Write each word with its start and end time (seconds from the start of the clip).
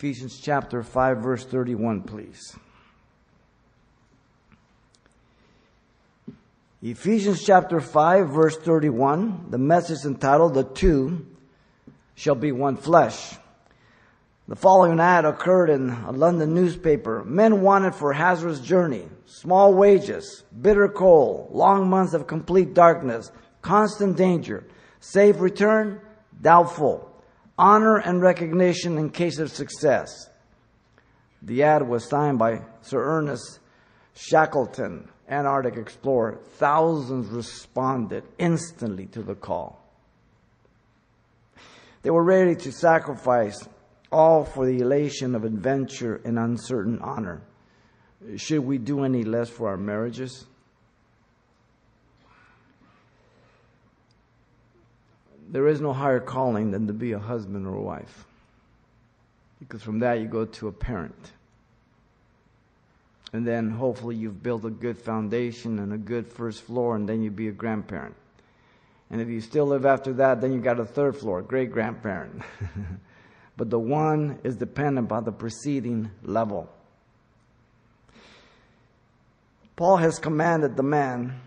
Ephesians 0.00 0.40
chapter 0.40 0.82
5, 0.82 1.18
verse 1.18 1.44
31, 1.44 2.00
please. 2.00 2.56
Ephesians 6.80 7.44
chapter 7.44 7.82
5, 7.82 8.30
verse 8.30 8.56
31, 8.56 9.50
the 9.50 9.58
message 9.58 10.06
entitled, 10.06 10.54
The 10.54 10.64
Two 10.64 11.26
Shall 12.14 12.34
Be 12.34 12.50
One 12.50 12.78
Flesh. 12.78 13.34
The 14.48 14.56
following 14.56 14.98
ad 15.00 15.26
occurred 15.26 15.68
in 15.68 15.90
a 15.90 16.12
London 16.12 16.54
newspaper. 16.54 17.22
Men 17.22 17.60
wanted 17.60 17.94
for 17.94 18.14
hazardous 18.14 18.60
journey, 18.60 19.06
small 19.26 19.74
wages, 19.74 20.44
bitter 20.62 20.88
cold, 20.88 21.50
long 21.52 21.90
months 21.90 22.14
of 22.14 22.26
complete 22.26 22.72
darkness, 22.72 23.30
constant 23.60 24.16
danger, 24.16 24.64
safe 25.00 25.38
return, 25.40 26.00
doubtful, 26.40 27.09
honor 27.60 27.98
and 27.98 28.22
recognition 28.22 28.96
in 28.96 29.10
case 29.10 29.38
of 29.38 29.50
success. 29.50 30.30
The 31.42 31.62
ad 31.62 31.86
was 31.86 32.08
signed 32.08 32.38
by 32.38 32.62
Sir 32.80 33.02
Ernest 33.02 33.60
Shackleton, 34.14 35.08
Antarctic 35.28 35.76
explorer. 35.76 36.40
Thousands 36.56 37.28
responded 37.28 38.24
instantly 38.38 39.06
to 39.08 39.22
the 39.22 39.34
call. 39.34 39.78
They 42.02 42.10
were 42.10 42.24
ready 42.24 42.56
to 42.56 42.72
sacrifice 42.72 43.68
all 44.10 44.44
for 44.44 44.64
the 44.64 44.78
elation 44.80 45.34
of 45.34 45.44
adventure 45.44 46.20
and 46.24 46.38
uncertain 46.38 46.98
honor. 47.00 47.42
Should 48.36 48.60
we 48.60 48.78
do 48.78 49.04
any 49.04 49.22
less 49.22 49.50
for 49.50 49.68
our 49.68 49.76
marriages? 49.76 50.46
There 55.50 55.66
is 55.66 55.80
no 55.80 55.92
higher 55.92 56.20
calling 56.20 56.70
than 56.70 56.86
to 56.86 56.92
be 56.92 57.12
a 57.12 57.18
husband 57.18 57.66
or 57.66 57.74
a 57.74 57.82
wife. 57.82 58.24
Because 59.58 59.82
from 59.82 59.98
that 59.98 60.20
you 60.20 60.26
go 60.26 60.44
to 60.44 60.68
a 60.68 60.72
parent. 60.72 61.32
And 63.32 63.46
then 63.46 63.70
hopefully 63.70 64.14
you've 64.14 64.42
built 64.42 64.64
a 64.64 64.70
good 64.70 64.96
foundation 64.96 65.80
and 65.80 65.92
a 65.92 65.98
good 65.98 66.28
first 66.28 66.62
floor, 66.62 66.96
and 66.96 67.08
then 67.08 67.22
you 67.22 67.30
be 67.30 67.48
a 67.48 67.52
grandparent. 67.52 68.14
And 69.10 69.20
if 69.20 69.28
you 69.28 69.40
still 69.40 69.66
live 69.66 69.84
after 69.84 70.12
that, 70.14 70.40
then 70.40 70.52
you 70.52 70.60
got 70.60 70.78
a 70.78 70.84
third 70.84 71.16
floor, 71.16 71.42
great 71.42 71.72
grandparent. 71.72 72.42
but 73.56 73.70
the 73.70 73.78
one 73.78 74.38
is 74.44 74.56
dependent 74.56 75.08
upon 75.08 75.24
the 75.24 75.32
preceding 75.32 76.10
level. 76.22 76.68
Paul 79.74 79.96
has 79.96 80.18
commanded 80.18 80.76
the 80.76 80.82
man 80.84 81.40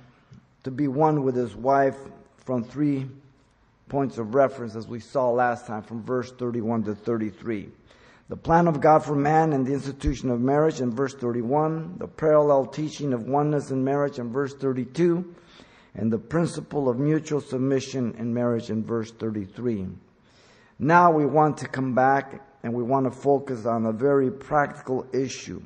to 0.64 0.72
be 0.72 0.88
one 0.88 1.23
with 1.23 1.36
his 1.36 1.55
wife 1.55 1.97
from 2.38 2.64
three 2.64 3.08
points 3.89 4.17
of 4.17 4.36
reference, 4.36 4.76
as 4.76 4.88
we 4.88 5.00
saw 5.00 5.30
last 5.30 5.67
time, 5.67 5.84
from 5.84 6.03
verse 6.03 6.31
31 6.31 6.84
to 6.84 6.95
33. 6.95 7.70
The 8.30 8.38
plan 8.38 8.67
of 8.67 8.81
God 8.81 9.03
for 9.03 9.16
man 9.16 9.53
and 9.53 9.66
the 9.66 9.73
institution 9.73 10.30
of 10.30 10.39
marriage 10.39 10.80
in 10.81 10.92
verse 10.92 11.14
31, 11.14 11.98
the 11.98 12.08
parallel 12.08 12.66
teaching 12.66 13.14
of 13.14 13.28
oneness 13.28 13.70
in 13.70 13.84
marriage 13.84 14.17
in 14.17 14.31
verse 14.31 14.54
32, 14.56 15.36
and 15.95 16.11
the 16.11 16.17
principle 16.17 16.89
of 16.89 16.98
mutual 16.98 17.42
submission 17.42 18.16
in 18.17 18.34
marriage 18.34 18.70
in 18.70 18.84
verse 18.84 19.11
33. 19.11 19.88
Now 20.80 21.11
we 21.11 21.26
want 21.26 21.58
to 21.58 21.67
come 21.67 21.94
back 21.94 22.42
and 22.64 22.73
we 22.73 22.84
want 22.84 23.06
to 23.06 23.11
focus 23.11 23.66
on 23.66 23.86
a 23.86 23.92
very 23.92 24.31
practical 24.31 25.06
issue 25.14 25.61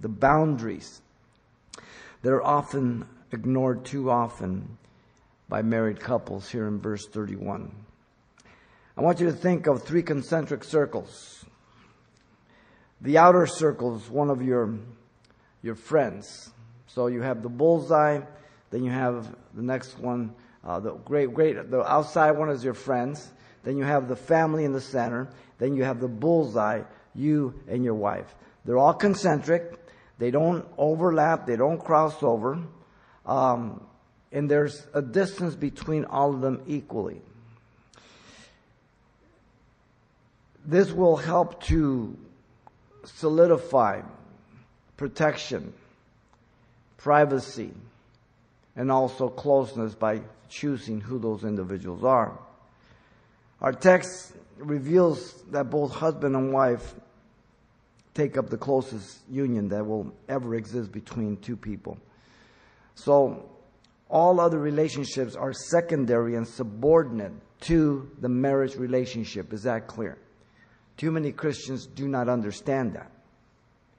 the 0.00 0.08
boundaries 0.08 1.00
that 2.22 2.30
are 2.32 2.42
often 2.42 3.06
ignored 3.30 3.84
too 3.84 4.10
often 4.10 4.76
by 5.52 5.60
married 5.60 6.00
couples 6.00 6.48
here 6.48 6.66
in 6.66 6.80
verse 6.80 7.06
31. 7.08 7.70
I 8.96 9.02
want 9.02 9.20
you 9.20 9.26
to 9.26 9.34
think 9.34 9.66
of 9.66 9.82
three 9.82 10.02
concentric 10.02 10.64
circles. 10.64 11.44
The 13.02 13.18
outer 13.18 13.46
circle 13.46 13.96
is 13.96 14.08
one 14.08 14.30
of 14.30 14.40
your, 14.40 14.78
your 15.62 15.74
friends. 15.74 16.50
So 16.86 17.08
you 17.08 17.20
have 17.20 17.42
the 17.42 17.50
bullseye, 17.50 18.20
then 18.70 18.82
you 18.82 18.92
have 18.92 19.28
the 19.52 19.60
next 19.60 19.98
one, 19.98 20.34
uh, 20.64 20.80
the 20.80 20.94
great, 20.94 21.34
great, 21.34 21.70
the 21.70 21.82
outside 21.82 22.30
one 22.30 22.48
is 22.48 22.64
your 22.64 22.72
friends, 22.72 23.30
then 23.62 23.76
you 23.76 23.84
have 23.84 24.08
the 24.08 24.16
family 24.16 24.64
in 24.64 24.72
the 24.72 24.80
center. 24.80 25.28
Then 25.58 25.76
you 25.76 25.84
have 25.84 26.00
the 26.00 26.08
bullseye, 26.08 26.80
you 27.14 27.60
and 27.68 27.84
your 27.84 27.94
wife. 27.94 28.34
They're 28.64 28.78
all 28.78 28.94
concentric. 28.94 29.78
They 30.18 30.30
don't 30.30 30.64
overlap. 30.78 31.44
They 31.44 31.56
don't 31.56 31.78
cross 31.78 32.22
over. 32.22 32.58
Um, 33.26 33.86
and 34.32 34.50
there's 34.50 34.86
a 34.94 35.02
distance 35.02 35.54
between 35.54 36.06
all 36.06 36.34
of 36.34 36.40
them 36.40 36.62
equally. 36.66 37.20
This 40.64 40.90
will 40.90 41.16
help 41.16 41.62
to 41.64 42.16
solidify 43.04 44.00
protection, 44.96 45.72
privacy, 46.96 47.72
and 48.76 48.90
also 48.90 49.28
closeness 49.28 49.94
by 49.94 50.22
choosing 50.48 51.00
who 51.00 51.18
those 51.18 51.44
individuals 51.44 52.04
are. 52.04 52.38
Our 53.60 53.72
text 53.72 54.32
reveals 54.56 55.42
that 55.50 55.70
both 55.70 55.92
husband 55.92 56.36
and 56.36 56.52
wife 56.52 56.94
take 58.14 58.36
up 58.36 58.50
the 58.50 58.56
closest 58.56 59.18
union 59.30 59.68
that 59.70 59.84
will 59.84 60.12
ever 60.28 60.54
exist 60.54 60.92
between 60.92 61.36
two 61.38 61.56
people. 61.56 61.98
So, 62.94 63.48
all 64.12 64.38
other 64.38 64.58
relationships 64.58 65.34
are 65.34 65.52
secondary 65.52 66.36
and 66.36 66.46
subordinate 66.46 67.32
to 67.62 68.08
the 68.20 68.28
marriage 68.28 68.76
relationship. 68.76 69.52
Is 69.52 69.64
that 69.64 69.88
clear? 69.88 70.18
Too 70.96 71.10
many 71.10 71.32
Christians 71.32 71.86
do 71.86 72.06
not 72.06 72.28
understand 72.28 72.92
that, 72.94 73.10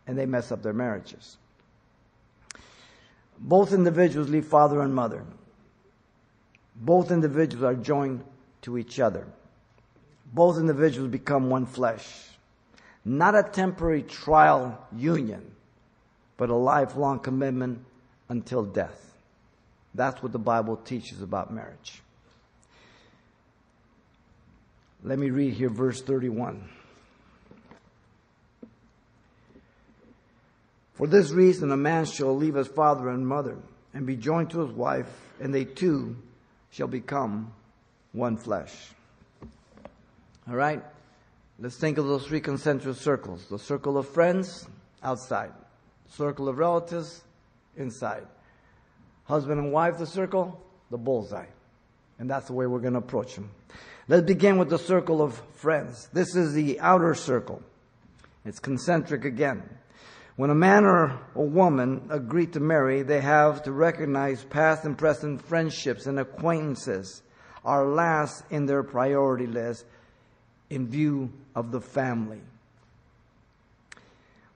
and 0.07 0.17
they 0.17 0.25
mess 0.25 0.51
up 0.51 0.63
their 0.63 0.73
marriages. 0.73 1.37
Both 3.39 3.73
individuals 3.73 4.29
leave 4.29 4.45
father 4.45 4.81
and 4.81 4.93
mother. 4.93 5.25
Both 6.75 7.11
individuals 7.11 7.63
are 7.63 7.75
joined 7.75 8.23
to 8.61 8.77
each 8.77 9.01
other 9.01 9.27
both 10.33 10.57
individuals 10.57 11.11
become 11.11 11.49
one 11.49 11.65
flesh. 11.65 12.05
Not 13.05 13.35
a 13.35 13.43
temporary 13.43 14.01
trial 14.01 14.87
union, 14.95 15.51
but 16.37 16.49
a 16.49 16.55
lifelong 16.55 17.19
commitment 17.19 17.85
until 18.29 18.63
death. 18.63 19.12
That's 19.95 20.21
what 20.23 20.31
the 20.31 20.39
Bible 20.39 20.77
teaches 20.77 21.21
about 21.21 21.53
marriage. 21.53 22.01
Let 25.03 25.19
me 25.19 25.29
read 25.29 25.53
here 25.53 25.69
verse 25.69 26.01
31. 26.01 26.69
For 30.93 31.07
this 31.07 31.31
reason, 31.31 31.71
a 31.71 31.77
man 31.77 32.05
shall 32.05 32.35
leave 32.35 32.55
his 32.55 32.67
father 32.67 33.09
and 33.09 33.27
mother 33.27 33.57
and 33.93 34.05
be 34.05 34.15
joined 34.15 34.51
to 34.51 34.61
his 34.61 34.71
wife, 34.71 35.09
and 35.39 35.53
they 35.53 35.65
two 35.65 36.15
shall 36.71 36.87
become 36.87 37.51
one 38.13 38.37
flesh. 38.37 38.73
All 40.47 40.55
right? 40.55 40.83
Let's 41.59 41.77
think 41.77 41.97
of 41.97 42.05
those 42.05 42.25
three 42.25 42.41
concentric 42.41 42.95
circles 42.97 43.45
the 43.49 43.59
circle 43.59 43.97
of 43.97 44.07
friends, 44.07 44.67
outside, 45.03 45.51
circle 46.09 46.47
of 46.47 46.57
relatives, 46.57 47.21
inside. 47.77 48.25
Husband 49.25 49.59
and 49.59 49.71
wife, 49.71 49.97
the 49.97 50.05
circle, 50.05 50.61
the 50.91 50.97
bullseye. 50.97 51.45
And 52.19 52.29
that's 52.29 52.47
the 52.47 52.53
way 52.53 52.67
we're 52.67 52.79
going 52.79 52.93
to 52.93 52.99
approach 52.99 53.35
them. 53.35 53.49
Let's 54.07 54.25
begin 54.25 54.57
with 54.57 54.69
the 54.69 54.77
circle 54.77 55.21
of 55.21 55.41
friends. 55.53 56.09
This 56.11 56.35
is 56.35 56.53
the 56.53 56.79
outer 56.79 57.15
circle. 57.15 57.61
It's 58.45 58.59
concentric 58.59 59.23
again. 59.23 59.63
When 60.35 60.49
a 60.49 60.55
man 60.55 60.83
or 60.83 61.19
a 61.35 61.41
woman 61.41 62.07
agree 62.09 62.47
to 62.47 62.59
marry, 62.59 63.03
they 63.03 63.21
have 63.21 63.63
to 63.63 63.71
recognize 63.71 64.43
past 64.43 64.83
and 64.83 64.97
present 64.97 65.41
friendships 65.45 66.05
and 66.05 66.19
acquaintances 66.19 67.21
are 67.63 67.85
last 67.85 68.43
in 68.49 68.65
their 68.65 68.83
priority 68.83 69.47
list 69.47 69.85
in 70.69 70.87
view 70.87 71.31
of 71.55 71.71
the 71.71 71.79
family. 71.79 72.41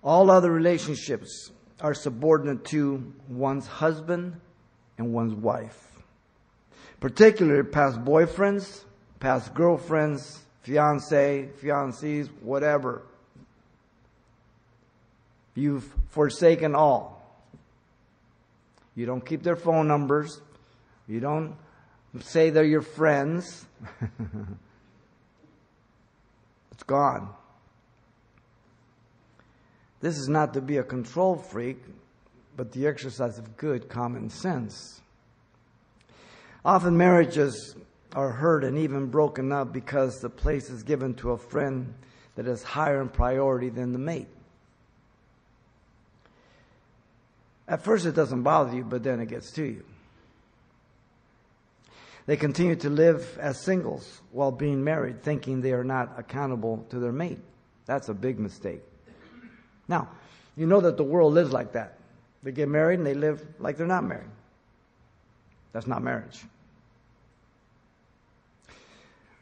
All 0.04 0.32
other 0.32 0.52
relationships 0.52 1.52
are 1.80 1.94
subordinate 1.94 2.66
to 2.66 3.14
one's 3.30 3.68
husband 3.68 4.42
and 4.98 5.14
one's 5.14 5.34
wife, 5.34 6.02
particularly 7.00 7.64
past 7.64 8.00
boyfriends, 8.04 8.84
past 9.20 9.54
girlfriends, 9.54 10.46
fiance, 10.62 11.50
fiancees, 11.60 12.30
whatever. 12.42 13.04
You've 15.56 15.92
forsaken 16.10 16.76
all. 16.76 17.18
You 18.96 19.06
don't 19.06 19.26
keep 19.26 19.44
their 19.44 19.56
phone 19.56 19.88
numbers. 19.88 20.42
You 21.08 21.20
don't 21.20 21.56
say 22.20 22.50
they're 22.50 22.64
your 22.64 22.82
friends. 22.82 23.66
It's 26.78 26.84
gone. 26.84 27.30
This 30.00 30.16
is 30.20 30.30
not 30.30 30.54
to 30.54 30.62
be 30.62 30.78
a 30.78 30.84
control 30.84 31.36
freak, 31.36 31.80
but 32.58 32.72
the 32.72 32.88
exercise 32.88 33.38
of 33.38 33.56
good 33.56 33.88
common 33.88 34.30
sense. 34.30 35.00
Often 36.66 36.98
marriages 36.98 37.76
are 38.14 38.32
hurt 38.32 38.64
and 38.64 38.78
even 38.78 39.06
broken 39.06 39.52
up 39.52 39.72
because 39.72 40.20
the 40.20 40.30
place 40.30 40.70
is 40.70 40.84
given 40.84 41.14
to 41.14 41.32
a 41.32 41.38
friend 41.38 41.94
that 42.36 42.48
is 42.48 42.64
higher 42.64 43.02
in 43.02 43.10
priority 43.10 43.70
than 43.70 43.94
the 43.94 44.00
mate. 44.00 44.28
At 47.68 47.84
first, 47.84 48.06
it 48.06 48.16
doesn't 48.16 48.44
bother 48.44 48.76
you, 48.76 48.84
but 48.84 49.04
then 49.04 49.20
it 49.20 49.28
gets 49.28 49.52
to 49.52 49.64
you. 49.64 49.84
They 52.26 52.38
continue 52.38 52.76
to 52.78 52.90
live 52.90 53.38
as 53.40 53.64
singles 53.64 54.22
while 54.32 54.52
being 54.52 54.84
married, 54.84 55.24
thinking 55.24 55.62
they 55.62 55.74
are 55.74 55.84
not 55.84 56.14
accountable 56.18 56.86
to 56.90 57.00
their 57.00 57.12
mate. 57.12 57.40
That's 57.86 58.10
a 58.10 58.14
big 58.14 58.40
mistake. 58.40 58.82
Now, 59.88 60.10
you 60.58 60.66
know 60.66 60.82
that 60.82 60.98
the 60.98 61.04
world 61.04 61.34
lives 61.34 61.54
like 61.54 61.74
that. 61.74 61.97
They 62.48 62.54
get 62.54 62.70
married 62.70 63.00
and 63.00 63.06
they 63.06 63.14
live 63.14 63.46
like 63.60 63.76
they're 63.76 63.86
not 63.86 64.06
married. 64.06 64.30
That's 65.74 65.86
not 65.86 66.02
marriage. 66.02 66.46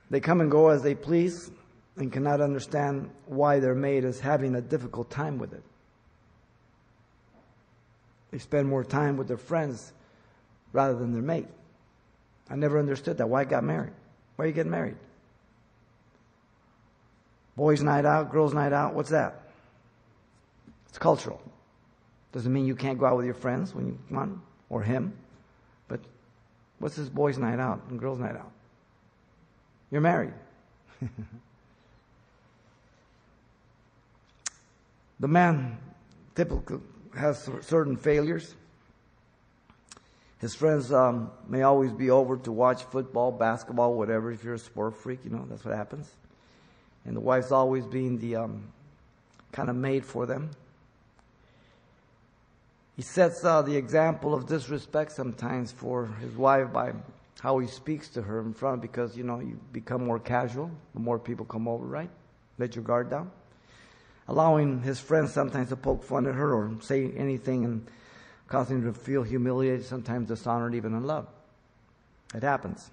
They 0.10 0.20
come 0.20 0.42
and 0.42 0.50
go 0.50 0.70
as 0.70 0.82
they 0.82 0.96
please 0.96 1.52
and 1.98 2.12
cannot 2.12 2.42
understand 2.42 3.12
why 3.28 3.60
their 3.60 3.76
mate 3.76 4.06
is 4.06 4.20
having 4.20 4.56
a 4.56 4.62
difficult 4.62 5.12
time 5.12 5.38
with 5.38 5.54
it. 5.54 5.62
They 8.32 8.40
spend 8.40 8.68
more 8.68 8.84
time 8.84 9.18
with 9.18 9.28
their 9.28 9.38
friends 9.38 9.94
rather 10.74 10.98
than 10.98 11.14
their 11.14 11.22
mate. 11.22 11.48
I 12.50 12.56
never 12.56 12.80
understood 12.80 13.20
that. 13.20 13.30
Why 13.30 13.42
I 13.42 13.46
got 13.46 13.64
married? 13.64 13.94
Why 14.36 14.46
are 14.46 14.48
you 14.48 14.54
getting 14.56 14.72
married? 14.72 14.98
Boys' 17.56 17.84
night 17.84 18.06
out, 18.06 18.32
girls' 18.32 18.56
night 18.56 18.74
out, 18.74 18.96
what's 18.96 19.12
that? 19.12 19.44
It's 20.90 20.98
cultural. 20.98 21.40
Doesn't 22.36 22.52
mean 22.52 22.68
you 22.68 22.76
can't 22.76 23.00
go 23.00 23.06
out 23.06 23.16
with 23.16 23.26
your 23.26 23.34
friends 23.34 23.74
when 23.74 23.88
you 23.88 23.98
want, 24.12 24.38
or 24.70 24.82
him. 24.84 25.14
But 25.88 26.02
what's 26.80 26.98
this 26.98 27.08
boys' 27.08 27.38
night 27.38 27.62
out 27.62 27.80
and 27.90 27.98
girls' 27.98 28.20
night 28.20 28.36
out? 28.36 28.52
You're 29.90 30.02
married. 30.02 30.34
the 35.22 35.30
man 35.30 35.78
typically 36.36 36.82
has 37.18 37.50
certain 37.62 37.96
failures. 37.96 38.54
His 40.40 40.54
friends 40.54 40.92
um, 40.92 41.32
may 41.48 41.62
always 41.62 41.94
be 41.94 42.10
over 42.10 42.36
to 42.36 42.52
watch 42.52 42.84
football, 42.84 43.32
basketball, 43.32 43.94
whatever. 43.94 44.30
If 44.30 44.44
you're 44.44 44.56
a 44.56 44.60
sport 44.60 44.98
freak, 44.98 45.20
you 45.24 45.30
know 45.30 45.46
that's 45.50 45.64
what 45.64 45.74
happens. 45.74 46.12
And 47.06 47.16
the 47.16 47.22
wife's 47.22 47.54
always 47.54 47.86
being 47.86 48.18
the 48.20 48.36
um, 48.36 48.66
kind 49.54 49.70
of 49.70 49.78
maid 49.78 50.04
for 50.04 50.26
them. 50.26 50.50
He 52.96 53.02
sets 53.02 53.44
uh, 53.44 53.62
the 53.62 53.76
example 53.76 54.34
of 54.34 54.48
disrespect 54.48 55.12
sometimes 55.12 55.72
for 55.72 56.08
his 56.22 56.34
wife 56.36 56.72
by 56.72 56.94
how 57.42 57.60
he 57.60 57.68
speaks 57.68 58.08
to 58.10 58.22
her 58.22 58.40
in 58.40 58.54
front 58.54 58.82
because, 58.82 59.18
you 59.18 59.24
know, 59.24 59.40
you 59.40 59.60
become 59.74 60.06
more 60.06 60.20
casual. 60.20 60.72
The 60.94 61.02
more 61.02 61.20
people 61.20 61.46
come 61.46 61.68
over, 61.68 61.86
right? 61.86 62.10
Let 62.58 62.76
your 62.76 62.84
guard 62.84 63.10
down. 63.10 63.32
Allowing 64.28 64.82
his 64.82 65.00
friends 65.00 65.34
sometimes 65.34 65.70
to 65.70 65.76
poke 65.76 66.04
fun 66.04 66.26
at 66.26 66.36
her 66.36 66.54
or 66.54 66.72
say 66.82 67.12
anything 67.12 67.66
and 67.66 67.86
causing 68.48 68.82
her 68.82 68.92
to 68.92 68.98
feel 68.98 69.24
humiliated, 69.24 69.86
sometimes 69.86 70.30
dishonored, 70.30 70.74
even 70.74 70.94
in 70.94 71.04
love. 71.04 71.28
It 72.34 72.44
happens. 72.44 72.90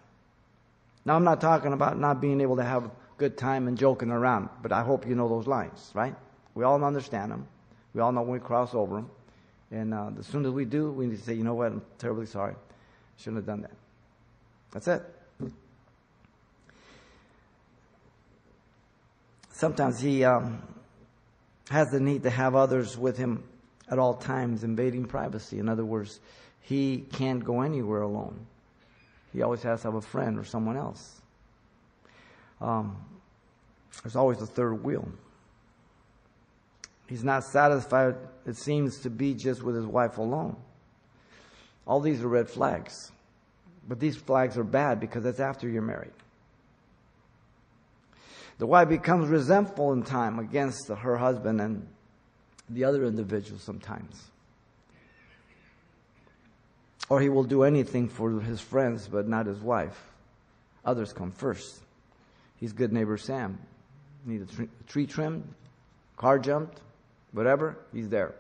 Now, 1.05 1.17
I'm 1.17 1.25
not 1.25 1.41
talking 1.41 1.73
about 1.73 1.99
not 1.99 2.21
being 2.21 2.41
able 2.41 2.57
to 2.57 2.65
have 2.65 2.85
a 2.87 2.91
good 3.19 3.39
time 3.39 3.69
and 3.69 3.79
joking 3.79 4.11
around, 4.11 4.49
but 4.63 4.73
I 4.73 4.83
hope 4.83 5.07
you 5.07 5.15
know 5.15 5.29
those 5.29 5.47
lines, 5.47 5.91
right? 5.95 6.15
We 6.55 6.65
all 6.65 6.83
understand 6.85 7.33
them. 7.33 7.47
We 7.95 8.01
all 8.01 8.13
know 8.13 8.23
when 8.23 8.33
we 8.33 8.41
cross 8.41 8.75
over 8.75 8.97
them. 8.97 9.11
And 9.73 9.95
uh, 9.95 10.11
as 10.19 10.27
soon 10.27 10.45
as 10.45 10.53
we 10.53 10.67
do, 10.67 10.91
we 10.91 11.07
need 11.07 11.17
to 11.17 11.23
say, 11.23 11.33
you 11.33 11.45
know 11.45 11.55
what, 11.55 11.73
I'm 11.73 11.83
terribly 11.99 12.27
sorry. 12.27 12.55
Shouldn't 13.17 13.39
have 13.39 13.47
done 13.47 13.63
that. 13.63 13.73
That's 14.71 14.89
it. 14.89 15.03
Sometimes 19.51 19.99
he 20.01 20.25
um, 20.25 20.63
has 21.71 21.91
the 21.91 22.01
need 22.01 22.23
to 22.25 22.31
have 22.31 22.55
others 22.55 22.99
with 22.99 23.17
him 23.17 23.45
at 23.89 23.99
all 23.99 24.15
times, 24.15 24.63
invading 24.65 25.07
privacy. 25.07 25.59
In 25.59 25.69
other 25.69 25.85
words, 25.85 26.21
he 26.61 27.05
can't 27.13 27.43
go 27.43 27.63
anywhere 27.63 28.03
alone. 28.03 28.47
He 29.33 29.41
always 29.41 29.63
has 29.63 29.83
to 29.83 29.89
have 29.89 29.95
a 29.95 30.03
friend 30.03 30.39
or 30.39 30.45
someone 30.45 30.77
else. 30.77 31.21
Um, 32.61 32.97
there's 34.03 34.17
always 34.17 34.41
a 34.43 34.47
third 34.47 34.83
wheel. 34.85 35.09
He's 37.07 37.25
not 37.25 37.45
satisfied, 37.45 38.17
it 38.47 38.57
seems 38.57 39.01
to 39.01 39.11
be 39.11 39.35
just 39.35 39.63
with 39.63 39.75
his 39.75 39.87
wife 39.87 40.19
alone. 40.19 40.57
All 41.87 42.01
these 42.01 42.23
are 42.23 42.29
red 42.29 42.49
flags. 42.49 43.11
But 43.89 44.01
these 44.01 44.17
flags 44.17 44.57
are 44.57 44.65
bad 44.65 45.01
because 45.01 45.25
that's 45.25 45.41
after 45.41 45.69
you're 45.69 45.83
married. 45.83 46.13
The 48.59 48.67
wife 48.67 48.89
becomes 48.89 49.29
resentful 49.29 49.93
in 49.93 50.05
time 50.05 50.39
against 50.39 50.89
her 50.89 51.17
husband 51.17 51.61
and 51.61 51.87
the 52.71 52.85
other 52.85 53.05
individual 53.05 53.59
sometimes. 53.59 54.31
Or 57.09 57.21
he 57.21 57.29
will 57.29 57.45
do 57.45 57.65
anything 57.65 58.09
for 58.09 58.41
his 58.41 58.61
friends 58.61 59.09
but 59.09 59.27
not 59.27 59.47
his 59.47 59.59
wife. 59.59 60.01
Others 60.85 61.13
come 61.13 61.33
first. 61.33 61.81
He's 62.57 62.73
good 62.73 62.93
neighbor 62.93 63.17
Sam. 63.17 63.59
Need 64.25 64.43
a 64.43 64.69
tree 64.87 65.07
trimmed, 65.07 65.53
car 66.17 66.39
jumped, 66.39 66.81
whatever, 67.32 67.76
he's 67.93 68.08
there. 68.08 68.34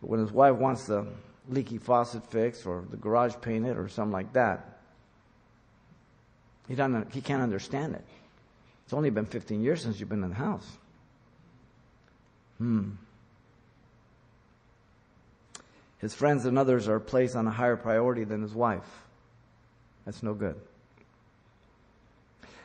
But 0.00 0.10
when 0.10 0.20
his 0.20 0.32
wife 0.32 0.56
wants 0.56 0.86
the 0.86 1.06
leaky 1.48 1.78
faucet 1.78 2.26
fixed 2.30 2.66
or 2.66 2.84
the 2.90 2.96
garage 2.96 3.34
painted 3.40 3.76
or 3.76 3.88
something 3.88 4.12
like 4.12 4.32
that, 4.34 4.78
he, 6.68 6.74
doesn't, 6.74 7.12
he 7.12 7.20
can't 7.20 7.42
understand 7.42 7.94
it. 7.94 8.04
It's 8.84 8.92
only 8.92 9.10
been 9.10 9.26
15 9.26 9.62
years 9.62 9.82
since 9.82 10.00
you've 10.00 10.08
been 10.08 10.22
in 10.22 10.30
the 10.30 10.36
house. 10.36 10.66
Hmm. 12.58 12.90
His 15.98 16.14
friends 16.14 16.46
and 16.46 16.58
others 16.58 16.88
are 16.88 16.98
placed 16.98 17.36
on 17.36 17.46
a 17.46 17.50
higher 17.50 17.76
priority 17.76 18.24
than 18.24 18.42
his 18.42 18.54
wife. 18.54 18.88
That's 20.04 20.22
no 20.22 20.34
good. 20.34 20.56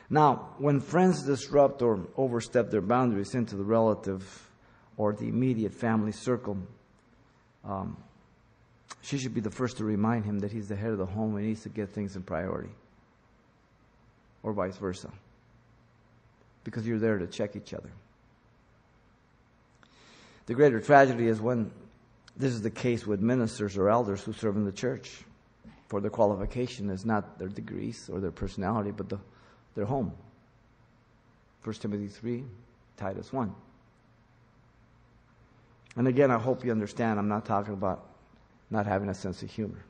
Now, 0.08 0.50
when 0.58 0.80
friends 0.80 1.22
disrupt 1.22 1.82
or 1.82 2.06
overstep 2.16 2.70
their 2.70 2.80
boundaries 2.80 3.34
into 3.34 3.56
the 3.56 3.64
relative 3.64 4.45
or 4.96 5.12
the 5.12 5.28
immediate 5.28 5.74
family 5.74 6.12
circle, 6.12 6.56
um, 7.64 7.96
she 9.02 9.18
should 9.18 9.34
be 9.34 9.40
the 9.40 9.50
first 9.50 9.76
to 9.78 9.84
remind 9.84 10.24
him 10.24 10.40
that 10.40 10.52
he's 10.52 10.68
the 10.68 10.76
head 10.76 10.90
of 10.90 10.98
the 10.98 11.06
home 11.06 11.34
and 11.36 11.42
he 11.42 11.48
needs 11.48 11.62
to 11.62 11.68
get 11.68 11.90
things 11.90 12.16
in 12.16 12.22
priority. 12.22 12.70
Or 14.42 14.52
vice 14.52 14.76
versa. 14.76 15.10
Because 16.64 16.86
you're 16.86 16.98
there 16.98 17.18
to 17.18 17.26
check 17.26 17.56
each 17.56 17.74
other. 17.74 17.90
The 20.46 20.54
greater 20.54 20.80
tragedy 20.80 21.26
is 21.26 21.40
when 21.40 21.70
this 22.36 22.52
is 22.52 22.62
the 22.62 22.70
case 22.70 23.06
with 23.06 23.20
ministers 23.20 23.76
or 23.76 23.88
elders 23.88 24.22
who 24.22 24.32
serve 24.32 24.56
in 24.56 24.64
the 24.64 24.72
church. 24.72 25.10
For 25.88 26.00
their 26.00 26.10
qualification 26.10 26.90
is 26.90 27.04
not 27.04 27.38
their 27.38 27.48
degrees 27.48 28.10
or 28.12 28.20
their 28.20 28.32
personality, 28.32 28.90
but 28.90 29.08
the, 29.08 29.18
their 29.74 29.84
home. 29.84 30.12
1 31.62 31.74
Timothy 31.76 32.08
3, 32.08 32.44
Titus 32.96 33.32
1. 33.32 33.54
And 35.96 36.06
again, 36.06 36.30
I 36.30 36.38
hope 36.38 36.64
you 36.64 36.70
understand, 36.70 37.18
I'm 37.18 37.28
not 37.28 37.46
talking 37.46 37.72
about 37.72 38.06
not 38.70 38.86
having 38.86 39.08
a 39.08 39.14
sense 39.14 39.42
of 39.42 39.50
humor. 39.50 39.82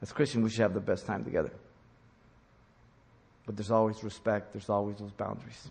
As 0.00 0.12
Christians, 0.12 0.44
we 0.44 0.50
should 0.50 0.60
have 0.60 0.74
the 0.74 0.80
best 0.80 1.04
time 1.04 1.24
together. 1.24 1.52
But 3.44 3.56
there's 3.56 3.72
always 3.72 4.02
respect, 4.04 4.52
there's 4.52 4.68
always 4.68 4.98
those 4.98 5.10
boundaries. 5.12 5.68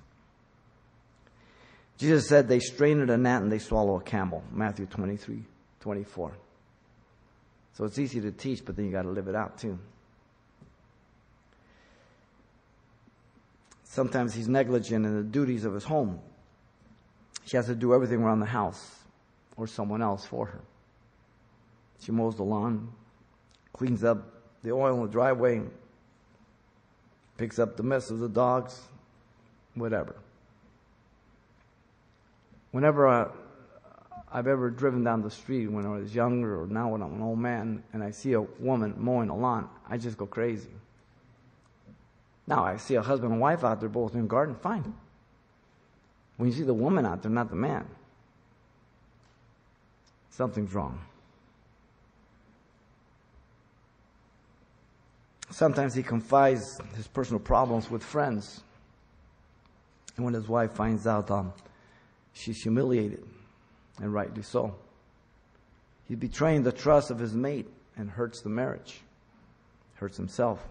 Jesus 1.97 2.27
said 2.27 2.47
they 2.47 2.59
strain 2.59 3.01
at 3.01 3.09
a 3.09 3.17
gnat 3.17 3.43
and 3.43 3.51
they 3.51 3.59
swallow 3.59 3.97
a 3.97 4.01
camel. 4.01 4.43
Matthew 4.51 4.87
23, 4.87 5.43
24. 5.79 6.31
So 7.73 7.85
it's 7.85 7.99
easy 7.99 8.19
to 8.21 8.31
teach, 8.31 8.65
but 8.65 8.75
then 8.75 8.85
you 8.85 8.91
got 8.91 9.03
to 9.03 9.09
live 9.09 9.27
it 9.27 9.35
out 9.35 9.57
too. 9.57 9.77
Sometimes 13.83 14.33
he's 14.33 14.47
negligent 14.47 15.05
in 15.05 15.15
the 15.15 15.23
duties 15.23 15.63
of 15.63 15.73
his 15.73 15.83
home. 15.83 16.19
She 17.45 17.57
has 17.57 17.67
to 17.67 17.75
do 17.75 17.93
everything 17.93 18.21
around 18.21 18.39
the 18.39 18.45
house 18.45 19.00
or 19.61 19.67
someone 19.67 20.01
else 20.01 20.25
for 20.25 20.47
her. 20.47 20.61
She 21.99 22.11
mows 22.11 22.35
the 22.35 22.41
lawn, 22.41 22.91
cleans 23.73 24.03
up 24.03 24.17
the 24.63 24.71
oil 24.71 24.95
in 24.95 25.01
the 25.03 25.11
driveway, 25.11 25.61
picks 27.37 27.59
up 27.59 27.77
the 27.77 27.83
mess 27.83 28.09
of 28.09 28.17
the 28.17 28.27
dogs, 28.27 28.81
whatever. 29.75 30.15
Whenever 32.71 33.07
I, 33.07 33.27
I've 34.31 34.47
ever 34.47 34.71
driven 34.71 35.03
down 35.03 35.21
the 35.21 35.29
street 35.29 35.67
when 35.67 35.85
I 35.85 35.89
was 35.89 36.15
younger 36.15 36.59
or 36.59 36.65
now 36.65 36.89
when 36.89 37.03
I'm 37.03 37.13
an 37.13 37.21
old 37.21 37.37
man 37.37 37.83
and 37.93 38.03
I 38.03 38.09
see 38.09 38.33
a 38.33 38.41
woman 38.41 38.95
mowing 38.97 39.29
a 39.29 39.37
lawn, 39.37 39.69
I 39.87 39.99
just 39.99 40.17
go 40.17 40.25
crazy. 40.25 40.71
Now 42.47 42.63
I 42.63 42.77
see 42.77 42.95
a 42.95 43.01
husband 43.03 43.31
and 43.31 43.39
wife 43.39 43.63
out 43.63 43.79
there 43.79 43.89
both 43.89 44.15
in 44.15 44.21
the 44.21 44.27
garden, 44.27 44.55
fine. 44.55 44.95
When 46.37 46.49
you 46.49 46.55
see 46.55 46.63
the 46.63 46.73
woman 46.73 47.05
out 47.05 47.21
there, 47.21 47.29
not 47.29 47.51
the 47.51 47.55
man, 47.55 47.85
something's 50.31 50.73
wrong. 50.73 50.99
Sometimes 55.51 55.93
he 55.93 56.01
confides 56.01 56.79
his 56.95 57.07
personal 57.07 57.39
problems 57.39 57.91
with 57.91 58.01
friends. 58.01 58.63
And 60.15 60.25
when 60.25 60.33
his 60.33 60.47
wife 60.47 60.71
finds 60.71 61.05
out, 61.05 61.29
um, 61.29 61.53
she's 62.33 62.61
humiliated, 62.63 63.23
and 63.99 64.13
rightly 64.13 64.41
so. 64.41 64.75
He's 66.07 66.17
betraying 66.17 66.63
the 66.63 66.71
trust 66.71 67.11
of 67.11 67.19
his 67.19 67.33
mate 67.33 67.69
and 67.97 68.09
hurts 68.09 68.41
the 68.41 68.49
marriage, 68.49 69.01
hurts 69.95 70.17
himself. 70.17 70.65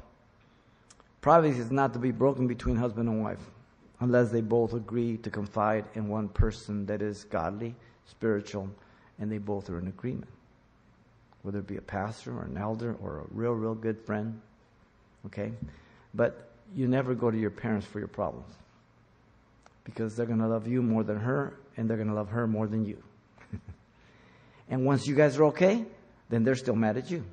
Privacy 1.21 1.61
is 1.61 1.71
not 1.71 1.93
to 1.93 1.99
be 1.99 2.11
broken 2.11 2.47
between 2.47 2.77
husband 2.77 3.09
and 3.09 3.23
wife 3.23 3.51
unless 4.01 4.31
they 4.31 4.41
both 4.41 4.73
agree 4.73 5.19
to 5.19 5.31
confide 5.31 5.85
in 5.95 6.09
one 6.09 6.29
person 6.29 6.87
that 6.87 7.03
is 7.03 7.25
godly, 7.25 7.75
spiritual, 8.07 8.71
and 9.21 9.31
they 9.31 9.39
both 9.39 9.71
are 9.71 9.79
in 9.79 9.87
agreement. 9.87 10.31
Whether 11.43 11.61
it 11.61 11.67
be 11.67 11.77
a 11.77 11.83
pastor 11.83 12.37
or 12.37 12.45
an 12.45 12.57
elder 12.57 12.97
or 13.01 13.19
a 13.19 13.25
real, 13.31 13.53
real 13.53 13.75
good 13.75 14.01
friend. 14.01 14.41
Okay? 15.27 15.53
But 16.15 16.51
you 16.75 16.89
never 16.89 17.15
go 17.15 17.31
to 17.31 17.39
your 17.39 17.51
parents 17.51 17.87
for 17.87 17.99
your 17.99 18.09
problems 18.09 18.53
because 19.85 20.17
they're 20.17 20.27
going 20.27 20.39
to 20.41 20.49
love 20.49 20.67
you 20.67 20.83
more 20.83 21.05
than 21.05 21.19
her 21.19 21.55
and 21.77 21.89
they're 21.89 21.97
going 21.97 22.09
to 22.09 22.15
love 22.15 22.31
her 22.31 22.47
more 22.47 22.67
than 22.67 22.85
you. 22.85 23.03
and 24.69 24.85
once 24.85 25.07
you 25.07 25.15
guys 25.15 25.39
are 25.39 25.45
okay, 25.45 25.85
then 26.29 26.45
they're 26.45 26.55
still 26.55 26.77
mad 26.77 26.97
at 26.97 27.11
you. 27.11 27.25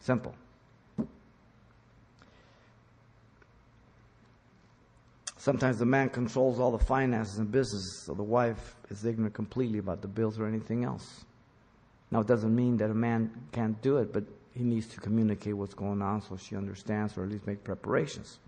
Simple. 0.00 0.34
Sometimes 5.40 5.78
the 5.78 5.86
man 5.86 6.10
controls 6.10 6.60
all 6.60 6.70
the 6.70 6.84
finances 6.84 7.38
and 7.38 7.50
business, 7.50 8.02
so 8.04 8.12
the 8.12 8.22
wife 8.22 8.76
is 8.90 9.06
ignorant 9.06 9.32
completely 9.32 9.78
about 9.78 10.02
the 10.02 10.06
bills 10.06 10.38
or 10.38 10.46
anything 10.46 10.84
else. 10.84 11.24
Now, 12.10 12.20
it 12.20 12.26
doesn't 12.26 12.54
mean 12.54 12.76
that 12.76 12.90
a 12.90 12.94
man 12.94 13.30
can't 13.50 13.80
do 13.80 13.96
it, 13.96 14.12
but 14.12 14.24
he 14.54 14.62
needs 14.64 14.86
to 14.88 15.00
communicate 15.00 15.54
what's 15.54 15.72
going 15.72 16.02
on 16.02 16.20
so 16.20 16.36
she 16.36 16.56
understands 16.56 17.16
or 17.16 17.22
at 17.22 17.30
least 17.30 17.46
make 17.46 17.64
preparations. 17.64 18.38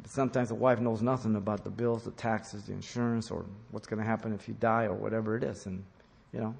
But 0.00 0.10
sometimes 0.10 0.48
the 0.48 0.54
wife 0.54 0.80
knows 0.80 1.02
nothing 1.02 1.36
about 1.36 1.64
the 1.64 1.70
bills, 1.70 2.04
the 2.04 2.12
taxes, 2.12 2.64
the 2.64 2.72
insurance, 2.72 3.30
or 3.30 3.44
what's 3.72 3.86
going 3.86 4.00
to 4.00 4.08
happen 4.08 4.32
if 4.32 4.48
you 4.48 4.56
die 4.58 4.84
or 4.84 4.94
whatever 4.94 5.36
it 5.36 5.44
is. 5.44 5.66
And, 5.66 5.84
you 6.32 6.40
know, 6.40 6.54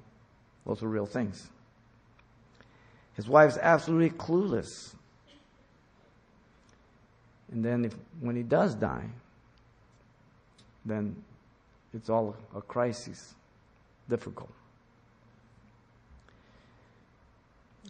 those 0.67 0.83
are 0.83 0.87
real 0.87 1.07
things. 1.07 1.49
His 3.15 3.27
wife's 3.27 3.57
absolutely 3.57 4.11
clueless 4.11 4.93
and 7.51 7.63
then 7.63 7.85
if, 7.85 7.95
when 8.19 8.35
he 8.35 8.43
does 8.43 8.75
die, 8.75 9.05
then 10.85 11.15
it's 11.93 12.09
all 12.09 12.35
a 12.55 12.61
crisis, 12.61 13.33
difficult. 14.07 14.51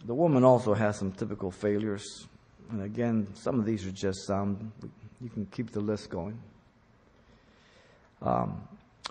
The 0.06 0.14
woman 0.14 0.44
also 0.44 0.72
has 0.72 0.96
some 0.96 1.12
typical 1.12 1.50
failures. 1.50 2.26
And 2.70 2.82
again, 2.82 3.26
some 3.34 3.58
of 3.58 3.66
these 3.66 3.86
are 3.86 3.90
just 3.90 4.26
some. 4.26 4.72
You 5.20 5.28
can 5.28 5.44
keep 5.46 5.72
the 5.72 5.80
list 5.80 6.08
going. 6.08 6.38
Um, 8.22 8.62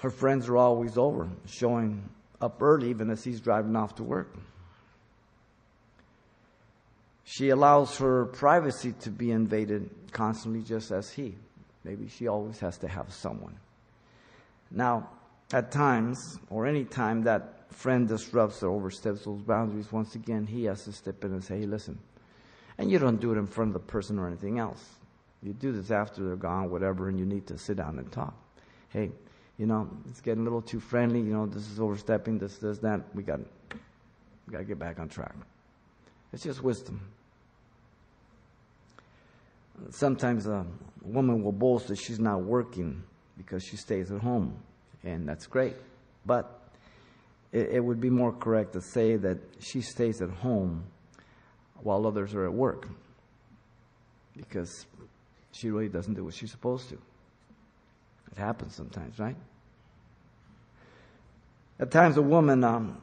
her 0.01 0.09
friends 0.09 0.47
are 0.47 0.57
always 0.57 0.97
over, 0.97 1.29
showing 1.45 2.01
up 2.41 2.61
early 2.61 2.89
even 2.89 3.09
as 3.09 3.23
he's 3.23 3.39
driving 3.39 3.75
off 3.75 3.95
to 3.95 4.03
work. 4.03 4.33
She 7.31 7.49
allows 7.49 7.95
her 7.97 8.25
privacy 8.25 8.91
to 9.01 9.11
be 9.11 9.29
invaded 9.29 9.87
constantly, 10.11 10.63
just 10.63 10.89
as 10.89 11.11
he. 11.11 11.35
Maybe 11.83 12.07
she 12.07 12.27
always 12.27 12.59
has 12.59 12.79
to 12.79 12.87
have 12.87 13.13
someone. 13.13 13.55
Now, 14.71 15.11
at 15.53 15.71
times, 15.71 16.39
or 16.49 16.65
any 16.65 16.85
time 16.85 17.21
that 17.25 17.71
friend 17.71 18.07
disrupts 18.07 18.63
or 18.63 18.71
oversteps 18.71 19.25
those 19.25 19.43
boundaries, 19.43 19.91
once 19.91 20.15
again, 20.15 20.47
he 20.47 20.63
has 20.63 20.83
to 20.85 20.91
step 20.91 21.23
in 21.23 21.31
and 21.31 21.43
say, 21.43 21.59
hey, 21.59 21.67
listen. 21.67 21.99
And 22.79 22.89
you 22.89 22.97
don't 22.97 23.21
do 23.21 23.31
it 23.31 23.37
in 23.37 23.45
front 23.45 23.69
of 23.69 23.73
the 23.73 23.87
person 23.87 24.17
or 24.17 24.25
anything 24.25 24.57
else. 24.57 24.83
You 25.43 25.53
do 25.53 25.71
this 25.71 25.91
after 25.91 26.23
they're 26.23 26.35
gone, 26.35 26.71
whatever, 26.71 27.09
and 27.09 27.19
you 27.19 27.27
need 27.27 27.45
to 27.45 27.59
sit 27.59 27.77
down 27.77 27.99
and 27.99 28.11
talk. 28.11 28.33
Hey, 28.89 29.11
you 29.59 29.67
know, 29.67 29.87
it's 30.09 30.19
getting 30.19 30.41
a 30.41 30.43
little 30.45 30.63
too 30.63 30.79
friendly. 30.79 31.19
You 31.19 31.33
know, 31.33 31.45
this 31.45 31.69
is 31.69 31.79
overstepping, 31.79 32.39
this, 32.39 32.57
this, 32.57 32.79
that. 32.79 33.01
We 33.13 33.21
got, 33.21 33.39
we 34.47 34.51
got 34.51 34.57
to 34.57 34.63
get 34.63 34.79
back 34.79 34.99
on 34.99 35.09
track. 35.09 35.35
It's 36.33 36.41
just 36.41 36.63
wisdom. 36.63 36.99
Sometimes 39.91 40.47
a 40.47 40.65
woman 41.01 41.43
will 41.43 41.51
boast 41.51 41.87
that 41.87 41.97
she's 41.97 42.19
not 42.19 42.43
working 42.43 43.03
because 43.37 43.63
she 43.63 43.77
stays 43.77 44.11
at 44.11 44.21
home, 44.21 44.55
and 45.03 45.27
that's 45.27 45.47
great. 45.47 45.75
But 46.25 46.59
it, 47.51 47.69
it 47.71 47.79
would 47.83 47.99
be 47.99 48.09
more 48.09 48.31
correct 48.31 48.73
to 48.73 48.81
say 48.81 49.15
that 49.15 49.37
she 49.59 49.81
stays 49.81 50.21
at 50.21 50.29
home 50.29 50.83
while 51.81 52.05
others 52.05 52.35
are 52.35 52.45
at 52.45 52.53
work 52.53 52.87
because 54.35 54.85
she 55.51 55.69
really 55.69 55.89
doesn't 55.89 56.13
do 56.13 56.23
what 56.23 56.33
she's 56.33 56.51
supposed 56.51 56.89
to. 56.89 56.95
It 58.31 58.37
happens 58.37 58.75
sometimes, 58.75 59.17
right? 59.19 59.35
At 61.79 61.91
times, 61.91 62.17
a 62.17 62.21
woman 62.21 62.63
um, 62.63 63.01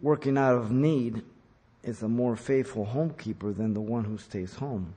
working 0.00 0.38
out 0.38 0.56
of 0.56 0.70
need 0.70 1.22
is 1.82 2.02
a 2.02 2.08
more 2.08 2.36
faithful 2.36 2.86
homekeeper 2.86 3.54
than 3.54 3.74
the 3.74 3.80
one 3.80 4.04
who 4.04 4.16
stays 4.16 4.54
home 4.54 4.94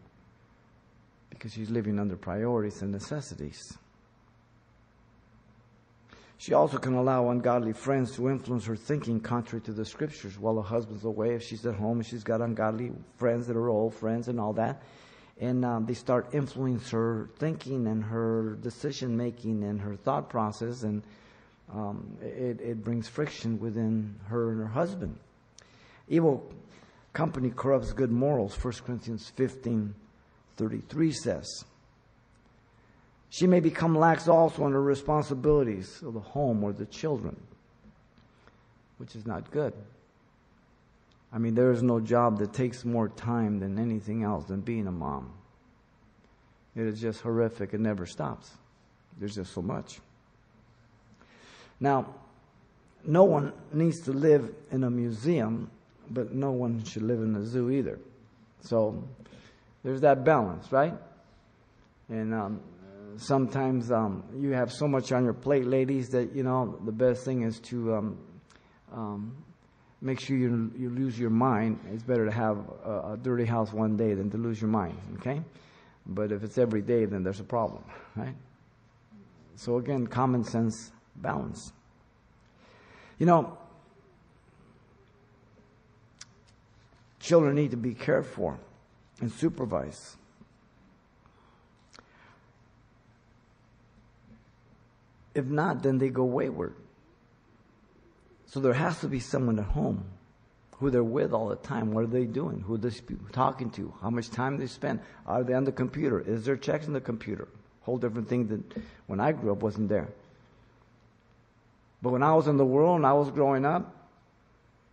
because 1.38 1.53
she's 1.53 1.70
living 1.70 2.00
under 2.00 2.15
priorities 2.15 2.82
and 2.82 2.91
necessities. 2.91 3.77
She 6.39 6.53
also 6.53 6.77
can 6.77 6.94
allow 6.94 7.29
ungodly 7.29 7.74
friends 7.74 8.15
to 8.15 8.29
influence 8.29 8.65
her 8.65 8.75
thinking 8.75 9.20
contrary 9.20 9.62
to 9.63 9.72
the 9.72 9.86
scriptures 9.86 10.38
while 10.38 10.56
her 10.56 10.62
husband's 10.62 11.03
away. 11.03 11.34
If 11.34 11.44
she's 11.44 11.65
at 11.65 11.75
home, 11.75 11.98
and 11.98 12.06
she's 12.06 12.24
got 12.24 12.41
ungodly 12.41 12.91
friends 13.17 13.48
that 13.48 13.56
are 13.56 13.70
old 13.70 13.96
friends 13.96 14.27
and 14.27 14.39
all 14.39 14.53
that. 14.53 14.82
And 15.39 15.63
um, 15.65 15.86
they 15.86 15.94
start 15.94 16.34
influencing 16.34 16.98
her 16.98 17.29
thinking 17.38 17.88
and 17.88 18.03
her 18.03 18.58
decision 18.62 19.15
making 19.17 19.63
and 19.63 19.79
her 19.79 19.96
thought 19.96 20.29
process, 20.29 20.84
and 20.84 21.03
um, 21.74 22.17
it, 22.22 22.60
it 22.62 22.84
brings 22.84 23.08
friction 23.08 23.60
within 23.60 24.15
her 24.27 24.51
and 24.51 24.60
her 24.60 24.67
husband. 24.67 25.17
Evil 26.08 26.51
company 27.13 27.51
corrupts 27.56 27.94
good 27.94 28.12
morals, 28.12 28.56
1 28.63 28.74
Corinthians 28.86 29.32
15 29.36 29.94
33 30.58 31.12
says. 31.12 31.66
She 33.30 33.48
may 33.48 33.60
become 33.60 33.96
lax 33.96 34.28
also 34.28 34.66
in 34.66 34.74
her 34.74 34.82
responsibilities 34.82 36.02
of 36.02 36.14
the 36.14 36.20
home 36.20 36.64
or 36.64 36.74
the 36.74 36.86
children, 36.86 37.36
which 38.98 39.16
is 39.16 39.26
not 39.26 39.52
good. 39.52 39.74
I 41.32 41.40
mean, 41.40 41.56
there 41.56 41.72
is 41.72 41.84
no 41.84 42.00
job 42.00 42.40
that 42.40 42.54
takes 42.54 42.86
more 42.86 43.10
time 43.10 43.60
than 43.60 43.78
anything 43.78 44.24
else 44.24 44.46
than 44.46 44.62
being 44.62 44.88
a 44.88 44.92
mom. 44.92 45.34
It 46.76 46.84
is 46.84 47.02
just 47.02 47.22
horrific. 47.22 47.74
It 47.74 47.80
never 47.80 48.06
stops. 48.06 48.52
There's 49.20 49.36
just 49.36 49.54
so 49.54 49.62
much. 49.62 50.00
Now, 51.80 52.14
no 53.04 53.24
one 53.24 53.52
needs 53.74 54.00
to 54.02 54.14
live 54.14 54.54
in 54.72 54.84
a 54.84 54.90
museum, 54.90 55.70
but 56.10 56.34
no 56.34 56.52
one 56.52 56.84
should 56.84 57.04
live 57.04 57.20
in 57.20 57.36
a 57.36 57.46
zoo 57.46 57.72
either. 57.72 58.00
So, 58.62 59.04
there's 59.88 60.01
that 60.01 60.25
balance, 60.25 60.70
right? 60.70 60.94
And 62.10 62.34
um, 62.34 62.60
sometimes 63.15 63.89
um, 63.89 64.22
you 64.38 64.51
have 64.51 64.70
so 64.70 64.86
much 64.86 65.13
on 65.13 65.24
your 65.24 65.34
plate, 65.34 65.65
ladies, 65.65 66.10
that 66.10 66.36
you 66.36 66.44
know 66.44 66.77
the 66.84 66.91
best 66.91 67.24
thing 67.24 67.44
is 67.44 67.62
to 67.62 67.96
um, 67.96 68.17
um, 68.91 69.38
make 70.01 70.20
sure 70.20 70.36
you 70.36 70.74
you 70.77 70.89
lose 70.89 71.17
your 71.17 71.29
mind. 71.29 71.79
It's 71.94 72.03
better 72.03 72.25
to 72.25 72.32
have 72.34 72.58
a, 72.84 73.13
a, 73.13 73.17
dirty 73.24 73.46
house 73.46 73.72
one 73.72 73.96
day 73.96 74.13
than 74.13 74.29
to 74.32 74.38
lose 74.38 74.60
your 74.60 74.70
mind. 74.70 74.98
Okay, 75.20 75.41
but 76.06 76.34
if 76.34 76.44
it's 76.44 76.58
every 76.58 76.82
day, 76.82 77.06
then 77.06 77.24
there's 77.24 77.39
a 77.39 77.46
problem, 77.46 77.86
right? 78.17 78.36
So 79.56 79.77
again, 79.77 80.06
common 80.06 80.44
sense, 80.44 80.91
balance. 81.15 81.72
You 83.20 83.25
know, 83.25 83.58
children 87.22 87.56
need 87.56 87.72
to 87.72 87.77
be 87.77 87.94
cared 87.94 88.25
for 88.25 88.60
and 89.20 89.32
supervise. 89.32 90.16
If 95.34 95.46
not, 95.46 95.84
then 95.84 95.98
they 96.00 96.10
go 96.10 96.24
wayward. 96.24 96.74
So 98.48 98.60
there 98.60 98.74
has 98.74 99.00
to 99.02 99.08
be 99.08 99.20
someone 99.20 99.60
at 99.60 99.66
home 99.66 100.04
who 100.80 100.90
they're 100.90 101.04
with 101.04 101.34
all 101.34 101.50
the 101.50 101.56
time. 101.56 101.92
What 101.92 102.04
are 102.04 102.08
they 102.08 102.26
doing? 102.26 102.62
Who 102.62 102.76
are 102.76 102.78
they 102.78 102.92
talking 103.32 103.70
to? 103.72 103.94
How 104.02 104.10
much 104.10 104.30
time 104.30 104.58
they 104.58 104.68
spend? 104.68 105.00
Are 105.26 105.44
they 105.44 105.54
on 105.54 105.64
the 105.64 105.72
computer? 105.72 106.20
Is 106.20 106.46
there 106.46 106.56
checks 106.56 106.88
on 106.88 106.94
the 106.94 107.02
computer? 107.02 107.48
Whole 107.82 107.98
different 107.98 108.30
thing 108.30 108.48
that 108.48 108.82
when 109.08 109.20
I 109.20 109.32
grew 109.32 109.52
up 109.52 109.62
wasn't 109.62 109.90
there. 109.90 110.08
But 112.02 112.12
when 112.12 112.24
I 112.24 112.34
was 112.34 112.48
in 112.48 112.58
the 112.58 112.66
world 112.66 112.98
and 112.98 113.06
I 113.06 113.14
was 113.14 113.32
growing 113.32 113.66
up, 113.66 113.96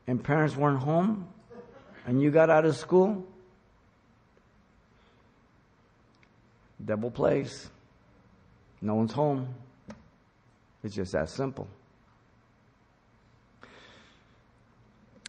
and 0.07 0.23
parents 0.23 0.57
weren't 0.57 0.81
home, 0.81 1.29
and 2.07 2.21
you 2.21 2.31
got 2.31 2.51
out 2.51 2.65
of 2.65 2.77
school, 2.77 3.27
Devil 6.83 7.11
plays. 7.11 7.69
No 8.81 8.95
one's 8.95 9.13
home. 9.13 9.55
It's 10.83 10.95
just 10.95 11.13
that 11.13 11.29
simple. 11.29 11.67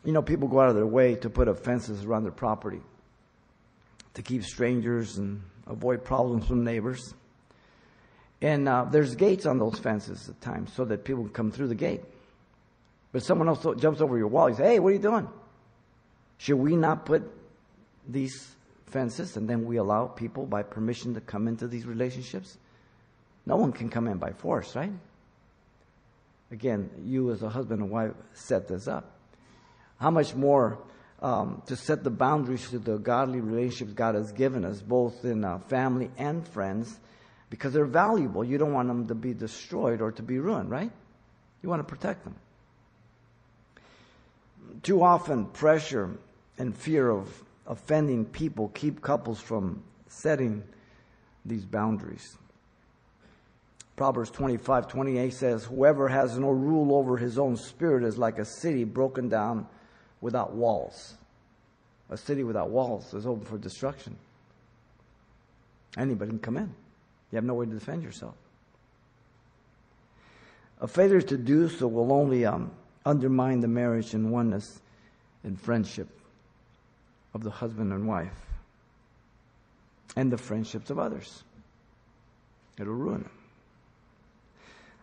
You 0.04 0.12
know, 0.12 0.22
people 0.22 0.48
go 0.48 0.60
out 0.60 0.70
of 0.70 0.76
their 0.76 0.86
way 0.86 1.16
to 1.16 1.30
put 1.30 1.48
up 1.48 1.60
fences 1.60 2.04
around 2.06 2.24
their 2.24 2.32
property 2.32 2.82
to 4.14 4.22
keep 4.22 4.44
strangers 4.44 5.18
and 5.18 5.42
avoid 5.68 6.04
problems 6.04 6.48
from 6.48 6.64
neighbors. 6.64 7.14
And 8.42 8.68
uh, 8.68 8.86
there's 8.86 9.16
gates 9.16 9.46
on 9.46 9.60
those 9.60 9.80
fences 9.80 10.30
at 10.30 10.40
times 10.42 10.74
so 10.74 10.86
that 10.86 11.04
people 11.04 11.24
can 11.24 11.34
come 11.34 11.52
through 11.52 11.68
the 11.68 11.76
gate. 11.76 12.02
But 13.12 13.24
someone 13.24 13.48
else 13.48 13.66
jumps 13.80 14.02
over 14.02 14.18
your 14.18 14.28
wall. 14.28 14.50
You 14.50 14.56
say, 14.56 14.74
hey, 14.74 14.80
what 14.80 14.90
are 14.90 14.94
you 14.94 15.00
doing? 15.00 15.28
Should 16.38 16.58
we 16.58 16.76
not 16.76 17.06
put 17.06 17.24
these 18.08 18.55
fences 18.88 19.38
and 19.38 19.50
then 19.50 19.66
we 19.66 19.78
allow 19.78 20.08
people 20.08 20.46
by 20.46 20.64
permission 20.64 21.14
to 21.14 21.22
come 21.22 21.48
into 21.48 21.68
these 21.68 21.86
relationships? 21.86 22.58
No 23.46 23.58
one 23.58 23.72
can 23.72 23.90
come 23.90 24.08
in 24.08 24.18
by 24.18 24.32
force, 24.32 24.76
right? 24.76 24.92
Again, 26.52 26.90
you 27.04 27.32
as 27.32 27.44
a 27.44 27.50
husband 27.50 27.82
and 27.82 27.92
wife 27.92 28.14
set 28.34 28.68
this 28.68 28.88
up. 28.88 29.12
How 30.00 30.12
much 30.12 30.36
more 30.36 30.80
um, 31.22 31.62
to 31.68 31.76
set 31.76 32.04
the 32.04 32.10
boundaries 32.10 32.70
to 32.70 32.80
the 32.80 32.98
godly 32.98 33.40
relationships 33.42 33.94
God 33.94 34.16
has 34.16 34.32
given 34.32 34.66
us, 34.66 34.82
both 34.82 35.24
in 35.24 35.44
uh, 35.44 35.60
family 35.60 36.12
and 36.18 36.48
friends, 36.48 37.00
because 37.50 37.74
they're 37.74 37.86
valuable. 37.86 38.44
You 38.44 38.58
don't 38.58 38.74
want 38.74 38.88
them 38.88 39.08
to 39.08 39.16
be 39.16 39.34
destroyed 39.34 40.02
or 40.02 40.12
to 40.12 40.24
be 40.24 40.40
ruined, 40.40 40.70
right? 40.70 40.92
You 41.62 41.70
want 41.70 41.80
to 41.80 41.96
protect 41.96 42.24
them. 42.24 42.36
Too 44.84 45.02
often, 45.02 45.46
pressure 45.46 46.12
and 46.58 46.76
fear 46.76 47.10
of 47.10 47.45
offending 47.68 48.26
people 48.26 48.70
keep 48.70 49.02
couples 49.02 49.40
from 49.40 49.84
setting 50.08 50.64
these 51.46 51.66
boundaries. 51.66 52.38
Proverbs 53.96 54.30
25, 54.32 54.88
28 54.88 55.34
says, 55.34 55.64
Whoever 55.64 56.08
has 56.10 56.38
no 56.38 56.50
rule 56.50 56.96
over 56.96 57.18
his 57.18 57.38
own 57.38 57.56
spirit 57.56 58.04
is 58.04 58.18
like 58.18 58.40
a 58.40 58.46
city 58.46 58.84
broken 58.84 59.30
down 59.30 59.68
without 60.22 60.54
walls. 60.54 61.16
A 62.10 62.18
city 62.18 62.44
without 62.44 62.70
walls 62.70 63.14
is 63.14 63.26
open 63.26 63.46
for 63.46 63.58
destruction. 63.58 64.18
Anybody 65.98 66.32
can 66.32 66.40
come 66.40 66.58
in. 66.58 66.74
You 67.32 67.38
have 67.38 67.46
no 67.46 67.54
way 67.54 67.66
to 67.66 67.72
defend 67.72 68.04
yourself. 68.04 68.36
A 70.82 70.88
failure 70.88 71.22
to 71.22 71.38
do 71.38 71.70
so 71.70 71.88
will 71.88 72.12
only 72.12 72.46
um, 72.46 72.72
undermine 73.06 73.62
the 73.62 73.68
marriage 73.68 74.14
and 74.14 74.30
oneness 74.30 74.82
and 75.44 75.60
friendship 75.60 76.15
of 77.36 77.44
the 77.44 77.52
husband 77.52 77.92
and 77.92 78.08
wife 78.08 78.32
and 80.16 80.32
the 80.32 80.38
friendships 80.38 80.90
of 80.90 80.98
others. 80.98 81.44
It'll 82.80 82.94
ruin 82.94 83.24
them. 83.24 83.32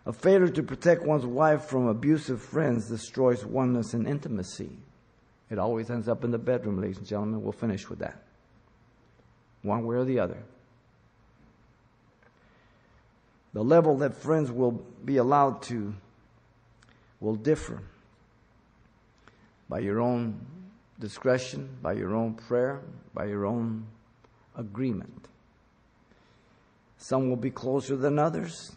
A 0.06 0.12
failure 0.12 0.48
to 0.48 0.62
protect 0.62 1.04
one's 1.04 1.26
wife 1.26 1.66
from 1.66 1.86
abusive 1.86 2.40
friends 2.40 2.88
destroys 2.88 3.44
oneness 3.44 3.92
and 3.92 4.08
intimacy. 4.08 4.70
It 5.50 5.58
always 5.58 5.90
ends 5.90 6.08
up 6.08 6.24
in 6.24 6.30
the 6.30 6.38
bedroom, 6.38 6.80
ladies 6.80 6.98
and 6.98 7.06
gentlemen. 7.06 7.42
We'll 7.42 7.52
finish 7.52 7.88
with 7.88 7.98
that. 7.98 8.22
One 9.60 9.84
way 9.86 9.96
or 9.96 10.04
the 10.04 10.18
other. 10.18 10.42
The 13.52 13.62
level 13.62 13.98
that 13.98 14.14
friends 14.14 14.50
will 14.50 14.82
be 15.04 15.18
allowed 15.18 15.60
to 15.64 15.94
will 17.20 17.36
differ 17.36 17.82
by 19.68 19.80
your 19.80 20.00
own 20.00 20.40
discretion, 20.98 21.68
by 21.82 21.92
your 21.92 22.14
own 22.14 22.34
prayer, 22.34 22.80
by 23.14 23.26
your 23.26 23.46
own 23.46 23.86
agreement. 24.56 25.28
Some 26.98 27.28
will 27.28 27.36
be 27.36 27.50
closer 27.50 27.96
than 27.96 28.18
others 28.18 28.72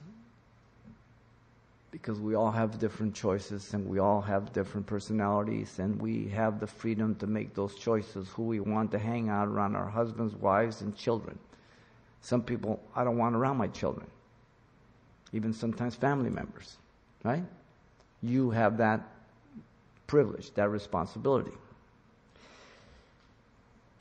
because 1.92 2.20
we 2.20 2.36
all 2.36 2.52
have 2.52 2.78
different 2.78 3.16
choices 3.16 3.74
and 3.74 3.88
we 3.88 4.00
all 4.00 4.20
have 4.20 4.52
different 4.52 4.86
personalities 4.86 5.80
and 5.80 6.02
we 6.02 6.28
have 6.28 6.60
the 6.60 6.68
freedom 6.68 7.16
to 7.16 7.26
make 7.26 7.54
those 7.54 7.76
choices 7.76 8.28
who 8.30 8.44
we 8.44 8.60
want 8.60 8.92
to 8.92 9.00
hang 9.00 9.30
out 9.30 9.48
around 9.48 9.76
our 9.76 9.88
husbands, 9.88 10.36
wives, 10.36 10.82
and 10.82 10.96
children. 10.98 11.40
Some 12.22 12.42
people 12.42 12.82
I 12.96 13.04
don't 13.04 13.18
want 13.18 13.36
around 13.36 13.58
my 13.58 13.68
children, 13.68 14.08
even 15.32 15.54
sometimes 15.54 15.96
family 15.96 16.30
members, 16.30 16.78
right? 17.24 17.44
You 18.22 18.50
have 18.50 18.78
that 18.78 19.02
privilege, 20.08 20.54
that 20.56 20.70
responsibility. 20.70 21.54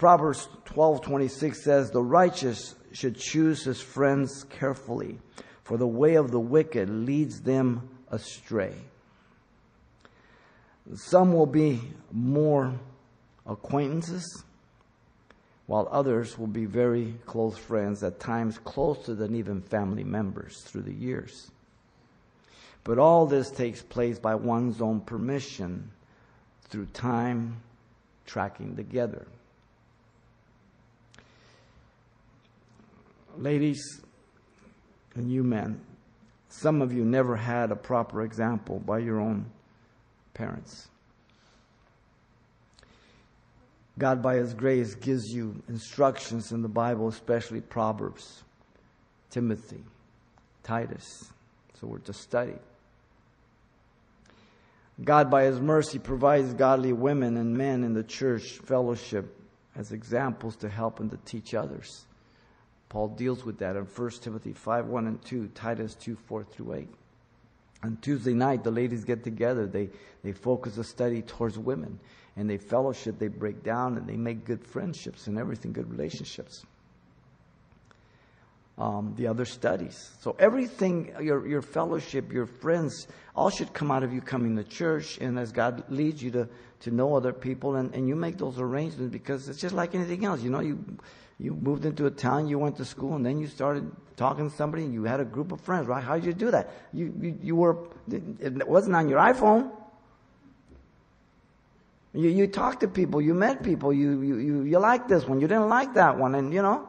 Proverbs 0.05 0.51
12:26 0.67 1.63
says, 1.63 1.91
"The 1.91 2.03
righteous 2.03 2.75
should 2.93 3.17
choose 3.17 3.65
his 3.65 3.81
friends 3.81 4.45
carefully, 4.51 5.19
for 5.63 5.79
the 5.79 5.87
way 5.87 6.17
of 6.17 6.31
the 6.31 6.39
wicked 6.39 6.91
leads 6.91 7.41
them 7.41 7.89
astray." 8.11 8.75
Some 10.95 11.33
will 11.33 11.47
be 11.47 11.95
more 12.13 12.75
acquaintances, 13.47 14.45
while 15.65 15.89
others 15.91 16.39
will 16.39 16.49
be 16.49 16.67
very 16.67 17.19
close 17.25 17.57
friends, 17.57 18.03
at 18.03 18.21
times 18.21 18.59
closer 18.59 19.15
than 19.15 19.35
even 19.35 19.63
family 19.63 20.05
members 20.05 20.61
through 20.65 20.83
the 20.83 20.93
years. 20.93 21.51
But 22.85 22.99
all 22.99 23.25
this 23.25 23.51
takes 23.51 23.81
place 23.81 24.19
by 24.19 24.35
one's 24.35 24.83
own 24.83 25.01
permission 25.01 25.93
through 26.69 26.89
time 26.93 27.63
tracking 28.27 28.77
together. 28.77 29.27
Ladies 33.39 34.01
and 35.15 35.31
you 35.31 35.43
men, 35.43 35.81
some 36.49 36.83
of 36.83 36.93
you 36.93 37.05
never 37.05 37.37
had 37.37 37.71
a 37.71 37.77
proper 37.77 38.23
example 38.23 38.79
by 38.79 38.99
your 38.99 39.21
own 39.21 39.47
parents. 40.35 40.89
God, 43.99 44.23
by 44.23 44.37
His 44.37 44.55
grace, 44.55 44.95
gives 44.95 45.33
you 45.33 45.63
instructions 45.69 46.53
in 46.53 46.63
the 46.63 46.69
Bible, 46.69 47.09
especially 47.09 47.61
Proverbs, 47.61 48.43
Timothy, 49.31 49.83
Titus. 50.63 51.33
So 51.81 51.87
we're 51.87 51.99
to 51.99 52.13
study. 52.13 52.57
God, 55.03 55.31
by 55.31 55.45
His 55.45 55.61
mercy, 55.61 55.99
provides 55.99 56.55
godly 56.55 56.93
women 56.93 57.37
and 57.37 57.57
men 57.57 57.85
in 57.85 57.95
the 57.95 58.05
church 58.05 58.59
fellowship 58.65 59.37
as 59.77 59.93
examples 59.93 60.57
to 60.57 60.69
help 60.69 61.01
and 61.01 61.11
to 61.11 61.17
teach 61.25 61.55
others. 61.55 62.07
Paul 62.95 63.09
deals 63.09 63.45
with 63.45 63.59
that 63.59 63.75
in 63.75 63.87
1 63.87 64.11
Timothy 64.21 64.53
5 64.53 64.87
1 64.87 65.07
and 65.09 65.21
2, 65.25 65.49
Titus 65.49 65.97
2 65.97 66.15
4 66.15 66.45
through 66.45 66.75
8. 66.75 66.89
On 67.83 67.97
Tuesday 68.01 68.35
night, 68.35 68.63
the 68.63 68.71
ladies 68.71 69.03
get 69.03 69.25
together. 69.25 69.67
They, 69.67 69.91
they 70.23 70.31
focus 70.31 70.77
the 70.77 70.85
study 70.85 71.21
towards 71.21 71.59
women. 71.59 71.99
And 72.37 72.49
they 72.49 72.57
fellowship, 72.57 73.19
they 73.19 73.27
break 73.27 73.65
down, 73.65 73.97
and 73.97 74.07
they 74.07 74.17
make 74.17 74.45
good 74.45 74.65
friendships 74.65 75.27
and 75.27 75.39
everything, 75.39 75.73
good 75.73 75.91
relationships 75.91 76.65
um, 78.77 79.15
the 79.17 79.27
other 79.29 79.45
studies. 79.45 80.11
So 80.21 80.35
everything, 80.39 81.15
your, 81.21 81.47
your 81.47 81.63
fellowship, 81.63 82.33
your 82.33 82.47
friends, 82.47 83.07
all 83.37 83.51
should 83.51 83.73
come 83.73 83.91
out 83.91 84.03
of 84.03 84.13
you 84.13 84.21
coming 84.21 84.57
to 84.57 84.65
church 84.65 85.19
and 85.19 85.39
as 85.39 85.53
God 85.53 85.85
leads 85.89 86.23
you 86.23 86.31
to, 86.33 86.49
to 86.81 86.91
know 86.91 87.15
other 87.17 87.33
people 87.33 87.77
and, 87.77 87.95
and 87.95 88.09
you 88.09 88.17
make 88.17 88.37
those 88.37 88.59
arrangements 88.59 89.13
because 89.13 89.49
it's 89.49 89.61
just 89.61 89.75
like 89.75 89.95
anything 89.95 90.25
else. 90.25 90.43
You 90.43 90.51
know, 90.51 90.61
you, 90.61 90.85
you 91.39 91.55
moved 91.55 91.85
into 91.85 92.07
a 92.07 92.11
town, 92.11 92.49
you 92.49 92.59
went 92.59 92.77
to 92.77 92.85
school 92.85 93.15
and 93.15 93.27
then 93.27 93.41
you 93.41 93.47
started 93.47 93.91
talking 94.17 94.49
to 94.49 94.57
somebody 94.57 94.85
and 94.85 94.95
you 94.95 95.05
had 95.05 95.21
a 95.21 95.25
group 95.25 95.53
of 95.53 95.61
friends, 95.61 95.87
right? 95.87 96.03
How 96.03 96.15
did 96.15 96.25
you 96.25 96.33
do 96.33 96.51
that? 96.51 96.71
You, 96.93 97.13
you, 97.21 97.39
you 97.43 97.57
were, 97.57 97.77
it 98.09 98.69
wasn't 98.69 98.95
on 98.97 99.09
your 99.09 99.19
iPhone. 99.19 99.71
You, 102.13 102.29
you 102.29 102.47
talked 102.47 102.81
to 102.81 102.89
people, 102.89 103.21
you 103.21 103.35
met 103.35 103.65
people, 103.65 103.93
you, 103.93 104.23
you, 104.23 104.39
you, 104.39 104.63
you 104.63 104.79
liked 104.79 105.09
this 105.09 105.27
one, 105.27 105.41
you 105.41 105.49
didn't 105.49 105.69
like 105.69 105.95
that 105.95 106.17
one 106.17 106.37
and 106.37 106.55
you 106.55 106.63
know, 106.63 106.89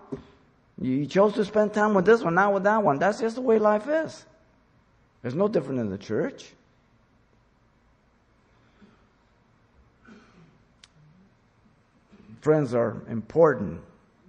you 0.79 1.08
chose 1.08 1.34
to 1.34 1.45
spend 1.45 1.73
time 1.73 1.93
with 1.93 2.05
this 2.05 2.21
one, 2.21 2.36
not 2.36 2.53
with 2.53 2.63
that 2.63 2.84
one. 2.84 2.99
That's 2.99 3.19
just 3.19 3.36
the 3.36 3.41
way 3.41 3.58
life 3.58 3.88
is. 3.88 4.25
It's 5.23 5.34
no 5.34 5.47
different 5.47 5.79
in 5.79 5.89
the 5.89 5.97
church. 5.97 6.51
Friends 12.41 12.75
are 12.75 13.01
important, 13.10 13.81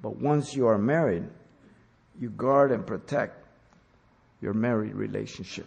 but 0.06 0.20
once 0.20 0.54
you 0.54 0.68
are 0.68 0.78
married, 0.78 1.24
you 2.20 2.30
guard 2.30 2.70
and 2.70 2.86
protect 2.86 3.44
your 4.40 4.54
married 4.54 4.94
relationship. 4.94 5.66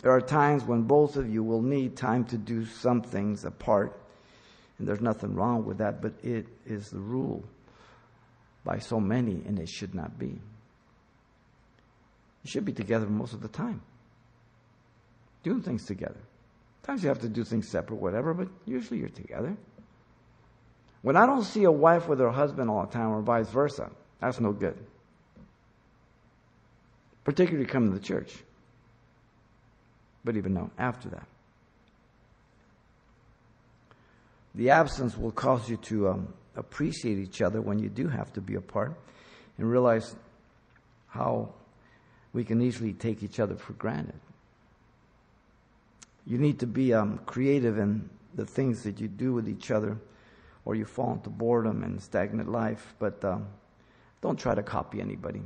There 0.00 0.12
are 0.12 0.22
times 0.22 0.64
when 0.64 0.84
both 0.84 1.16
of 1.16 1.28
you 1.28 1.44
will 1.44 1.60
need 1.60 1.94
time 1.94 2.24
to 2.28 2.38
do 2.38 2.64
some 2.64 3.02
things 3.02 3.44
apart, 3.44 4.00
and 4.78 4.88
there's 4.88 5.02
nothing 5.02 5.34
wrong 5.34 5.66
with 5.66 5.76
that, 5.76 6.00
but 6.00 6.14
it 6.22 6.46
is 6.64 6.88
the 6.88 7.00
rule 7.00 7.44
by 8.64 8.78
so 8.78 8.98
many, 8.98 9.42
and 9.46 9.58
it 9.58 9.68
should 9.68 9.94
not 9.94 10.18
be. 10.18 10.28
You 10.28 10.40
should 12.46 12.64
be 12.64 12.72
together 12.72 13.04
most 13.04 13.34
of 13.34 13.42
the 13.42 13.48
time, 13.48 13.82
doing 15.42 15.60
things 15.60 15.84
together. 15.84 16.20
Sometimes 16.80 17.02
you 17.02 17.10
have 17.10 17.20
to 17.20 17.28
do 17.28 17.44
things 17.44 17.68
separate, 17.68 18.00
whatever, 18.00 18.32
but 18.32 18.48
usually 18.64 19.00
you're 19.00 19.10
together. 19.10 19.54
When 21.02 21.16
I 21.16 21.26
don't 21.26 21.44
see 21.44 21.64
a 21.64 21.70
wife 21.70 22.08
with 22.08 22.20
her 22.20 22.30
husband 22.30 22.70
all 22.70 22.86
the 22.86 22.92
time, 22.92 23.10
or 23.10 23.20
vice 23.20 23.48
versa, 23.48 23.90
that's 24.20 24.40
no 24.40 24.52
good. 24.52 24.76
Particularly 27.24 27.66
coming 27.66 27.92
to 27.92 27.98
the 27.98 28.04
church. 28.04 28.34
But 30.24 30.36
even 30.36 30.54
no, 30.54 30.70
after 30.78 31.08
that. 31.10 31.26
The 34.54 34.70
absence 34.70 35.16
will 35.16 35.32
cause 35.32 35.68
you 35.68 35.76
to 35.78 36.08
um, 36.10 36.34
appreciate 36.56 37.18
each 37.18 37.42
other 37.42 37.60
when 37.60 37.78
you 37.78 37.88
do 37.88 38.08
have 38.08 38.32
to 38.34 38.40
be 38.40 38.54
apart 38.54 38.94
and 39.58 39.68
realize 39.68 40.14
how 41.08 41.48
we 42.32 42.44
can 42.44 42.60
easily 42.62 42.92
take 42.92 43.22
each 43.22 43.40
other 43.40 43.56
for 43.56 43.72
granted. 43.74 44.18
You 46.26 46.38
need 46.38 46.60
to 46.60 46.66
be 46.66 46.94
um, 46.94 47.18
creative 47.26 47.78
in 47.78 48.08
the 48.34 48.46
things 48.46 48.84
that 48.84 49.00
you 49.00 49.08
do 49.08 49.32
with 49.32 49.48
each 49.48 49.70
other, 49.70 49.98
or 50.64 50.74
you 50.74 50.84
fall 50.84 51.12
into 51.12 51.30
boredom 51.30 51.82
and 51.82 52.00
stagnant 52.00 52.50
life. 52.50 52.94
But 52.98 53.24
um, 53.24 53.46
don't 54.20 54.38
try 54.38 54.54
to 54.54 54.62
copy 54.62 55.00
anybody. 55.00 55.42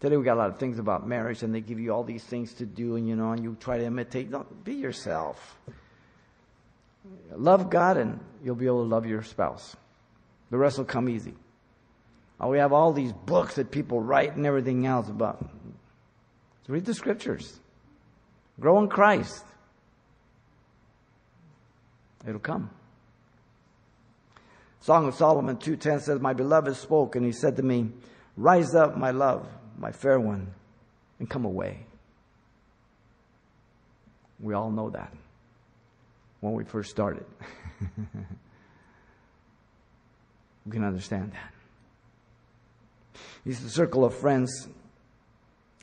Today 0.00 0.16
we 0.16 0.24
got 0.24 0.34
a 0.34 0.40
lot 0.40 0.50
of 0.50 0.58
things 0.58 0.78
about 0.78 1.06
marriage, 1.06 1.42
and 1.42 1.54
they 1.54 1.60
give 1.60 1.78
you 1.78 1.92
all 1.92 2.02
these 2.02 2.24
things 2.24 2.54
to 2.54 2.66
do, 2.66 2.96
and 2.96 3.08
you 3.08 3.14
know, 3.14 3.32
and 3.32 3.42
you 3.42 3.56
try 3.60 3.78
to 3.78 3.84
imitate. 3.84 4.30
Don't 4.30 4.64
be 4.64 4.74
yourself. 4.74 5.56
Love 7.36 7.70
God, 7.70 7.96
and 7.96 8.18
you'll 8.42 8.56
be 8.56 8.66
able 8.66 8.82
to 8.82 8.88
love 8.88 9.06
your 9.06 9.22
spouse. 9.22 9.76
The 10.50 10.58
rest 10.58 10.78
will 10.78 10.84
come 10.84 11.08
easy. 11.08 11.34
Oh, 12.40 12.48
we 12.48 12.58
have 12.58 12.72
all 12.72 12.92
these 12.92 13.12
books 13.12 13.54
that 13.54 13.70
people 13.70 14.00
write 14.00 14.34
and 14.34 14.44
everything 14.44 14.86
else 14.86 15.08
about. 15.08 15.48
Read 16.66 16.84
the 16.84 16.94
scriptures. 16.94 17.60
Grow 18.58 18.80
in 18.80 18.88
Christ. 18.88 19.44
It'll 22.26 22.40
come. 22.40 22.70
Song 24.82 25.06
of 25.06 25.14
Solomon 25.14 25.56
2:10 25.58 26.00
says, 26.00 26.20
"My 26.20 26.32
beloved 26.32 26.74
spoke, 26.74 27.14
and 27.14 27.24
he 27.24 27.30
said 27.30 27.56
to 27.56 27.62
me, 27.62 27.92
Rise 28.36 28.74
up, 28.74 28.96
my 28.96 29.12
love, 29.12 29.48
my 29.78 29.92
fair 29.92 30.18
one, 30.18 30.52
and 31.20 31.30
come 31.30 31.44
away." 31.44 31.86
We 34.40 34.54
all 34.54 34.72
know 34.72 34.90
that 34.90 35.12
when 36.40 36.54
we 36.54 36.64
first 36.64 36.90
started. 36.90 37.24
we 40.66 40.72
can 40.72 40.82
understand 40.82 41.32
that. 41.32 41.52
The 43.44 43.54
circle 43.54 44.04
of 44.04 44.14
friends 44.14 44.66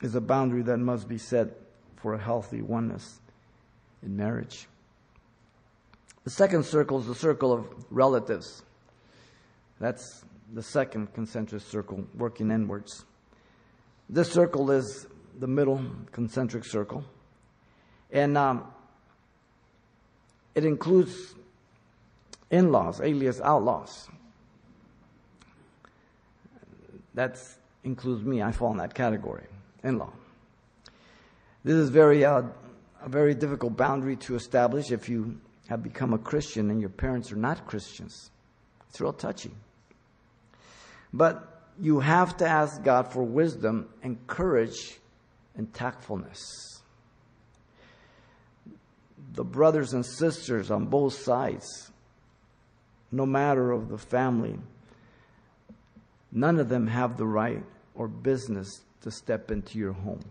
is 0.02 0.14
a 0.14 0.20
boundary 0.20 0.60
that 0.62 0.76
must 0.76 1.08
be 1.08 1.16
set 1.16 1.48
for 1.96 2.12
a 2.12 2.18
healthy 2.18 2.60
oneness 2.60 3.18
in 4.02 4.14
marriage. 4.14 4.68
The 6.24 6.30
second 6.30 6.64
circle 6.66 7.00
is 7.00 7.06
the 7.06 7.14
circle 7.14 7.50
of 7.50 7.66
relatives. 7.90 8.62
That's 9.80 10.24
the 10.52 10.62
second 10.62 11.12
concentric 11.14 11.62
circle, 11.62 12.04
working 12.14 12.50
inwards. 12.50 13.04
This 14.08 14.30
circle 14.30 14.70
is 14.70 15.06
the 15.38 15.46
middle 15.46 15.80
concentric 16.12 16.64
circle. 16.64 17.04
And 18.10 18.36
um, 18.36 18.64
it 20.54 20.64
includes 20.64 21.34
in 22.50 22.72
laws, 22.72 23.00
alias 23.00 23.40
outlaws. 23.40 24.08
That 27.14 27.38
includes 27.84 28.24
me. 28.24 28.42
I 28.42 28.52
fall 28.52 28.72
in 28.72 28.78
that 28.78 28.94
category. 28.94 29.44
In 29.82 29.98
law. 29.98 30.12
This 31.64 31.76
is 31.76 31.90
very, 31.90 32.24
uh, 32.24 32.42
a 33.02 33.08
very 33.08 33.34
difficult 33.34 33.76
boundary 33.76 34.16
to 34.16 34.34
establish 34.34 34.90
if 34.90 35.08
you 35.08 35.40
have 35.68 35.82
become 35.82 36.12
a 36.12 36.18
Christian 36.18 36.70
and 36.70 36.80
your 36.80 36.90
parents 36.90 37.32
are 37.32 37.36
not 37.36 37.66
Christians. 37.66 38.30
It's 38.88 39.00
real 39.00 39.12
touchy. 39.12 39.52
But 41.12 41.62
you 41.80 42.00
have 42.00 42.36
to 42.38 42.46
ask 42.46 42.82
God 42.82 43.12
for 43.12 43.22
wisdom 43.22 43.88
and 44.02 44.24
courage 44.26 44.98
and 45.56 45.72
tactfulness. 45.72 46.82
The 49.32 49.44
brothers 49.44 49.92
and 49.92 50.04
sisters 50.04 50.70
on 50.70 50.86
both 50.86 51.14
sides, 51.14 51.90
no 53.10 53.26
matter 53.26 53.70
of 53.70 53.88
the 53.88 53.98
family, 53.98 54.58
none 56.32 56.58
of 56.58 56.68
them 56.68 56.86
have 56.86 57.16
the 57.16 57.26
right 57.26 57.64
or 57.94 58.08
business 58.08 58.82
to 59.02 59.10
step 59.10 59.50
into 59.50 59.78
your 59.78 59.92
home. 59.92 60.24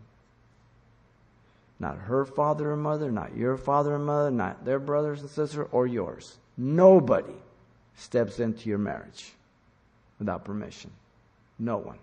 Not 1.80 1.98
her 1.98 2.26
father 2.26 2.72
or 2.72 2.78
mother, 2.78 3.10
not 3.12 3.36
your 3.36 3.58
father 3.58 3.96
or 3.96 4.00
mother, 4.00 4.32
not 4.32 4.66
their 4.66 4.80
brothers 4.80 5.22
and 5.22 5.30
sisters, 5.30 5.68
or 5.72 5.88
yours. 5.88 6.38
Nobody 6.58 7.36
steps 7.96 8.40
into 8.40 8.68
your 8.68 8.78
marriage 8.78 9.34
without 10.20 10.46
permission. 10.46 10.92
No 11.58 11.78
one. 11.78 11.98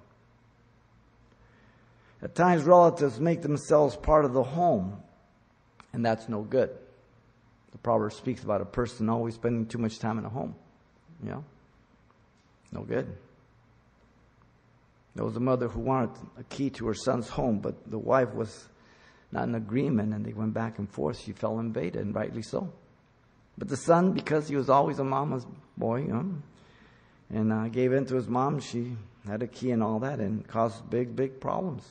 At 2.23 2.35
times, 2.35 2.65
relatives 2.65 3.21
make 3.21 3.43
themselves 3.43 3.95
part 3.95 4.25
of 4.25 4.33
the 4.33 4.43
home, 4.43 4.97
and 5.93 6.05
that's 6.05 6.29
no 6.29 6.43
good. 6.43 6.71
The 7.73 7.79
proverb 7.79 8.13
speaks 8.13 8.43
about 8.43 8.63
a 8.63 8.65
person 8.65 9.09
always 9.09 9.35
spending 9.35 9.67
too 9.67 9.79
much 9.79 9.99
time 9.99 10.19
in 10.19 10.25
a 10.25 10.31
home. 10.31 10.55
You 11.23 11.31
know? 11.31 11.45
No 12.73 12.83
good. 12.83 13.07
There 15.15 15.25
was 15.25 15.37
a 15.37 15.41
mother 15.41 15.69
who 15.69 15.81
wanted 15.81 16.11
a 16.39 16.45
key 16.45 16.71
to 16.71 16.87
her 16.89 16.95
son's 16.95 17.29
home, 17.29 17.59
but 17.59 17.91
the 17.91 17.99
wife 17.99 18.35
was 18.35 18.69
not 19.33 19.45
in 19.45 19.55
agreement, 19.55 20.15
and 20.15 20.25
they 20.25 20.33
went 20.33 20.55
back 20.55 20.79
and 20.79 20.91
forth. 20.91 21.21
She 21.21 21.33
fell 21.33 21.59
in 21.59 21.71
beta, 21.71 21.99
and 21.99 22.15
rightly 22.15 22.43
so. 22.43 22.73
But 23.59 23.69
the 23.69 23.77
son, 23.77 24.13
because 24.13 24.49
he 24.49 24.57
was 24.57 24.69
always 24.69 24.99
a 24.99 25.05
mama's 25.05 25.47
boy, 25.77 26.01
you 26.01 26.09
know, 26.09 26.35
and 27.31 27.53
uh, 27.53 27.69
gave 27.69 27.93
in 27.93 28.07
to 28.07 28.15
his 28.15 28.29
mom, 28.29 28.61
she 28.61 28.97
had 29.27 29.43
a 29.43 29.47
key 29.47 29.71
and 29.73 29.83
all 29.83 29.99
that, 30.01 30.19
and 30.21 30.47
caused 30.47 30.89
big, 30.89 31.17
big 31.17 31.41
problems. 31.41 31.85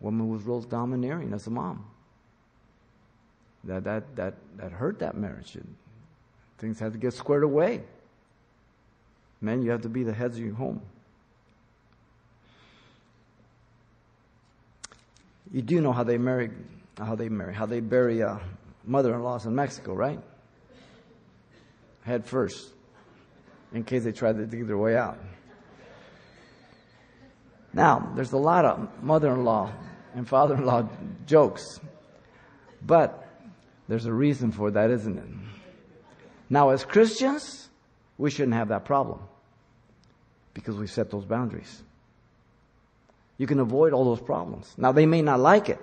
Woman 0.00 0.28
was 0.30 0.42
real 0.44 0.60
domineering 0.60 1.32
as 1.32 1.46
a 1.46 1.50
mom. 1.50 1.86
That 3.64 3.84
that 3.84 4.16
that 4.16 4.34
that 4.58 4.72
hurt 4.72 5.00
that 5.00 5.16
marriage. 5.16 5.56
Things 6.58 6.78
had 6.78 6.92
to 6.92 6.98
get 6.98 7.14
squared 7.14 7.42
away. 7.42 7.82
Men, 9.40 9.62
you 9.62 9.70
have 9.70 9.82
to 9.82 9.88
be 9.88 10.02
the 10.02 10.12
heads 10.12 10.38
of 10.38 10.44
your 10.44 10.54
home. 10.54 10.80
You 15.52 15.62
do 15.62 15.80
know 15.80 15.92
how 15.92 16.04
they 16.04 16.18
marry, 16.18 16.50
how 16.98 17.14
they 17.14 17.28
marry, 17.28 17.54
how 17.54 17.66
they 17.66 17.80
bury 17.80 18.22
uh, 18.22 18.38
mother-in-laws 18.84 19.46
in 19.46 19.54
Mexico, 19.54 19.94
right? 19.94 20.20
Head 22.02 22.24
first, 22.24 22.72
in 23.72 23.84
case 23.84 24.04
they 24.04 24.12
try 24.12 24.32
to 24.32 24.46
dig 24.46 24.66
their 24.66 24.78
way 24.78 24.96
out. 24.96 25.18
Now, 27.72 28.12
there's 28.14 28.32
a 28.32 28.38
lot 28.38 28.64
of 28.64 29.02
mother-in-law 29.02 29.70
and 30.14 30.26
father-in-law 30.26 30.88
jokes, 31.26 31.78
but 32.80 33.28
there's 33.88 34.06
a 34.06 34.12
reason 34.12 34.50
for 34.50 34.70
that, 34.70 34.90
isn't 34.90 35.18
it? 35.18 35.24
Now, 36.48 36.70
as 36.70 36.84
Christians, 36.84 37.68
we 38.16 38.30
shouldn't 38.30 38.54
have 38.54 38.68
that 38.68 38.84
problem 38.84 39.20
because 40.54 40.76
we 40.76 40.86
set 40.86 41.10
those 41.10 41.24
boundaries. 41.24 41.82
You 43.36 43.46
can 43.46 43.60
avoid 43.60 43.92
all 43.92 44.04
those 44.04 44.20
problems. 44.20 44.72
Now, 44.78 44.92
they 44.92 45.04
may 45.04 45.20
not 45.20 45.40
like 45.40 45.68
it, 45.68 45.80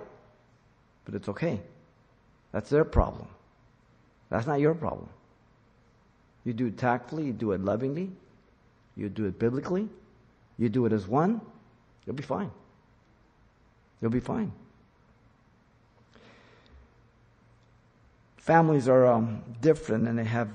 but 1.04 1.14
it's 1.14 1.28
okay. 1.28 1.60
That's 2.50 2.70
their 2.70 2.84
problem. 2.84 3.28
That's 4.30 4.46
not 4.46 4.58
your 4.58 4.74
problem. 4.74 5.08
You 6.44 6.52
do 6.52 6.66
it 6.66 6.78
tactfully, 6.78 7.24
you 7.24 7.32
do 7.32 7.52
it 7.52 7.60
lovingly, 7.60 8.10
you 8.96 9.08
do 9.08 9.24
it 9.24 9.38
biblically, 9.38 9.88
you 10.58 10.68
do 10.68 10.86
it 10.86 10.92
as 10.92 11.06
one, 11.06 11.40
you'll 12.06 12.16
be 12.16 12.22
fine. 12.22 12.50
You'll 14.00 14.10
be 14.10 14.20
fine. 14.20 14.52
Families 18.36 18.88
are 18.88 19.06
um, 19.06 19.42
different 19.62 20.06
and 20.06 20.18
they 20.18 20.24
have 20.24 20.48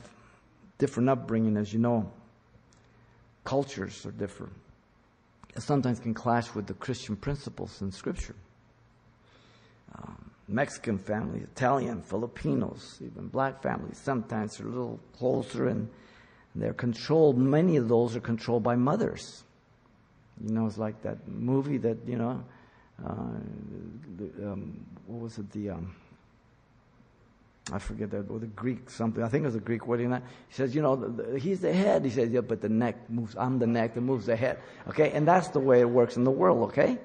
different 0.78 1.10
upbringing, 1.10 1.58
as 1.58 1.74
you 1.74 1.80
know. 1.80 2.12
Cultures 3.44 4.06
are 4.06 4.12
different 4.12 4.54
sometimes 5.58 6.00
can 6.00 6.14
clash 6.14 6.54
with 6.54 6.68
the 6.68 6.74
Christian 6.76 7.16
principles 7.16 7.82
in 7.82 7.92
Scripture. 7.92 8.36
Um, 9.96 10.29
Mexican 10.50 10.98
families, 10.98 11.44
Italian, 11.44 12.02
Filipinos, 12.02 13.00
even 13.02 13.28
black 13.28 13.62
families, 13.62 13.98
sometimes 13.98 14.60
are 14.60 14.66
a 14.66 14.70
little 14.70 15.00
closer 15.18 15.68
and 15.68 15.88
they're 16.56 16.74
controlled. 16.74 17.38
Many 17.38 17.78
of 17.78 17.88
those 17.88 18.16
are 18.16 18.20
controlled 18.20 18.64
by 18.64 18.76
mothers. 18.76 19.44
You 20.44 20.54
know, 20.54 20.66
it's 20.66 20.78
like 20.78 21.02
that 21.04 21.28
movie 21.28 21.78
that, 21.78 21.98
you 22.08 22.18
know, 22.18 22.44
uh, 23.06 23.14
the, 24.18 24.52
um, 24.52 24.86
what 25.06 25.22
was 25.22 25.38
it, 25.38 25.52
the, 25.52 25.70
um, 25.70 25.96
I 27.72 27.78
forget 27.78 28.10
that, 28.12 28.30
or 28.30 28.40
the 28.40 28.48
Greek 28.48 28.90
something. 28.90 29.24
I 29.24 29.28
think 29.28 29.44
it 29.44 29.48
was 29.48 29.56
a 29.56 29.60
Greek 29.60 29.86
that. 29.86 30.24
He 30.48 30.54
says, 30.56 30.74
you 30.74 30.82
know, 30.82 30.96
the, 30.96 31.24
the, 31.24 31.40
he's 31.40 31.60
the 31.60 31.72
head. 31.72 32.04
He 32.04 32.10
says, 32.10 32.32
yeah, 32.32 32.42
but 32.42 32.62
the 32.62 32.70
neck 32.70 33.10
moves. 33.10 33.36
I'm 33.38 33.60
the 33.60 33.68
neck 33.68 33.94
that 33.94 34.02
moves 34.02 34.26
the 34.26 34.36
head. 34.36 34.60
Okay, 34.88 35.12
and 35.12 35.28
that's 35.28 35.50
the 35.50 35.60
way 35.60 35.82
it 35.82 35.90
works 35.90 36.18
in 36.18 36.24
the 36.24 36.32
world. 36.32 36.70
Okay, 36.70 36.98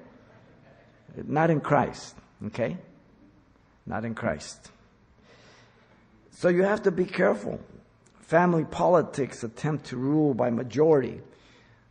not 1.27 1.51
in 1.51 1.61
Christ. 1.61 2.15
Okay, 2.47 2.77
not 3.85 4.05
in 4.05 4.15
Christ. 4.15 4.71
So 6.31 6.49
you 6.49 6.63
have 6.63 6.83
to 6.83 6.91
be 6.91 7.05
careful. 7.05 7.59
Family 8.21 8.65
politics 8.65 9.43
attempt 9.43 9.85
to 9.87 9.97
rule 9.97 10.33
by 10.33 10.49
majority, 10.49 11.21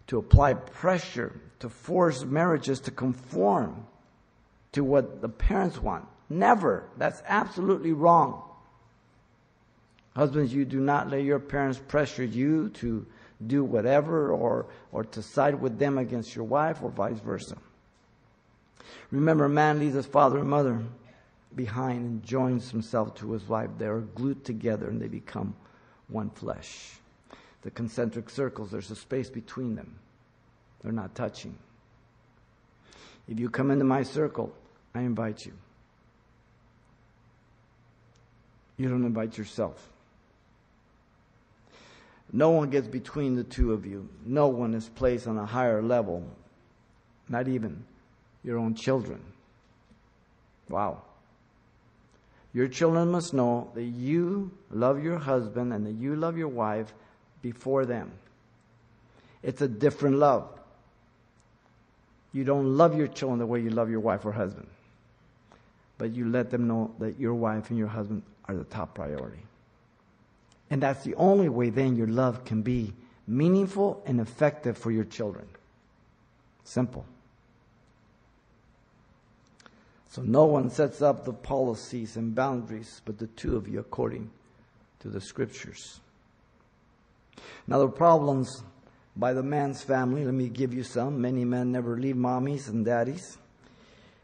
to 0.09 0.19
apply 0.19 0.55
pressure, 0.55 1.33
to 1.61 1.69
force 1.69 2.25
marriages 2.25 2.81
to 2.81 2.91
conform 2.91 3.87
to 4.73 4.83
what 4.83 5.23
the 5.23 5.29
parents 5.29 5.81
want. 5.81 6.07
Never. 6.29 6.85
That's 6.99 7.23
absolutely 7.27 7.93
wrong. 7.93 8.43
Husbands, 10.17 10.53
you 10.53 10.65
do 10.65 10.81
not 10.81 11.11
let 11.11 11.23
your 11.23 11.39
parents 11.39 11.81
pressure 11.89 12.25
you 12.25 12.69
to 12.71 13.07
do 13.47 13.65
whatever 13.65 14.31
or, 14.31 14.67
or 14.93 15.05
to 15.05 15.23
side 15.23 15.61
with 15.61 15.79
them 15.79 15.99
against 15.99 16.35
your 16.35 16.45
wife 16.45 16.83
or 16.83 16.91
vice 16.91 17.19
versa. 17.19 17.57
Remember, 19.11 19.49
man 19.49 19.79
leaves 19.79 19.95
his 19.95 20.07
father 20.07 20.39
and 20.39 20.49
mother 20.49 20.83
behind 21.57 22.05
and 22.05 22.23
joins 22.23 22.71
himself 22.71 23.15
to 23.17 23.33
his 23.33 23.49
wife. 23.49 23.71
They 23.79 23.87
are 23.87 24.01
glued 24.01 24.45
together 24.45 24.89
and 24.89 25.01
they 25.01 25.09
become 25.09 25.55
one 26.09 26.31
flesh. 26.31 26.93
The 27.63 27.71
concentric 27.71 28.29
circles, 28.29 28.71
there's 28.71 28.91
a 28.91 28.97
space 28.97 29.31
between 29.31 29.75
them. 29.75 29.95
They're 30.83 30.93
not 30.93 31.15
touching. 31.15 31.57
If 33.27 33.41
you 33.41 33.49
come 33.49 33.71
into 33.71 33.85
my 33.85 34.03
circle, 34.03 34.53
I 34.95 35.01
invite 35.01 35.47
you. 35.47 35.53
You 38.77 38.89
don't 38.89 39.05
invite 39.05 39.39
yourself. 39.39 39.91
No 42.33 42.51
one 42.51 42.69
gets 42.69 42.89
between 42.89 43.37
the 43.37 43.45
two 43.45 43.73
of 43.73 43.87
you. 43.87 44.09
No 44.27 44.49
one 44.49 44.75
is 44.75 44.89
placed 44.89 45.27
on 45.27 45.39
a 45.39 45.47
higher 45.47 45.81
level, 45.81 46.25
not 47.29 47.49
even 47.49 47.85
your 48.43 48.59
own 48.59 48.75
children. 48.75 49.21
Wow. 50.69 51.03
Your 52.55 52.69
children 52.69 53.11
must 53.11 53.35
know 53.35 53.71
that 53.75 53.83
you 53.83 54.53
love 54.71 55.03
your 55.03 55.19
husband 55.19 55.73
and 55.73 55.85
that 55.87 55.93
you 55.93 56.15
love 56.15 56.39
your 56.39 56.49
wife 56.49 56.95
before 57.43 57.85
them. 57.85 58.13
It's 59.43 59.61
a 59.61 59.69
different 59.69 60.17
love. 60.17 60.49
You 62.33 62.45
don't 62.45 62.77
love 62.77 62.97
your 62.97 63.09
children 63.09 63.41
the 63.41 63.47
way 63.47 63.61
you 63.61 63.71
love 63.71 63.91
your 63.91 64.01
wife 64.01 64.25
or 64.25 64.33
husband, 64.33 64.69
but 65.99 66.13
you 66.13 66.29
let 66.29 66.51
them 66.51 66.67
know 66.69 66.93
that 67.01 67.19
your 67.19 67.35
wife 67.35 67.71
and 67.71 67.79
your 67.79 67.89
husband 67.89 68.23
are 68.47 68.55
the 68.55 68.65
top 68.65 68.95
priority. 68.95 69.43
And 70.71 70.83
that's 70.83 71.05
the 71.05 71.15
only 71.17 71.49
way 71.49 71.71
then 71.71 71.97
your 71.97 72.09
love 72.09 72.45
can 72.45 72.63
be 72.63 72.93
meaningful 73.27 74.03
and 74.07 74.21
effective 74.21 74.79
for 74.79 74.91
your 74.91 75.05
children. 75.05 75.47
Simple. 76.65 77.05
So 80.15 80.23
no 80.23 80.45
one 80.45 80.71
sets 80.71 81.03
up 81.03 81.25
the 81.25 81.33
policies 81.33 82.17
and 82.17 82.37
boundaries 82.37 83.03
but 83.05 83.19
the 83.19 83.27
two 83.27 83.57
of 83.57 83.67
you 83.67 83.81
according 83.81 84.31
to 85.01 85.09
the 85.09 85.21
scriptures. 85.21 85.99
Now 87.67 87.81
the 87.81 87.89
problems 87.89 88.63
by 89.17 89.33
the 89.33 89.43
man's 89.43 89.83
family, 89.83 90.25
let 90.25 90.33
me 90.33 90.49
give 90.49 90.73
you 90.73 90.85
some. 90.85 91.21
Many 91.21 91.45
men 91.45 91.73
never 91.73 91.99
leave 91.99 92.15
mommies 92.15 92.69
and 92.69 92.85
daddies, 92.85 93.39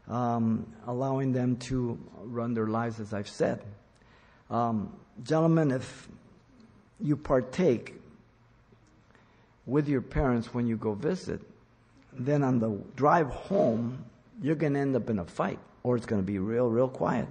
um, 0.07 0.65
allowing 0.87 1.33
them 1.33 1.57
to 1.67 1.99
run 2.23 2.53
their 2.53 2.67
lives 2.67 3.01
as 3.01 3.13
I've 3.13 3.27
said. 3.27 3.61
Um, 4.49 4.95
gentlemen, 5.21 5.71
if 5.71 6.07
you 7.01 7.17
partake 7.17 7.95
with 9.65 9.89
your 9.89 10.01
parents 10.01 10.53
when 10.53 10.67
you 10.67 10.77
go 10.77 10.93
visit, 10.93 11.41
then 12.13 12.43
on 12.43 12.59
the 12.59 12.81
drive 12.95 13.27
home, 13.27 14.05
you're 14.41 14.55
going 14.55 14.75
to 14.75 14.79
end 14.79 14.95
up 14.95 15.09
in 15.09 15.19
a 15.19 15.25
fight 15.25 15.59
or 15.83 15.97
it's 15.97 16.05
going 16.05 16.21
to 16.21 16.25
be 16.25 16.39
real, 16.39 16.69
real 16.69 16.87
quiet. 16.87 17.27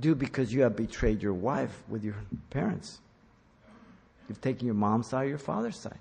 Do 0.00 0.14
because 0.14 0.52
you 0.52 0.62
have 0.62 0.76
betrayed 0.76 1.22
your 1.22 1.34
wife 1.34 1.82
with 1.88 2.02
your 2.04 2.14
parents. 2.50 3.00
You've 4.28 4.40
taken 4.40 4.66
your 4.66 4.74
mom's 4.74 5.08
side 5.08 5.26
or 5.26 5.28
your 5.28 5.38
father's 5.38 5.76
side. 5.76 5.98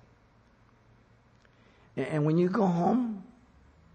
And 1.97 2.25
when 2.25 2.37
you 2.37 2.47
go 2.47 2.65
home, 2.65 3.23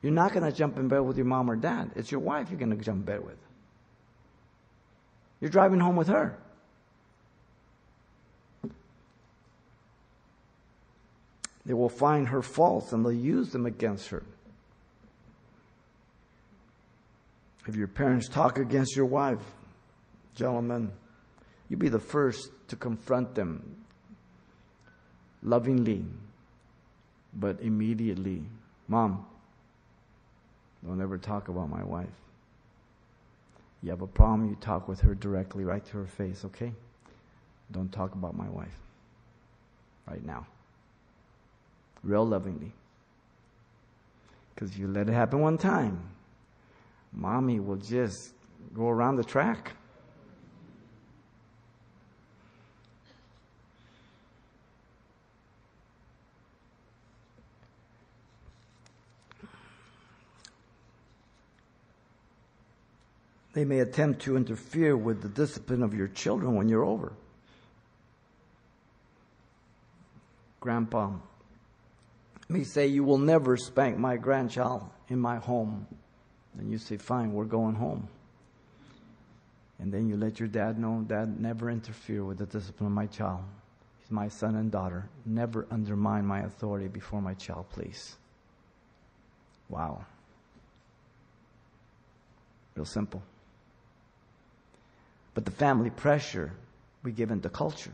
you're 0.02 0.12
not 0.12 0.33
going 0.33 0.44
to 0.44 0.57
jump 0.57 0.76
in 0.76 0.88
bed 0.88 0.98
with 1.00 1.16
your 1.16 1.26
mom 1.26 1.50
or 1.50 1.57
dad. 1.57 1.92
It's 1.96 2.11
your 2.11 2.20
wife 2.20 2.50
you're 2.50 2.59
going 2.59 2.76
to 2.76 2.85
jump 2.85 2.98
in 2.98 3.05
bed 3.05 3.24
with. 3.24 3.38
You're 5.40 5.50
driving 5.50 5.81
home 5.81 5.96
with 5.96 6.09
her. 6.09 6.38
They 11.64 11.74
will 11.74 11.88
find 11.88 12.29
her 12.29 12.42
faults 12.42 12.92
and 12.92 13.05
they'll 13.05 13.12
use 13.12 13.50
them 13.50 13.66
against 13.66 14.09
her. 14.11 14.22
If 17.66 17.76
your 17.76 17.88
parents 17.88 18.29
talk 18.29 18.59
against 18.59 18.94
your 18.94 19.07
wife, 19.07 19.42
gentlemen, 20.35 20.92
you 21.68 21.76
be 21.76 21.88
the 21.88 21.98
first 21.98 22.50
to 22.68 22.76
confront 22.76 23.35
them 23.35 23.85
lovingly, 25.42 26.05
but 27.35 27.61
immediately. 27.61 28.42
Mom, 28.88 29.26
don't 30.87 31.00
ever 31.00 31.18
talk 31.18 31.48
about 31.48 31.68
my 31.68 31.83
wife. 31.83 32.07
You 33.83 33.90
have 33.90 34.02
a 34.02 34.07
problem, 34.07 34.48
you 34.48 34.57
talk 34.57 34.88
with 34.88 35.00
her 35.00 35.14
directly, 35.14 35.64
right 35.64 35.85
to 35.87 35.98
her 35.98 36.07
face, 36.07 36.44
okay? 36.44 36.72
Don't 37.72 37.90
talk 37.92 38.14
about 38.14 38.37
my 38.37 38.48
wife 38.48 38.79
right 40.07 40.24
now 40.24 40.46
real 42.07 42.24
lovingly. 42.24 42.72
Because 44.55 44.79
you 44.79 44.88
let 44.88 45.09
it 45.09 45.12
happen 45.12 45.40
one 45.40 45.59
time, 45.59 46.00
mommy 47.16 47.59
will 47.59 47.76
just 47.76 48.35
go 48.74 48.88
around 48.88 49.16
the 49.16 49.24
track. 49.24 49.72
They 63.55 63.64
may 63.64 63.79
attempt 63.79 64.20
to 64.24 64.37
interfere 64.37 64.94
with 64.98 65.22
the 65.22 65.31
discipline 65.31 65.83
of 65.83 65.94
your 65.94 66.09
children 66.09 66.57
when 66.57 66.68
you're 66.68 66.85
over. 66.85 67.14
Grandpa, 70.61 71.12
may 72.50 72.64
say, 72.64 72.87
You 72.88 73.02
will 73.02 73.16
never 73.16 73.57
spank 73.57 73.96
my 73.96 74.18
grandchild 74.18 74.83
in 75.09 75.18
my 75.18 75.37
home. 75.37 75.87
And 76.59 76.71
you 76.71 76.79
say, 76.79 76.97
Fine, 76.97 77.33
we're 77.33 77.45
going 77.45 77.75
home. 77.75 78.09
And 79.79 79.92
then 79.92 80.09
you 80.09 80.16
let 80.16 80.40
your 80.40 80.49
dad 80.49 80.79
know, 80.79 81.05
Dad, 81.07 81.38
never 81.38 81.71
interfere 81.71 82.25
with 82.25 82.38
the 82.38 82.47
discipline 82.47 82.87
of 82.87 82.92
my 82.92 83.07
child. 83.07 83.40
He's 83.99 84.11
my 84.11 84.29
son 84.29 84.57
and 84.57 84.71
daughter. 84.71 85.09
Never 85.27 85.66
undermine 85.71 86.25
my 86.25 86.40
authority 86.40 86.88
before 86.88 87.21
my 87.21 87.35
child, 87.35 87.66
please. 87.71 88.16
Wow. 89.69 90.07
Real 92.75 92.87
simple. 92.87 93.23
But 95.35 95.45
the 95.45 95.51
family 95.51 95.90
pressure 95.90 96.53
we 97.03 97.12
give 97.12 97.31
into 97.31 97.49
culture. 97.49 97.92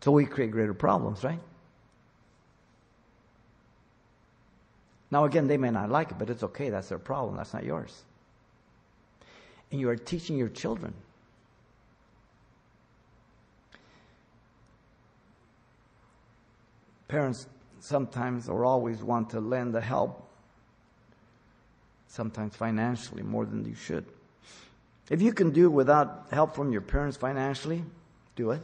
So 0.00 0.10
we 0.10 0.26
create 0.26 0.50
greater 0.50 0.74
problems, 0.74 1.22
right? 1.22 1.38
Now, 5.10 5.24
again, 5.24 5.48
they 5.48 5.56
may 5.56 5.70
not 5.70 5.90
like 5.90 6.12
it, 6.12 6.18
but 6.18 6.30
it's 6.30 6.42
okay. 6.42 6.70
That's 6.70 6.88
their 6.88 6.98
problem. 6.98 7.36
That's 7.36 7.52
not 7.52 7.64
yours. 7.64 8.04
And 9.70 9.80
you 9.80 9.88
are 9.88 9.96
teaching 9.96 10.36
your 10.36 10.48
children. 10.48 10.94
Parents 17.08 17.46
sometimes 17.80 18.48
or 18.48 18.64
always 18.64 19.02
want 19.02 19.30
to 19.30 19.40
lend 19.40 19.74
the 19.74 19.80
help, 19.80 20.28
sometimes 22.06 22.54
financially 22.54 23.22
more 23.22 23.44
than 23.44 23.64
you 23.64 23.74
should. 23.74 24.04
If 25.08 25.20
you 25.20 25.32
can 25.32 25.50
do 25.50 25.70
without 25.70 26.26
help 26.30 26.54
from 26.54 26.70
your 26.70 26.82
parents 26.82 27.16
financially, 27.16 27.82
do 28.36 28.52
it. 28.52 28.62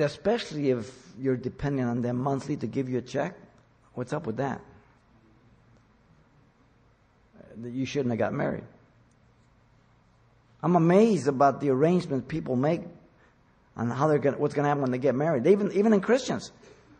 Especially 0.00 0.70
if 0.70 0.90
you're 1.18 1.36
depending 1.36 1.84
on 1.84 2.02
them 2.02 2.16
monthly 2.16 2.56
to 2.56 2.66
give 2.66 2.88
you 2.88 2.98
a 2.98 3.02
check. 3.02 3.34
What's 3.94 4.12
up 4.12 4.26
with 4.26 4.38
that? 4.38 4.60
You 7.62 7.84
shouldn't 7.84 8.10
have 8.10 8.18
got 8.18 8.32
married. 8.32 8.64
I'm 10.62 10.76
amazed 10.76 11.28
about 11.28 11.60
the 11.60 11.70
arrangements 11.70 12.26
people 12.28 12.56
make 12.56 12.82
on 13.76 13.90
how 13.90 14.06
they're 14.06 14.18
going 14.18 14.38
what's 14.38 14.54
going 14.54 14.64
to 14.64 14.68
happen 14.68 14.82
when 14.82 14.92
they 14.92 14.98
get 14.98 15.14
married. 15.14 15.44
They 15.44 15.52
even, 15.52 15.72
even 15.72 15.92
in 15.92 16.00
Christians. 16.00 16.52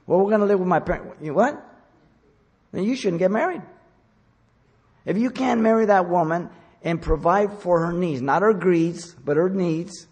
Well, 0.07 0.19
we're 0.19 0.31
going 0.31 0.41
to 0.41 0.47
live 0.47 0.59
with 0.59 0.69
my 0.69 0.81
parents. 0.81 1.17
You 1.23 1.35
what? 1.35 1.65
Then 2.73 2.85
you 2.85 2.97
shouldn't 2.97 3.21
get 3.21 3.31
married. 3.31 3.63
If 5.05 5.17
you 5.17 5.31
can't 5.31 5.61
marry 5.61 5.87
that 5.87 6.09
woman 6.09 6.51
and 6.83 7.01
provide 7.01 7.53
for 7.61 7.87
her 7.87 7.93
needs, 7.93 8.21
not 8.21 8.43
her 8.43 8.53
greeds, 8.53 9.15
but 9.15 9.37
her 9.37 9.49
needs, 9.49 10.07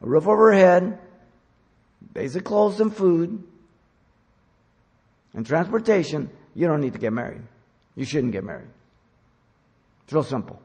a 0.00 0.06
roof 0.06 0.26
over 0.26 0.52
her 0.52 0.58
head, 0.58 0.98
basic 2.12 2.44
clothes 2.44 2.80
and 2.80 2.94
food, 2.94 3.42
and 5.34 5.46
transportation, 5.46 6.30
you 6.54 6.66
don't 6.66 6.80
need 6.80 6.92
to 6.92 6.98
get 6.98 7.12
married. 7.12 7.42
You 7.96 8.04
shouldn't 8.04 8.32
get 8.32 8.44
married. 8.44 8.68
It's 10.04 10.12
real 10.12 10.22
simple. 10.22 10.60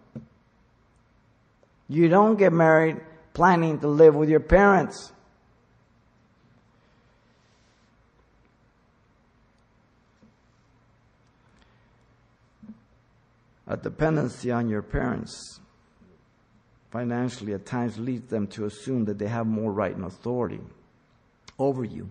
You 1.89 2.09
don't 2.09 2.35
get 2.35 2.51
married 2.51 2.97
planning 3.33 3.79
to 3.79 3.87
live 3.87 4.15
with 4.15 4.29
your 4.29 4.41
parents. 4.41 5.13
A 13.67 13.77
dependency 13.77 14.49
on 14.51 14.69
your 14.69 14.81
parents 14.81 15.59
financially 16.89 17.53
at 17.53 17.65
times 17.65 17.97
leads 17.97 18.29
them 18.29 18.47
to 18.47 18.65
assume 18.65 19.05
that 19.05 19.17
they 19.17 19.27
have 19.27 19.45
more 19.45 19.71
right 19.71 19.93
and 19.93 20.05
authority 20.05 20.61
over 21.59 21.83
you. 21.83 22.09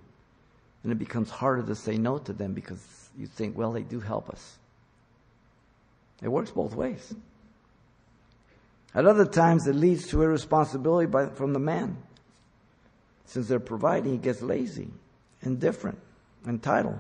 And 0.83 0.93
it 0.93 0.99
becomes 0.99 1.31
harder 1.31 1.63
to 1.63 1.75
say 1.75 1.99
no 1.99 2.19
to 2.19 2.33
them 2.33 2.53
because 2.53 2.81
you 3.19 3.27
think, 3.27 3.57
well, 3.57 3.73
they 3.73 3.83
do 3.83 4.01
help 4.01 4.31
us. 4.31 4.59
It 6.23 6.29
works 6.29 6.51
both 6.51 6.75
ways. 6.75 7.15
At 8.95 9.05
other 9.05 9.27
times, 9.27 9.67
it 9.67 9.75
leads 9.75 10.07
to 10.09 10.23
irresponsibility 10.23 11.07
by, 11.07 11.27
from 11.27 11.53
the 11.53 11.59
man. 11.59 11.99
Since 13.27 13.49
they're 13.49 13.61
providing, 13.61 14.13
he 14.13 14.19
gets 14.19 14.41
lazy, 14.41 14.89
indifferent, 15.43 15.99
entitled. 16.47 16.99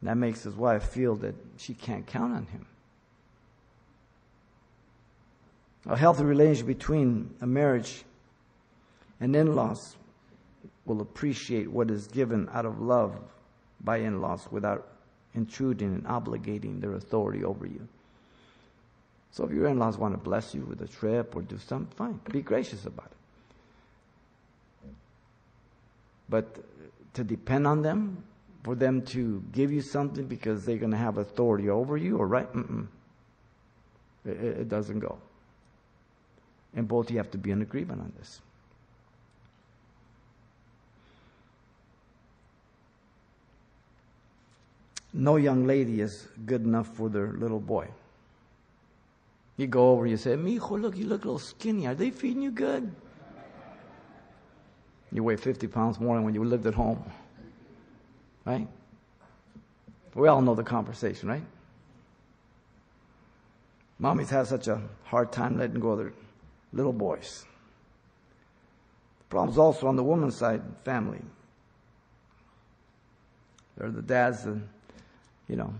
And 0.00 0.08
that 0.08 0.16
makes 0.16 0.42
his 0.42 0.56
wife 0.56 0.84
feel 0.84 1.14
that 1.16 1.34
she 1.58 1.74
can't 1.74 2.06
count 2.06 2.34
on 2.34 2.46
him. 2.46 2.66
A 5.86 5.96
healthy 5.96 6.24
relationship 6.24 6.66
between 6.66 7.34
a 7.40 7.46
marriage 7.46 8.04
and 9.20 9.36
in 9.36 9.54
laws 9.54 9.96
will 10.90 11.00
appreciate 11.00 11.70
what 11.70 11.90
is 11.90 12.08
given 12.08 12.48
out 12.52 12.66
of 12.66 12.80
love 12.80 13.16
by 13.80 13.98
in 13.98 14.20
laws 14.20 14.46
without 14.50 14.88
intruding 15.34 15.94
and 15.94 16.04
obligating 16.04 16.80
their 16.80 16.94
authority 16.94 17.44
over 17.44 17.64
you. 17.64 17.86
So 19.30 19.44
if 19.44 19.52
your 19.52 19.68
in 19.68 19.78
laws 19.78 19.96
want 19.96 20.14
to 20.14 20.18
bless 20.18 20.52
you 20.52 20.62
with 20.62 20.82
a 20.82 20.88
trip 20.88 21.36
or 21.36 21.42
do 21.42 21.58
something, 21.58 21.96
fine. 21.96 22.20
Be 22.32 22.42
gracious 22.42 22.84
about 22.84 23.06
it. 23.06 23.16
But 26.28 26.44
to 27.14 27.22
depend 27.22 27.68
on 27.68 27.82
them, 27.82 28.24
for 28.64 28.74
them 28.74 29.02
to 29.02 29.42
give 29.52 29.72
you 29.72 29.82
something 29.82 30.26
because 30.26 30.64
they're 30.64 30.76
going 30.76 30.90
to 30.90 30.98
have 30.98 31.18
authority 31.18 31.70
over 31.70 31.96
you, 31.96 32.18
or 32.18 32.26
right? 32.26 32.48
It, 34.24 34.36
it 34.36 34.68
doesn't 34.68 34.98
go. 34.98 35.18
And 36.74 36.86
both 36.86 37.10
you 37.10 37.16
have 37.18 37.30
to 37.30 37.38
be 37.38 37.52
in 37.52 37.62
agreement 37.62 38.00
on 38.00 38.12
this. 38.18 38.40
No 45.12 45.36
young 45.36 45.66
lady 45.66 46.00
is 46.00 46.28
good 46.46 46.62
enough 46.62 46.88
for 46.94 47.08
their 47.08 47.32
little 47.32 47.60
boy. 47.60 47.88
You 49.56 49.66
go 49.66 49.90
over, 49.90 50.06
you 50.06 50.16
say, 50.16 50.36
Mijo, 50.36 50.80
look, 50.80 50.96
you 50.96 51.06
look 51.06 51.24
a 51.24 51.26
little 51.26 51.38
skinny. 51.38 51.86
Are 51.86 51.94
they 51.94 52.10
feeding 52.10 52.42
you 52.42 52.50
good? 52.50 52.90
You 55.12 55.24
weigh 55.24 55.36
50 55.36 55.66
pounds 55.66 55.98
more 55.98 56.14
than 56.16 56.24
when 56.24 56.34
you 56.34 56.44
lived 56.44 56.66
at 56.66 56.74
home. 56.74 57.02
Right? 58.44 58.66
We 60.14 60.28
all 60.28 60.40
know 60.40 60.54
the 60.54 60.62
conversation, 60.62 61.28
right? 61.28 61.42
Mommies 64.00 64.28
have 64.28 64.48
such 64.48 64.66
a 64.68 64.80
hard 65.04 65.30
time 65.30 65.58
letting 65.58 65.78
go 65.78 65.90
of 65.90 65.98
their 65.98 66.12
little 66.72 66.92
boys. 66.92 67.44
The 69.18 69.24
problem's 69.24 69.58
also 69.58 69.88
on 69.88 69.96
the 69.96 70.02
woman's 70.02 70.36
side, 70.36 70.62
family. 70.84 71.20
They're 73.76 73.90
the 73.90 74.02
dads 74.02 74.46
and, 74.46 74.68
you 75.50 75.56
know, 75.56 75.74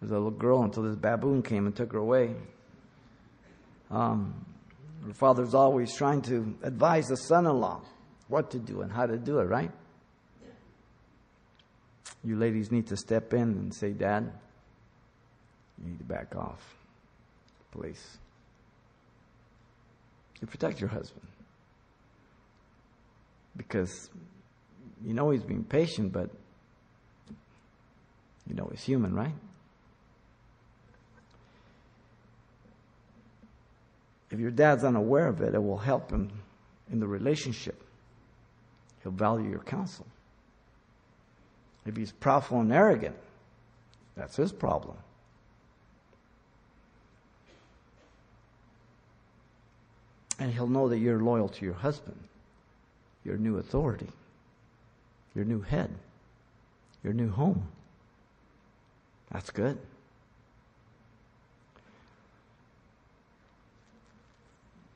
there's 0.00 0.12
a 0.12 0.14
little 0.14 0.30
girl 0.30 0.62
until 0.62 0.82
this 0.82 0.94
baboon 0.94 1.42
came 1.42 1.66
and 1.66 1.74
took 1.74 1.92
her 1.92 1.98
away. 1.98 2.34
Um, 3.90 4.44
her 5.06 5.14
father's 5.14 5.54
always 5.54 5.94
trying 5.96 6.20
to 6.22 6.54
advise 6.62 7.06
the 7.06 7.16
son-in-law 7.16 7.80
what 8.28 8.50
to 8.50 8.58
do 8.58 8.82
and 8.82 8.92
how 8.92 9.06
to 9.06 9.16
do 9.16 9.38
it, 9.38 9.44
right? 9.44 9.70
You 12.24 12.36
ladies 12.36 12.70
need 12.70 12.88
to 12.88 12.96
step 12.96 13.32
in 13.32 13.40
and 13.40 13.74
say, 13.74 13.92
Dad, 13.92 14.30
you 15.78 15.90
need 15.90 15.98
to 15.98 16.04
back 16.04 16.34
off, 16.36 16.74
please. 17.70 18.18
You 20.40 20.48
protect 20.48 20.80
your 20.80 20.90
husband. 20.90 21.26
Because 23.56 24.10
you 25.04 25.14
know 25.14 25.30
he's 25.30 25.44
being 25.44 25.64
patient, 25.64 26.12
but 26.12 26.30
you 28.48 28.54
know 28.54 28.68
he's 28.70 28.84
human, 28.84 29.14
right? 29.14 29.34
If 34.30 34.40
your 34.40 34.50
dad's 34.50 34.84
unaware 34.84 35.28
of 35.28 35.40
it, 35.40 35.54
it 35.54 35.62
will 35.62 35.78
help 35.78 36.10
him 36.10 36.30
in 36.90 37.00
the 37.00 37.06
relationship. 37.06 37.80
He'll 39.02 39.12
value 39.12 39.48
your 39.48 39.60
counsel. 39.60 40.06
If 41.86 41.96
he's 41.96 42.12
proudful 42.12 42.60
and 42.60 42.72
arrogant, 42.72 43.14
that's 44.16 44.36
his 44.36 44.50
problem. 44.50 44.96
And 50.38 50.52
he'll 50.52 50.66
know 50.66 50.88
that 50.88 50.98
you're 50.98 51.22
loyal 51.22 51.48
to 51.48 51.64
your 51.64 51.74
husband, 51.74 52.18
your 53.24 53.36
new 53.36 53.58
authority, 53.58 54.08
your 55.34 55.44
new 55.44 55.60
head, 55.62 55.90
your 57.02 57.12
new 57.12 57.30
home. 57.30 57.66
That's 59.36 59.50
good. 59.50 59.78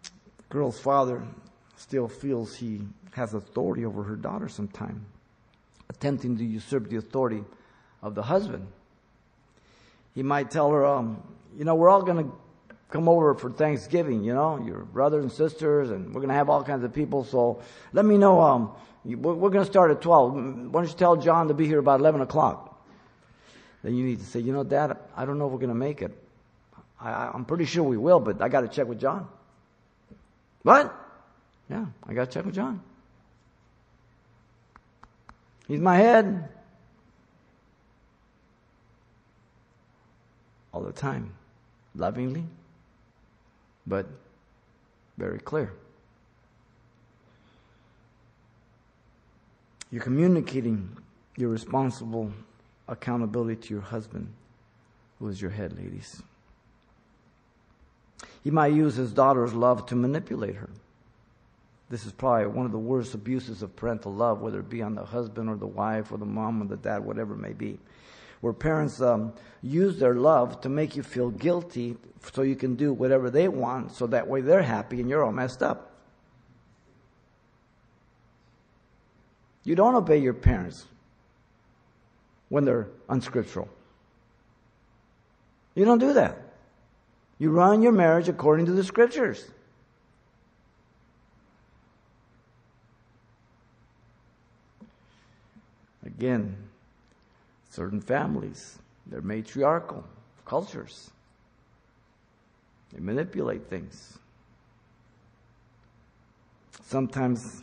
The 0.02 0.44
girl's 0.48 0.80
father 0.80 1.22
still 1.76 2.08
feels 2.08 2.56
he 2.56 2.80
has 3.12 3.34
authority 3.34 3.84
over 3.84 4.02
her 4.02 4.16
daughter 4.16 4.48
sometime, 4.48 5.04
attempting 5.90 6.38
to 6.38 6.44
usurp 6.46 6.88
the 6.88 6.96
authority 6.96 7.44
of 8.00 8.14
the 8.14 8.22
husband. 8.22 8.66
He 10.14 10.22
might 10.22 10.50
tell 10.50 10.70
her, 10.70 10.86
um, 10.86 11.22
you 11.54 11.66
know, 11.66 11.74
we're 11.74 11.90
all 11.90 12.02
going 12.02 12.24
to 12.24 12.32
come 12.88 13.10
over 13.10 13.34
for 13.34 13.50
Thanksgiving, 13.50 14.24
you 14.24 14.32
know, 14.32 14.64
your 14.64 14.86
brothers 14.86 15.22
and 15.22 15.30
sisters, 15.30 15.90
and 15.90 16.14
we're 16.14 16.22
going 16.22 16.28
to 16.28 16.34
have 16.34 16.48
all 16.48 16.64
kinds 16.64 16.82
of 16.82 16.94
people. 16.94 17.24
So 17.24 17.60
let 17.92 18.06
me 18.06 18.16
know. 18.16 18.40
Um, 18.40 18.72
we're 19.04 19.50
going 19.50 19.66
to 19.66 19.70
start 19.70 19.90
at 19.90 20.00
12. 20.00 20.32
Why 20.32 20.40
don't 20.80 20.88
you 20.88 20.96
tell 20.96 21.16
John 21.16 21.48
to 21.48 21.54
be 21.54 21.66
here 21.66 21.78
about 21.78 22.00
11 22.00 22.22
o'clock? 22.22 22.69
Then 23.82 23.94
you 23.94 24.04
need 24.04 24.18
to 24.20 24.26
say, 24.26 24.40
you 24.40 24.52
know, 24.52 24.64
Dad, 24.64 24.96
I 25.16 25.24
don't 25.24 25.38
know 25.38 25.46
if 25.46 25.52
we're 25.52 25.58
going 25.58 25.70
to 25.70 25.74
make 25.74 26.02
it. 26.02 26.12
I, 27.00 27.30
I'm 27.32 27.44
pretty 27.44 27.64
sure 27.64 27.82
we 27.82 27.96
will, 27.96 28.20
but 28.20 28.42
I 28.42 28.48
got 28.48 28.60
to 28.60 28.68
check 28.68 28.86
with 28.86 29.00
John. 29.00 29.26
What? 30.62 30.94
Yeah, 31.70 31.86
I 32.06 32.12
got 32.12 32.30
to 32.30 32.34
check 32.34 32.44
with 32.44 32.54
John. 32.54 32.82
He's 35.66 35.80
my 35.80 35.96
head. 35.96 36.48
All 40.72 40.82
the 40.82 40.92
time. 40.92 41.32
Lovingly, 41.94 42.44
but 43.86 44.06
very 45.16 45.38
clear. 45.38 45.72
You're 49.90 50.02
communicating 50.02 50.96
you're 51.36 51.48
responsible 51.48 52.32
accountability 52.90 53.56
to 53.68 53.74
your 53.74 53.82
husband, 53.82 54.28
who 55.18 55.28
is 55.28 55.40
your 55.40 55.50
head, 55.50 55.78
ladies. 55.78 56.22
He 58.44 58.50
might 58.50 58.74
use 58.74 58.96
his 58.96 59.12
daughter's 59.12 59.54
love 59.54 59.86
to 59.86 59.96
manipulate 59.96 60.56
her. 60.56 60.68
This 61.88 62.04
is 62.04 62.12
probably 62.12 62.46
one 62.46 62.66
of 62.66 62.72
the 62.72 62.78
worst 62.78 63.14
abuses 63.14 63.62
of 63.62 63.74
parental 63.74 64.12
love, 64.12 64.42
whether 64.42 64.60
it 64.60 64.68
be 64.68 64.82
on 64.82 64.94
the 64.94 65.04
husband 65.04 65.48
or 65.48 65.56
the 65.56 65.66
wife 65.66 66.12
or 66.12 66.18
the 66.18 66.26
mom 66.26 66.62
or 66.62 66.66
the 66.66 66.76
dad, 66.76 67.04
whatever 67.04 67.32
it 67.34 67.38
may 67.38 67.54
be 67.54 67.78
where 68.40 68.52
parents 68.52 69.00
um, 69.00 69.32
use 69.62 69.98
their 69.98 70.14
love 70.14 70.60
to 70.62 70.68
make 70.68 70.96
you 70.96 71.02
feel 71.02 71.30
guilty 71.30 71.96
so 72.32 72.42
you 72.42 72.56
can 72.56 72.74
do 72.74 72.92
whatever 72.92 73.30
they 73.30 73.48
want 73.48 73.92
so 73.92 74.06
that 74.06 74.26
way 74.26 74.40
they're 74.40 74.62
happy 74.62 75.00
and 75.00 75.08
you're 75.08 75.24
all 75.24 75.32
messed 75.32 75.62
up. 75.62 75.92
You 79.62 79.74
don't 79.74 79.94
obey 79.94 80.18
your 80.18 80.32
parents 80.32 80.86
when 82.50 82.66
they're 82.66 82.88
unscriptural. 83.08 83.68
You 85.74 85.86
don't 85.86 85.98
do 85.98 86.12
that. 86.12 86.36
You 87.38 87.50
run 87.50 87.80
your 87.80 87.92
marriage 87.92 88.28
according 88.28 88.66
to 88.66 88.72
the 88.72 88.84
scriptures. 88.84 89.50
Again, 96.04 96.54
certain 97.70 98.00
families. 98.00 98.78
They're 99.06 99.22
matriarchal 99.22 100.04
cultures. 100.44 101.10
They 102.92 103.00
manipulate 103.00 103.70
things. 103.70 104.18
Sometimes 106.82 107.62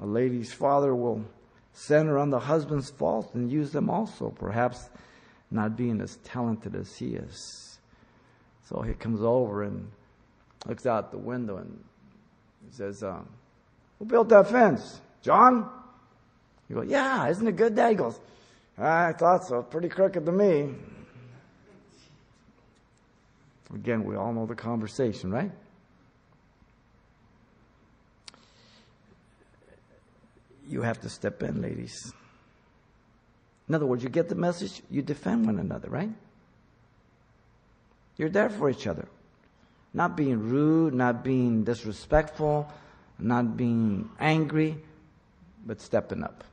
a 0.00 0.06
lady's 0.06 0.52
father 0.52 0.94
will 0.94 1.24
center 1.78 2.18
on 2.18 2.30
the 2.30 2.40
husband's 2.40 2.90
fault 2.90 3.34
and 3.34 3.50
use 3.50 3.70
them 3.70 3.88
also, 3.88 4.30
perhaps 4.30 4.90
not 5.50 5.76
being 5.76 6.00
as 6.00 6.16
talented 6.24 6.74
as 6.74 6.96
he 6.96 7.14
is. 7.14 7.78
So 8.68 8.82
he 8.82 8.94
comes 8.94 9.22
over 9.22 9.62
and 9.62 9.88
looks 10.66 10.86
out 10.86 11.12
the 11.12 11.18
window 11.18 11.58
and 11.58 11.78
says, 12.70 13.02
um, 13.02 13.28
Who 13.98 14.04
built 14.04 14.28
that 14.30 14.50
fence? 14.50 15.00
John? 15.22 15.70
You 16.68 16.76
go, 16.76 16.82
Yeah, 16.82 17.28
isn't 17.28 17.46
it 17.46 17.56
good, 17.56 17.76
Dad? 17.76 17.90
He 17.90 17.94
goes, 17.94 18.18
I 18.76 19.12
thought 19.12 19.46
so. 19.46 19.62
Pretty 19.62 19.88
crooked 19.88 20.26
to 20.26 20.32
me. 20.32 20.74
Again, 23.74 24.04
we 24.04 24.16
all 24.16 24.32
know 24.32 24.46
the 24.46 24.54
conversation, 24.54 25.30
right? 25.30 25.50
You 30.68 30.82
have 30.82 31.00
to 31.00 31.08
step 31.08 31.42
in, 31.42 31.62
ladies. 31.62 32.12
In 33.68 33.74
other 33.74 33.86
words, 33.86 34.02
you 34.02 34.08
get 34.08 34.28
the 34.28 34.34
message, 34.34 34.82
you 34.90 35.02
defend 35.02 35.46
one 35.46 35.58
another, 35.58 35.88
right? 35.88 36.10
You're 38.16 38.30
there 38.30 38.50
for 38.50 38.70
each 38.70 38.86
other. 38.86 39.08
Not 39.94 40.16
being 40.16 40.38
rude, 40.48 40.94
not 40.94 41.24
being 41.24 41.64
disrespectful, 41.64 42.70
not 43.18 43.56
being 43.56 44.08
angry, 44.18 44.76
but 45.66 45.80
stepping 45.80 46.22
up. 46.22 46.44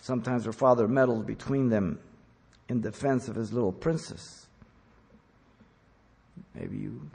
Sometimes 0.00 0.44
her 0.44 0.52
father 0.52 0.86
meddles 0.86 1.24
between 1.24 1.70
them 1.70 1.98
in 2.68 2.80
defense 2.80 3.28
of 3.28 3.36
his 3.36 3.52
little 3.52 3.72
princess. 3.72 4.46
Maybe 6.54 6.76
you 6.76 7.10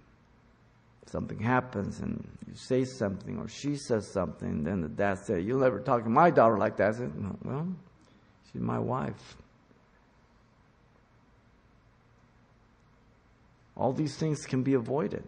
something 1.11 1.39
happens 1.39 1.99
and 1.99 2.27
you 2.47 2.55
say 2.55 2.83
something 2.83 3.37
or 3.37 3.47
she 3.47 3.75
says 3.75 4.07
something, 4.11 4.63
then 4.63 4.81
the 4.81 4.89
dad 4.89 5.19
says, 5.19 5.43
You'll 5.43 5.59
never 5.59 5.79
talk 5.79 6.03
to 6.03 6.09
my 6.09 6.29
daughter 6.29 6.57
like 6.57 6.77
that. 6.77 6.89
I 6.89 6.97
said, 6.97 7.11
Well, 7.43 7.67
she's 8.51 8.61
my 8.61 8.79
wife. 8.79 9.37
All 13.75 13.93
these 13.93 14.17
things 14.17 14.45
can 14.45 14.61
be 14.61 14.73
avoided. 14.73 15.23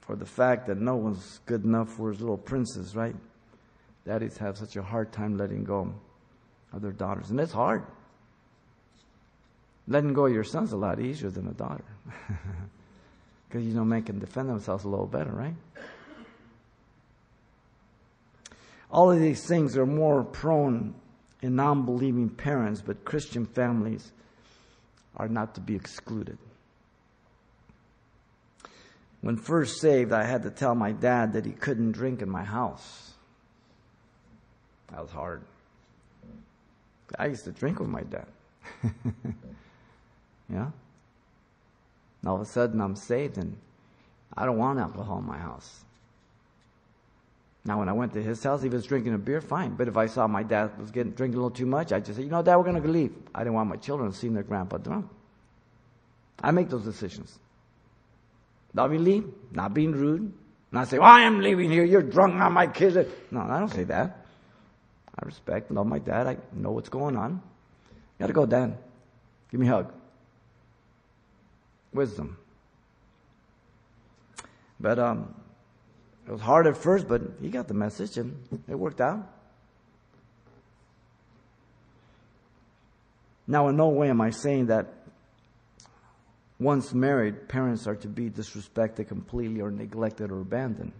For 0.00 0.16
the 0.16 0.24
fact 0.24 0.68
that 0.68 0.78
no 0.78 0.96
one's 0.96 1.40
good 1.46 1.64
enough 1.64 1.90
for 1.90 2.10
his 2.10 2.20
little 2.20 2.38
princess, 2.38 2.94
right? 2.94 3.16
Daddies 4.06 4.38
have 4.38 4.56
such 4.56 4.76
a 4.76 4.82
hard 4.82 5.12
time 5.12 5.36
letting 5.36 5.64
go 5.64 5.92
of 6.72 6.80
their 6.80 6.92
daughters. 6.92 7.30
And 7.30 7.40
it's 7.40 7.52
hard. 7.52 7.84
Letting 9.88 10.14
go 10.14 10.26
of 10.26 10.32
your 10.32 10.44
son's 10.44 10.72
a 10.72 10.76
lot 10.76 11.00
easier 11.00 11.30
than 11.30 11.48
a 11.48 11.52
daughter. 11.52 11.84
Because 13.48 13.64
you 13.64 13.74
know 13.74 13.84
men 13.84 14.02
can 14.02 14.18
defend 14.18 14.48
themselves 14.48 14.84
a 14.84 14.88
little 14.88 15.06
better, 15.06 15.30
right? 15.30 15.54
All 18.90 19.10
of 19.10 19.20
these 19.20 19.44
things 19.46 19.76
are 19.76 19.86
more 19.86 20.24
prone 20.24 20.94
in 21.42 21.56
non 21.56 21.84
believing 21.84 22.28
parents, 22.28 22.82
but 22.84 23.04
Christian 23.04 23.46
families 23.46 24.12
are 25.16 25.28
not 25.28 25.54
to 25.54 25.60
be 25.60 25.74
excluded. 25.74 26.38
When 29.20 29.36
first 29.36 29.80
saved, 29.80 30.12
I 30.12 30.24
had 30.24 30.42
to 30.44 30.50
tell 30.50 30.74
my 30.74 30.92
dad 30.92 31.32
that 31.32 31.44
he 31.44 31.52
couldn't 31.52 31.92
drink 31.92 32.22
in 32.22 32.30
my 32.30 32.44
house. 32.44 33.14
That 34.90 35.02
was 35.02 35.10
hard. 35.10 35.42
I 37.18 37.26
used 37.26 37.44
to 37.44 37.52
drink 37.52 37.80
with 37.80 37.88
my 37.88 38.02
dad. 38.02 38.26
yeah? 40.48 40.70
And 42.20 42.28
all 42.28 42.36
of 42.36 42.42
a 42.42 42.46
sudden 42.46 42.80
I'm 42.80 42.96
saved 42.96 43.38
and 43.38 43.56
I 44.36 44.46
don't 44.46 44.58
want 44.58 44.78
alcohol 44.78 45.18
in 45.18 45.26
my 45.26 45.38
house. 45.38 45.84
Now, 47.64 47.80
when 47.80 47.88
I 47.88 47.92
went 47.92 48.12
to 48.12 48.22
his 48.22 48.40
house, 48.44 48.62
he 48.62 48.68
was 48.68 48.86
drinking 48.86 49.14
a 49.14 49.18
beer, 49.18 49.40
fine. 49.40 49.74
But 49.74 49.88
if 49.88 49.96
I 49.96 50.06
saw 50.06 50.28
my 50.28 50.44
dad 50.44 50.78
was 50.78 50.92
getting 50.92 51.12
drinking 51.12 51.36
a 51.36 51.42
little 51.42 51.56
too 51.56 51.66
much, 51.66 51.90
I'd 51.90 52.04
just 52.04 52.16
say, 52.16 52.22
you 52.22 52.30
know, 52.30 52.40
Dad, 52.40 52.56
we're 52.56 52.62
going 52.62 52.80
to 52.80 52.88
leave. 52.88 53.12
I 53.34 53.40
didn't 53.40 53.54
want 53.54 53.68
my 53.68 53.76
children 53.76 54.12
seeing 54.12 54.34
their 54.34 54.44
grandpa 54.44 54.76
drunk. 54.76 55.10
I 56.40 56.52
make 56.52 56.68
those 56.68 56.84
decisions. 56.84 57.36
Lovingly, 58.72 59.24
not 59.50 59.74
being 59.74 59.92
rude, 59.92 60.32
not 60.70 60.88
say, 60.88 60.98
well, 60.98 61.10
I 61.10 61.22
am 61.22 61.40
leaving 61.40 61.70
here, 61.70 61.84
you're 61.84 62.02
drunk, 62.02 62.34
not 62.34 62.52
my 62.52 62.66
kids. 62.66 62.96
No, 63.30 63.40
I 63.40 63.58
don't 63.58 63.72
say 63.72 63.84
that. 63.84 64.24
I 65.18 65.24
respect, 65.24 65.70
and 65.70 65.76
love 65.76 65.86
my 65.86 65.98
dad, 65.98 66.26
I 66.26 66.36
know 66.52 66.72
what's 66.72 66.90
going 66.90 67.16
on. 67.16 67.32
You 67.32 68.20
gotta 68.20 68.32
go, 68.32 68.46
Dad. 68.46 68.76
Give 69.50 69.58
me 69.58 69.66
a 69.68 69.70
hug. 69.70 69.92
Wisdom. 71.96 72.38
But 74.78 74.98
um, 74.98 75.34
it 76.26 76.30
was 76.30 76.40
hard 76.40 76.66
at 76.66 76.76
first, 76.76 77.08
but 77.08 77.22
he 77.40 77.48
got 77.48 77.66
the 77.66 77.74
message 77.74 78.16
and 78.18 78.36
it 78.68 78.74
worked 78.74 79.00
out. 79.00 79.32
Now, 83.48 83.68
in 83.68 83.76
no 83.76 83.88
way 83.88 84.10
am 84.10 84.20
I 84.20 84.30
saying 84.30 84.66
that 84.66 84.92
once 86.58 86.92
married, 86.94 87.48
parents 87.48 87.86
are 87.86 87.96
to 87.96 88.08
be 88.08 88.30
disrespected 88.30 89.08
completely 89.08 89.60
or 89.60 89.70
neglected 89.70 90.30
or 90.30 90.40
abandoned. 90.40 90.92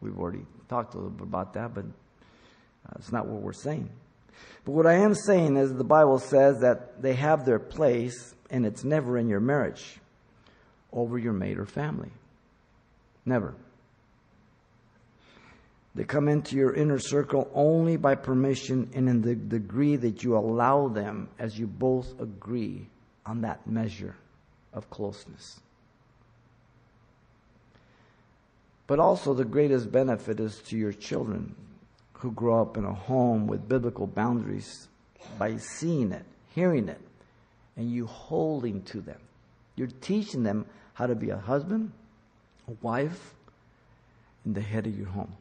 We've 0.00 0.18
already 0.18 0.44
talked 0.68 0.94
a 0.94 0.96
little 0.96 1.10
bit 1.10 1.22
about 1.22 1.54
that, 1.54 1.74
but 1.74 1.84
uh, 1.84 2.96
it's 2.96 3.12
not 3.12 3.26
what 3.26 3.40
we're 3.40 3.52
saying. 3.52 3.88
But 4.64 4.72
what 4.72 4.86
I 4.86 4.94
am 4.94 5.14
saying 5.14 5.56
is 5.56 5.72
the 5.72 5.84
Bible 5.84 6.18
says 6.18 6.60
that 6.60 7.00
they 7.00 7.14
have 7.14 7.44
their 7.44 7.58
place 7.58 8.34
and 8.50 8.66
it's 8.66 8.84
never 8.84 9.18
in 9.18 9.28
your 9.28 9.40
marriage 9.40 9.98
over 10.92 11.18
your 11.18 11.32
mate 11.32 11.58
or 11.58 11.66
family. 11.66 12.10
Never. 13.24 13.54
They 15.94 16.04
come 16.04 16.28
into 16.28 16.56
your 16.56 16.74
inner 16.74 16.98
circle 16.98 17.50
only 17.54 17.96
by 17.96 18.14
permission 18.14 18.90
and 18.94 19.08
in 19.08 19.20
the 19.20 19.34
degree 19.34 19.96
that 19.96 20.22
you 20.22 20.36
allow 20.36 20.88
them 20.88 21.28
as 21.38 21.58
you 21.58 21.66
both 21.66 22.20
agree 22.20 22.86
on 23.26 23.40
that 23.40 23.66
measure 23.66 24.14
of 24.72 24.88
closeness. 24.90 25.60
But 28.86 29.00
also, 29.00 29.34
the 29.34 29.44
greatest 29.44 29.92
benefit 29.92 30.40
is 30.40 30.58
to 30.68 30.76
your 30.76 30.92
children 30.92 31.54
who 32.18 32.32
grow 32.32 32.60
up 32.60 32.76
in 32.76 32.84
a 32.84 32.92
home 32.92 33.46
with 33.46 33.68
biblical 33.68 34.06
boundaries 34.06 34.88
by 35.38 35.56
seeing 35.56 36.12
it, 36.12 36.24
hearing 36.54 36.88
it, 36.88 37.00
and 37.76 37.90
you 37.90 38.06
holding 38.06 38.82
to 38.82 39.00
them. 39.00 39.20
You're 39.76 39.88
teaching 40.00 40.42
them 40.42 40.66
how 40.94 41.06
to 41.06 41.14
be 41.14 41.30
a 41.30 41.36
husband, 41.36 41.92
a 42.66 42.72
wife, 42.82 43.34
and 44.44 44.54
the 44.54 44.60
head 44.60 44.86
of 44.86 44.96
your 44.96 45.08
home, 45.08 45.32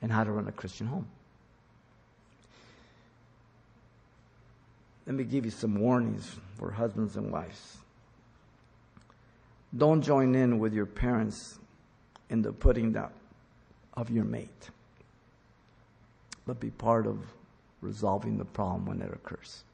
and 0.00 0.10
how 0.10 0.24
to 0.24 0.30
run 0.30 0.48
a 0.48 0.52
Christian 0.52 0.86
home. 0.86 1.06
Let 5.06 5.16
me 5.16 5.24
give 5.24 5.44
you 5.44 5.50
some 5.50 5.80
warnings 5.80 6.34
for 6.56 6.70
husbands 6.70 7.16
and 7.16 7.30
wives. 7.30 7.78
Don't 9.76 10.00
join 10.00 10.34
in 10.34 10.58
with 10.58 10.72
your 10.72 10.86
parents 10.86 11.58
in 12.30 12.42
the 12.42 12.52
putting 12.52 12.92
down 12.92 13.10
of 13.94 14.10
your 14.10 14.24
mate, 14.24 14.70
but 16.48 16.58
be 16.58 16.70
part 16.70 17.06
of 17.06 17.18
resolving 17.82 18.38
the 18.38 18.44
problem 18.44 18.86
when 18.86 19.02
it 19.02 19.12
occurs. 19.12 19.64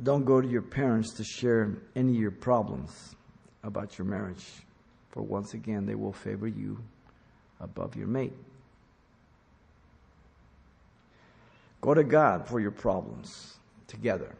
Don't 0.00 0.24
go 0.24 0.40
to 0.40 0.46
your 0.46 0.62
parents 0.62 1.12
to 1.14 1.24
share 1.24 1.76
any 1.96 2.12
of 2.12 2.20
your 2.20 2.30
problems 2.30 3.16
about 3.64 3.98
your 3.98 4.06
marriage, 4.06 4.46
for 5.10 5.22
once 5.22 5.54
again, 5.54 5.84
they 5.84 5.96
will 5.96 6.12
favor 6.12 6.46
you 6.46 6.78
above 7.58 7.96
your 7.96 8.06
mate. 8.06 8.32
Go 11.80 11.92
to 11.92 12.04
God 12.04 12.46
for 12.46 12.60
your 12.60 12.70
problems 12.70 13.56
together. 13.88 14.32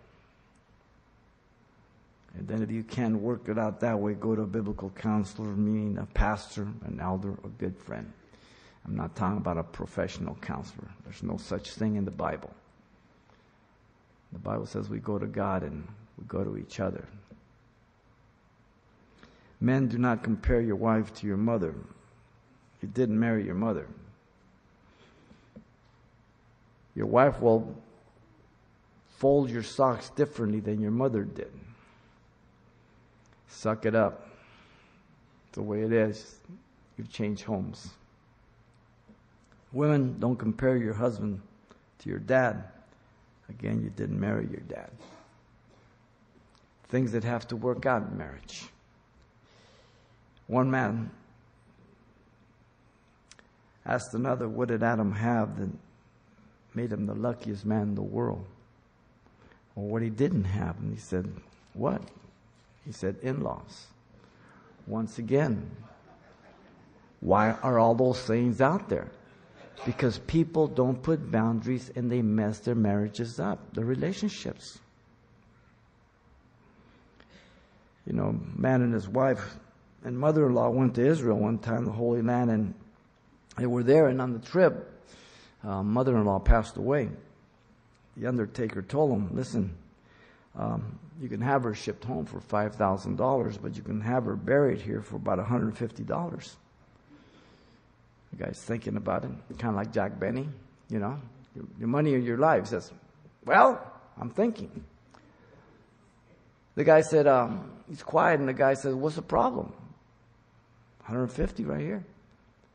And 2.39 2.47
then, 2.47 2.63
if 2.63 2.71
you 2.71 2.85
can't 2.85 3.17
work 3.17 3.49
it 3.49 3.59
out 3.59 3.81
that 3.81 3.99
way, 3.99 4.15
go 4.15 4.37
to 4.37 4.43
a 4.43 4.47
biblical 4.47 4.91
counselor, 4.91 5.49
meaning 5.49 5.99
a 5.99 6.07
pastor, 6.07 6.69
an 6.87 7.01
elder, 7.03 7.33
a 7.43 7.49
good 7.59 7.77
friend. 7.77 8.13
I'm 8.87 8.95
not 8.95 9.17
talking 9.17 9.39
about 9.39 9.59
a 9.59 9.65
professional 9.65 10.37
counselor. 10.37 10.89
There's 11.05 11.23
no 11.25 11.37
such 11.37 11.73
thing 11.73 11.97
in 11.97 12.05
the 12.05 12.13
Bible. 12.13 12.51
The 14.33 14.39
Bible 14.39 14.67
says 14.67 14.89
we 14.89 15.01
go 15.01 15.19
to 15.19 15.27
God 15.27 15.65
and 15.65 15.87
we 16.17 16.25
go 16.27 16.45
to 16.45 16.57
each 16.57 16.79
other. 16.79 17.09
Men, 19.61 19.89
do 19.89 19.99
not 19.99 20.23
compare 20.23 20.61
your 20.61 20.77
wife 20.77 21.13
to 21.15 21.27
your 21.27 21.37
mother. 21.37 21.75
You 22.81 22.89
didn't 22.89 23.19
marry 23.19 23.45
your 23.45 23.57
mother. 23.57 23.89
Your 26.95 27.07
wife 27.07 27.41
will 27.41 27.77
fold 29.17 29.51
your 29.51 29.65
socks 29.65 30.11
differently 30.11 30.61
than 30.61 30.81
your 30.81 30.93
mother 30.93 31.25
did. 31.25 31.51
Suck 33.49 33.87
it 33.87 33.95
up. 33.95 34.29
It's 35.49 35.57
the 35.57 35.63
way 35.63 35.83
it 35.83 35.93
is. 35.93 36.37
You've 36.97 37.11
changed 37.11 37.45
homes. 37.45 37.91
Women, 39.73 40.17
don't 40.19 40.37
compare 40.37 40.77
your 40.77 40.95
husband 40.95 41.41
to 42.01 42.09
your 42.09 42.19
dad. 42.19 42.65
Again, 43.49 43.83
you 43.83 43.91
didn't 43.91 44.19
marry 44.19 44.47
your 44.51 44.61
dad. 44.61 44.91
Things 46.89 47.13
that 47.13 47.25
have 47.25 47.47
to 47.49 47.57
work 47.57 47.87
out 47.87 48.03
in 48.11 48.17
marriage. 48.17 48.67
One 50.47 50.71
man 50.71 51.11
asked 53.85 54.15
another, 54.15 54.49
What 54.49 54.69
did 54.69 54.83
Adam 54.83 55.13
have 55.13 55.59
that 55.59 55.71
made 56.75 56.93
him 56.93 57.07
the 57.07 57.15
luckiest 57.15 57.67
man 57.67 57.83
in 57.83 57.95
the 57.95 58.03
world? 58.03 58.45
Or 59.77 59.85
what 59.85 60.03
he 60.03 60.11
didn't 60.11 60.45
have? 60.45 60.79
And 60.79 60.93
he 60.93 60.99
said, 60.99 61.31
What? 61.75 62.03
He 62.89 62.93
said, 62.93 63.19
In 63.23 63.43
laws. 63.43 63.87
Once 64.89 65.21
again, 65.21 65.71
why 67.21 67.53
are 67.63 67.79
all 67.79 67.95
those 67.95 68.21
things 68.23 68.61
out 68.61 68.89
there? 68.89 69.09
Because 69.87 70.19
people 70.21 70.67
don't 70.67 71.01
put 71.01 71.31
boundaries 71.31 71.93
and 71.95 72.11
they 72.11 72.23
mess 72.23 72.59
their 72.59 72.75
marriages 72.75 73.39
up, 73.39 73.61
their 73.75 73.85
relationships. 73.85 74.81
you 78.09 78.15
know, 78.15 78.41
man 78.57 78.81
and 78.81 78.95
his 78.95 79.07
wife 79.07 79.57
and 80.03 80.19
mother-in-law 80.19 80.71
went 80.71 80.95
to 80.95 81.07
Israel 81.07 81.37
one 81.37 81.59
time, 81.59 81.85
the 81.85 81.93
Holy 81.93 82.23
Land, 82.23 82.51
and 82.51 82.75
they 83.59 83.67
were 83.67 83.83
there. 83.83 84.09
And 84.09 84.23
on 84.23 84.33
the 84.33 84.39
trip, 84.39 84.91
uh, 85.63 85.83
mother-in-law 85.83 86.39
passed 86.39 86.79
away. 86.79 87.11
The 88.17 88.27
undertaker 88.27 88.81
told 88.81 89.13
him, 89.13 89.29
"Listen, 89.35 89.75
um, 90.59 90.99
you 91.21 91.29
can 91.29 91.41
have 91.41 91.63
her 91.63 91.75
shipped 91.75 92.05
home 92.05 92.27
for 92.27 92.41
five 92.41 92.75
thousand 92.75 93.17
dollars, 93.17 93.57
but 93.57 93.77
you 93.77 93.83
can 93.83 94.01
have 94.01 94.25
her 94.25 94.37
buried 94.37 94.81
here 94.81 95.01
for 95.01 95.17
about 95.17 95.39
one 95.39 95.47
hundred 95.47 95.77
fifty 95.79 96.03
dollars." 96.03 96.57
The 98.33 98.45
guy's 98.45 98.61
thinking 98.61 98.97
about 98.97 99.25
it, 99.25 99.31
kind 99.59 99.71
of 99.71 99.77
like 99.77 99.93
Jack 99.93 100.21
Benny, 100.21 100.47
you 100.91 100.99
know, 100.99 101.19
your, 101.55 101.65
your 101.79 101.89
money 101.89 102.15
or 102.15 102.19
your 102.19 102.37
life. 102.37 102.67
Says, 102.67 102.93
"Well, 103.47 103.81
I'm 104.21 104.29
thinking." 104.29 104.85
The 106.79 106.85
guy 106.85 107.01
said, 107.01 107.27
um, 107.27 107.73
he's 107.89 108.05
quiet, 108.05 108.39
and 108.39 108.49
the 108.49 108.53
guy 108.53 108.75
says, 108.75 108.95
What's 108.95 109.17
the 109.17 109.23
problem? 109.23 109.73
150 111.07 111.65
right 111.65 111.81
here. 111.81 112.05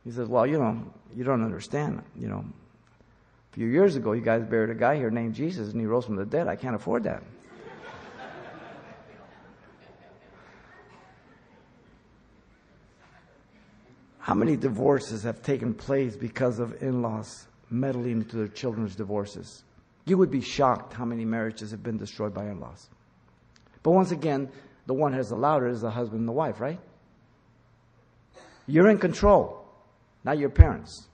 He 0.04 0.12
says, 0.12 0.28
Well, 0.28 0.46
you 0.46 0.60
know, 0.60 0.84
you 1.16 1.24
don't 1.24 1.42
understand. 1.42 2.04
You 2.20 2.28
know, 2.28 2.46
a 3.52 3.56
few 3.56 3.68
years 3.68 3.96
ago, 3.96 4.12
you 4.12 4.22
guys 4.22 4.44
buried 4.44 4.72
a 4.72 4.76
guy 4.76 4.98
here 4.98 5.10
named 5.10 5.36
Jesus, 5.36 5.72
and 5.72 5.80
he 5.80 5.88
rose 5.88 6.06
from 6.06 6.18
the 6.18 6.26
dead. 6.26 6.50
I 6.50 6.58
can't 6.58 6.76
afford 6.76 7.04
that. 7.04 7.24
How 14.24 14.34
many 14.34 14.56
divorces 14.56 15.24
have 15.24 15.42
taken 15.42 15.74
place 15.74 16.16
because 16.16 16.58
of 16.60 16.82
in 16.82 17.02
laws 17.02 17.46
meddling 17.70 18.22
into 18.22 18.38
their 18.38 18.48
children's 18.48 18.96
divorces? 18.96 19.66
You 20.06 20.18
would 20.18 20.32
be 20.32 20.40
shocked 20.40 20.94
how 20.94 21.04
many 21.04 21.26
marriages 21.26 21.72
have 21.72 21.84
been 21.84 21.98
destroyed 21.98 22.34
by 22.34 22.46
in 22.46 22.62
laws. 22.62 22.88
But 23.84 23.92
once 23.92 24.12
again, 24.12 24.50
the 24.86 24.94
one 24.94 25.12
who 25.12 25.18
has 25.18 25.32
allowed 25.32 25.64
it 25.64 25.72
is 25.72 25.82
the 25.82 25.92
husband 25.92 26.20
and 26.20 26.28
the 26.30 26.32
wife, 26.32 26.62
right? 26.62 26.80
You're 28.66 28.88
in 28.88 28.98
control, 28.98 29.66
not 30.24 30.38
your 30.38 30.50
parents. 30.50 31.06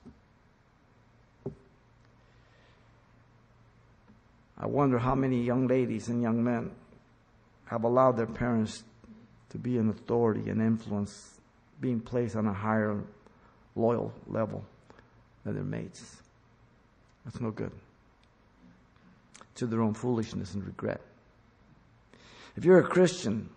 I 4.56 4.68
wonder 4.68 5.00
how 5.00 5.16
many 5.16 5.42
young 5.42 5.66
ladies 5.66 6.10
and 6.10 6.22
young 6.22 6.44
men 6.44 6.70
have 7.66 7.86
allowed 7.86 8.18
their 8.18 8.28
parents 8.28 8.84
to 9.50 9.58
be 9.58 9.80
an 9.80 9.90
authority 9.90 10.52
and 10.52 10.62
influence, 10.62 11.39
being 11.80 12.00
placed 12.00 12.36
on 12.36 12.46
a 12.48 12.54
higher 12.54 13.04
loyal 13.76 14.14
level 14.28 14.64
than 15.44 15.56
their 15.56 15.64
mates. 15.64 16.18
That's 17.26 17.40
no 17.40 17.52
good. 17.52 17.72
To 19.56 19.68
their 19.68 19.82
own 19.82 19.94
foolishness 19.94 20.54
and 20.54 20.66
regret. 20.66 21.02
If 22.56 22.66
you're 22.66 22.80
a 22.80 22.88
Christian, 22.88 23.50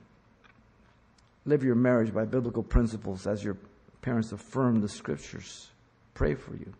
live 1.45 1.64
your 1.64 1.75
marriage 1.75 2.12
by 2.12 2.25
biblical 2.25 2.62
principles 2.62 3.27
as 3.27 3.43
your 3.43 3.57
parents 4.01 4.33
affirm 4.33 4.81
the 4.81 4.89
scriptures, 4.89 5.70
pray 6.14 6.35
for 6.35 6.55
you, 6.55 6.73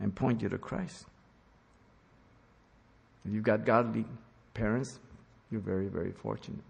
and 0.00 0.14
point 0.14 0.42
you 0.42 0.48
to 0.48 0.58
Christ. 0.58 1.06
If 3.24 3.34
you've 3.34 3.44
got 3.44 3.64
godly 3.64 4.04
parents, 4.54 4.98
you're 5.50 5.60
very, 5.60 5.88
very 5.88 6.12
fortunate. 6.12 6.62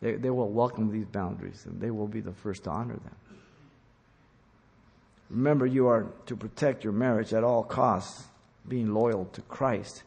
They, 0.00 0.14
they 0.14 0.30
will 0.30 0.48
welcome 0.48 0.90
these 0.90 1.06
boundaries 1.06 1.64
and 1.66 1.80
they 1.80 1.90
will 1.90 2.08
be 2.08 2.20
the 2.20 2.32
first 2.32 2.64
to 2.64 2.70
honor 2.70 2.94
them. 2.94 3.16
Remember, 5.28 5.66
you 5.66 5.86
are 5.86 6.06
to 6.26 6.36
protect 6.36 6.82
your 6.82 6.92
marriage 6.92 7.32
at 7.32 7.44
all 7.44 7.62
costs, 7.62 8.24
being 8.66 8.92
loyal 8.92 9.26
to 9.26 9.42
Christ, 9.42 10.02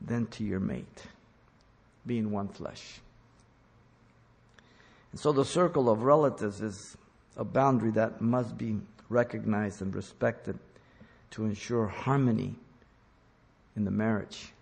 then 0.00 0.26
to 0.28 0.44
your 0.44 0.60
mate 0.60 1.06
being 2.06 2.30
one 2.30 2.48
flesh. 2.48 3.00
And 5.12 5.20
so 5.20 5.32
the 5.32 5.44
circle 5.44 5.88
of 5.88 6.02
relatives 6.02 6.60
is 6.60 6.96
a 7.36 7.44
boundary 7.44 7.92
that 7.92 8.20
must 8.20 8.58
be 8.58 8.78
recognized 9.08 9.80
and 9.80 9.94
respected 9.94 10.58
to 11.30 11.44
ensure 11.44 11.86
harmony 11.86 12.54
in 13.76 13.84
the 13.84 13.90
marriage. 13.90 14.52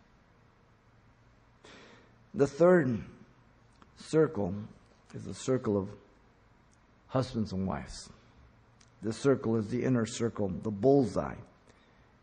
The 2.35 2.47
third 2.47 3.03
circle 3.97 4.55
is 5.15 5.25
the 5.25 5.35
circle 5.35 5.77
of 5.77 5.89
husbands 7.09 7.53
and 7.53 7.67
wives. 7.67 8.09
This 9.03 9.17
circle 9.17 9.57
is 9.57 9.69
the 9.69 9.85
inner 9.85 10.07
circle, 10.07 10.49
the 10.49 10.71
bullseye, 10.71 11.35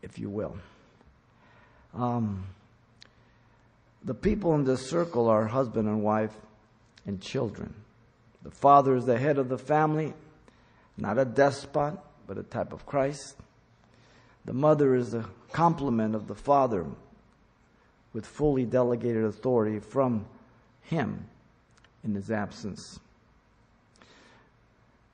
if 0.02 0.18
you 0.18 0.30
will. 0.30 0.56
Um, 1.94 2.46
the 4.04 4.14
people 4.14 4.54
in 4.54 4.64
this 4.64 4.88
circle 4.88 5.28
are 5.28 5.46
husband 5.46 5.88
and 5.88 6.02
wife 6.02 6.34
and 7.06 7.20
children. 7.20 7.74
The 8.42 8.50
father 8.50 8.96
is 8.96 9.04
the 9.04 9.18
head 9.18 9.38
of 9.38 9.48
the 9.48 9.58
family, 9.58 10.14
not 10.96 11.18
a 11.18 11.24
despot, 11.24 11.98
but 12.26 12.38
a 12.38 12.42
type 12.42 12.72
of 12.72 12.86
Christ. 12.86 13.36
The 14.46 14.54
mother 14.54 14.94
is 14.94 15.10
the 15.10 15.26
complement 15.52 16.14
of 16.14 16.26
the 16.26 16.34
father 16.34 16.86
with 18.12 18.26
fully 18.26 18.64
delegated 18.64 19.24
authority 19.24 19.78
from 19.78 20.26
him 20.82 21.26
in 22.04 22.14
his 22.14 22.30
absence. 22.30 22.98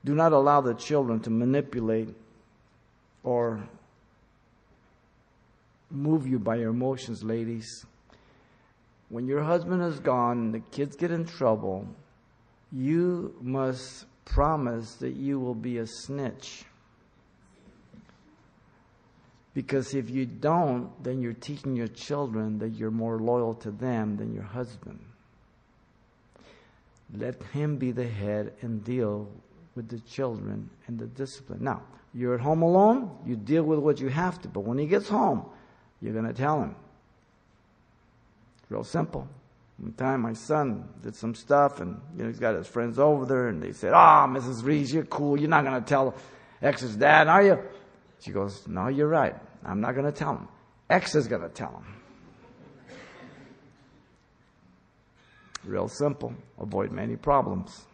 Do 0.05 0.15
not 0.15 0.31
allow 0.31 0.61
the 0.61 0.73
children 0.73 1.19
to 1.21 1.29
manipulate 1.29 2.15
or 3.23 3.61
move 5.89 6.27
you 6.27 6.39
by 6.39 6.55
your 6.55 6.69
emotions, 6.69 7.23
ladies 7.23 7.85
when 9.09 9.25
your 9.25 9.41
husband 9.41 9.81
is 9.81 9.99
gone 9.99 10.37
and 10.37 10.53
the 10.53 10.59
kids 10.59 10.95
get 10.95 11.11
in 11.11 11.25
trouble, 11.25 11.87
you 12.71 13.33
must 13.41 14.05
promise 14.25 14.95
that 14.95 15.13
you 15.13 15.39
will 15.39 15.55
be 15.55 15.77
a 15.77 15.87
snitch. 15.87 16.65
Because 19.53 19.95
if 19.95 20.09
you 20.09 20.25
don't, 20.25 20.91
then 21.03 21.21
you're 21.21 21.33
teaching 21.33 21.75
your 21.75 21.87
children 21.87 22.59
that 22.59 22.69
you're 22.69 22.91
more 22.91 23.17
loyal 23.17 23.55
to 23.55 23.71
them 23.71 24.17
than 24.17 24.33
your 24.33 24.43
husband. 24.43 24.99
Let 27.15 27.41
him 27.53 27.77
be 27.77 27.91
the 27.91 28.07
head 28.07 28.53
and 28.61 28.83
deal 28.83 29.29
with 29.75 29.87
the 29.89 29.99
children 29.99 30.69
and 30.87 30.99
the 30.99 31.05
discipline. 31.07 31.63
Now, 31.63 31.83
you're 32.13 32.35
at 32.35 32.41
home 32.41 32.61
alone, 32.61 33.11
you 33.25 33.35
deal 33.35 33.63
with 33.63 33.79
what 33.79 33.99
you 33.99 34.09
have 34.09 34.41
to, 34.41 34.47
but 34.47 34.61
when 34.61 34.77
he 34.77 34.87
gets 34.87 35.07
home, 35.07 35.45
you're 36.01 36.13
going 36.13 36.25
to 36.25 36.33
tell 36.33 36.61
him, 36.61 36.75
Real 38.69 38.83
simple. 38.83 39.27
One 39.77 39.93
time 39.93 40.21
my 40.21 40.33
son 40.33 40.89
did 41.03 41.15
some 41.15 41.35
stuff 41.35 41.79
and 41.79 42.01
you 42.17 42.23
know, 42.23 42.29
he's 42.29 42.39
got 42.39 42.55
his 42.55 42.67
friends 42.67 42.99
over 42.99 43.25
there 43.25 43.47
and 43.47 43.61
they 43.61 43.71
said, 43.71 43.93
Ah, 43.93 44.25
oh, 44.25 44.27
Mrs. 44.27 44.63
Reese, 44.63 44.91
you're 44.91 45.05
cool. 45.05 45.39
You're 45.39 45.49
not 45.49 45.63
going 45.63 45.81
to 45.81 45.87
tell 45.87 46.15
X's 46.61 46.95
dad, 46.95 47.27
are 47.27 47.43
you? 47.43 47.59
She 48.19 48.31
goes, 48.31 48.67
No, 48.67 48.87
you're 48.87 49.07
right. 49.07 49.35
I'm 49.63 49.79
not 49.79 49.93
going 49.93 50.05
to 50.05 50.11
tell 50.11 50.35
him. 50.35 50.47
X 50.89 51.15
is 51.15 51.27
going 51.27 51.43
to 51.43 51.49
tell 51.49 51.69
him. 51.69 51.85
Real 55.67 55.89
simple. 55.89 56.33
Avoid 56.59 56.91
many 56.91 57.17
problems. 57.17 57.85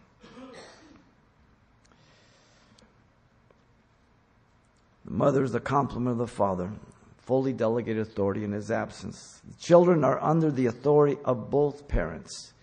The 5.06 5.12
mother 5.12 5.44
is 5.44 5.52
the 5.52 5.60
complement 5.60 6.14
of 6.14 6.18
the 6.20 6.28
father 6.28 6.72
fully 7.18 7.54
delegated 7.54 8.02
authority 8.02 8.44
in 8.44 8.52
his 8.52 8.70
absence. 8.70 9.42
The 9.48 9.56
children 9.56 10.04
are 10.04 10.22
under 10.22 10.52
the 10.52 10.68
authority 10.68 11.18
of 11.26 11.50
both 11.50 11.88
parents. 11.88 12.54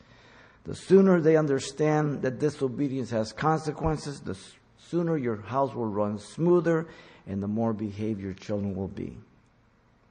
The 0.65 0.75
sooner 0.75 1.21
they 1.21 1.37
understand 1.37 2.23
that 2.23 2.39
disobedience 2.39 3.11
has 3.11 3.33
consequences, 3.33 4.21
the 4.21 4.39
sooner 4.79 5.17
your 5.17 5.41
house 5.41 5.75
will 5.75 5.87
run 5.87 6.19
smoother 6.19 6.87
and 7.27 7.43
the 7.43 7.49
more 7.49 7.73
behaved 7.73 8.21
your 8.21 8.35
children 8.35 8.77
will 8.77 8.89
be. 8.89 9.17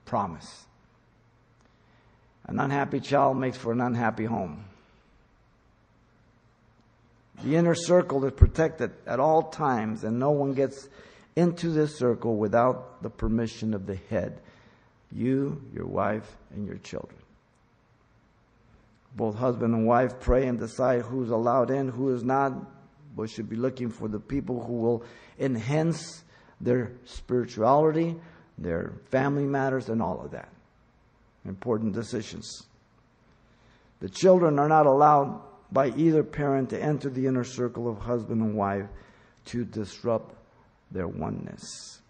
Promise. 0.06 0.66
An 2.46 2.60
unhappy 2.60 3.00
child 3.00 3.38
makes 3.38 3.58
for 3.58 3.72
an 3.72 3.82
unhappy 3.82 4.26
home. 4.26 4.66
The 7.44 7.56
inner 7.56 7.76
circle 7.76 8.26
is 8.26 8.34
protected 8.34 8.92
at 9.08 9.20
all 9.20 9.44
times, 9.44 10.04
and 10.04 10.20
no 10.20 10.32
one 10.32 10.54
gets 10.54 10.90
into 11.36 11.70
this 11.70 11.98
circle 11.98 12.36
without 12.36 13.02
the 13.02 13.10
permission 13.10 13.74
of 13.74 13.86
the 13.86 13.96
head 14.10 14.42
you, 15.12 15.62
your 15.74 15.88
wife, 15.88 16.38
and 16.54 16.68
your 16.68 16.78
children. 16.78 17.20
Both 19.16 19.36
husband 19.36 19.74
and 19.74 19.88
wife 19.88 20.20
pray 20.20 20.46
and 20.48 20.60
decide 20.60 21.02
who's 21.02 21.32
allowed 21.32 21.72
in, 21.72 21.90
who 21.90 22.14
is 22.14 22.24
not. 22.24 22.54
but 23.16 23.30
should 23.30 23.50
be 23.50 23.56
looking 23.56 23.90
for 23.90 24.08
the 24.08 24.20
people 24.20 24.64
who 24.64 24.74
will 24.74 25.04
enhance 25.40 26.24
their 26.62 26.92
spirituality, 27.06 28.16
their 28.58 28.94
family 29.10 29.46
matters, 29.46 29.90
and 29.90 30.02
all 30.02 30.22
of 30.24 30.32
that. 30.32 30.50
Important 31.46 31.94
decisions. 31.94 32.68
The 34.00 34.10
children 34.10 34.60
are 34.60 34.70
not 34.70 34.86
allowed 34.86 35.42
by 35.72 35.90
either 35.90 36.24
parent 36.24 36.70
to 36.72 36.82
enter 36.82 37.10
the 37.10 37.28
inner 37.28 37.44
circle 37.44 37.88
of 37.88 38.00
husband 38.00 38.42
and 38.42 38.56
wife 38.56 38.88
to 39.46 39.66
disrupt 39.66 40.36
their 40.92 41.08
oneness. 41.08 42.02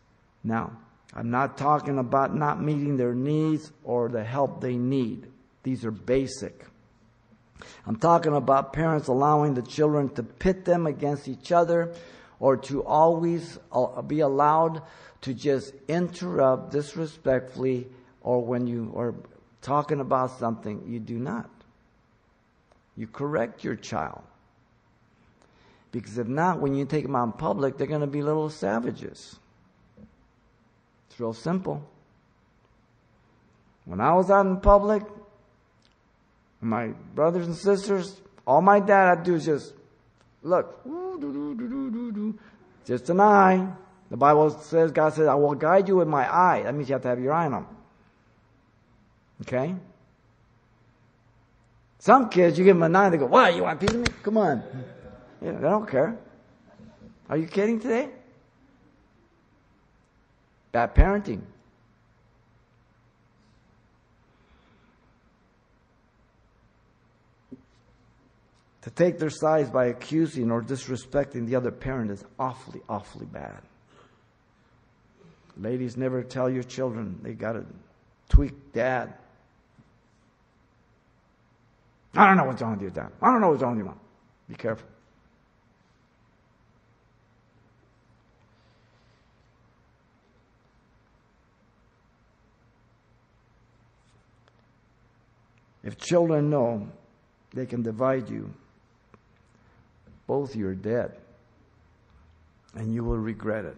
Now, 0.44 0.72
I'm 1.14 1.32
not 1.32 1.58
talking 1.58 1.98
about 1.98 2.36
not 2.36 2.62
meeting 2.62 2.98
their 2.98 3.14
needs 3.14 3.72
or 3.84 4.10
the 4.10 4.24
help 4.24 4.62
they 4.62 4.76
need. 4.76 5.28
These 5.64 5.84
are 5.84 5.92
basic. 5.92 6.66
I'm 7.86 7.98
talking 7.98 8.36
about 8.36 8.74
parents 8.74 9.08
allowing 9.08 9.54
the 9.54 9.62
children 9.62 10.10
to 10.16 10.24
pit 10.24 10.66
them 10.66 10.88
against 10.88 11.28
each 11.28 11.52
other 11.52 11.94
or 12.40 12.56
to 12.56 12.84
always 12.84 13.60
uh, 13.72 14.02
be 14.02 14.22
allowed 14.22 14.82
to 15.22 15.34
just 15.34 15.74
interrupt 15.88 16.72
disrespectfully 16.72 17.88
or 18.22 18.44
when 18.44 18.68
you 18.68 18.94
are 18.96 19.16
talking 19.62 20.00
about 20.00 20.38
something, 20.40 20.84
you 20.88 21.00
do 21.00 21.20
not. 21.20 21.50
You 22.96 23.08
correct 23.08 23.64
your 23.64 23.76
child. 23.76 24.22
Because 25.92 26.18
if 26.18 26.28
not, 26.28 26.60
when 26.60 26.76
you 26.76 26.86
take 26.86 27.04
them 27.04 27.16
out 27.16 27.24
in 27.24 27.32
public, 27.34 27.78
they're 27.78 27.88
going 27.88 28.02
to 28.02 28.08
be 28.08 28.22
little 28.22 28.50
savages. 28.50 29.38
It's 31.10 31.20
real 31.20 31.34
simple. 31.34 31.84
When 33.86 34.00
I 34.00 34.14
was 34.14 34.30
out 34.30 34.46
in 34.46 34.58
public, 34.58 35.04
my 36.62 36.90
brothers 37.16 37.48
and 37.48 37.56
sisters, 37.56 38.22
all 38.46 38.62
my 38.62 38.80
dad 38.80 39.10
had 39.10 39.26
to 39.26 39.32
do 39.32 39.36
is 39.36 39.46
just 39.46 39.74
look, 40.44 40.86
just 42.86 43.10
an 43.10 43.20
eye. 43.20 43.68
The 44.12 44.18
Bible 44.18 44.50
says, 44.50 44.92
God 44.92 45.14
says, 45.14 45.28
I 45.28 45.36
will 45.36 45.56
guide 45.56 45.88
you 45.88 45.96
with 45.96 46.08
my 46.08 46.32
eye. 46.32 46.64
That 46.64 46.74
means 46.74 46.90
you 46.90 46.94
have 46.94 47.04
to 47.04 47.08
have 47.10 47.20
your 47.20 47.34
eye 47.34 47.46
on 47.46 47.52
them. 47.52 47.68
Okay? 49.42 49.76
Some 52.00 52.30
kids, 52.30 52.58
you 52.58 52.64
give 52.64 52.78
them 52.78 52.84
a 52.84 52.90
nine, 52.90 53.12
they 53.12 53.18
go, 53.18 53.26
Why? 53.26 53.50
You 53.50 53.64
want 53.64 53.84
a 53.84 53.86
piece 53.86 53.94
of 53.94 54.02
me? 54.02 54.08
Come 54.24 54.38
on. 54.38 54.64
Yeah, 55.42 55.52
they 55.52 55.62
don't 55.62 55.88
care. 55.88 56.18
Are 57.30 57.38
you 57.38 57.46
kidding 57.46 57.80
today? 57.80 58.10
Bad 60.72 60.96
parenting. 60.96 61.42
To 68.84 68.90
take 68.90 69.20
their 69.20 69.30
sides 69.30 69.70
by 69.70 69.88
accusing 69.88 70.52
or 70.52 70.62
disrespecting 70.62 71.46
the 71.48 71.56
other 71.56 71.72
parent 71.72 72.12
is 72.12 72.24
awfully, 72.40 72.82
awfully 72.88 73.26
bad. 73.26 73.62
Ladies, 75.58 75.98
never 75.98 76.24
tell 76.24 76.50
your 76.50 76.64
children 76.64 77.20
they 77.22 77.34
got 77.34 77.54
to 77.54 77.66
tweak 78.30 78.72
dad. 78.72 79.14
I 82.20 82.28
don't 82.28 82.36
know 82.36 82.44
what's 82.44 82.62
wrong 82.62 82.74
with 82.74 82.82
your 82.82 82.92
dad. 82.92 83.14
I 83.22 83.32
don't 83.32 83.40
know 83.40 83.52
what's 83.52 83.62
wrong 83.64 83.78
with 83.78 83.86
your 83.86 83.86
mom. 83.86 84.00
Be 84.50 84.56
careful. 84.56 84.86
If 95.82 95.98
children 95.98 96.50
know 96.50 96.90
they 97.54 97.66
can 97.66 97.84
divide 97.84 98.30
you, 98.30 98.54
both 100.28 100.58
you're 100.58 100.76
dead. 100.76 101.14
And 102.76 102.94
you 102.94 103.06
will 103.06 103.18
regret 103.18 103.64
it. 103.64 103.78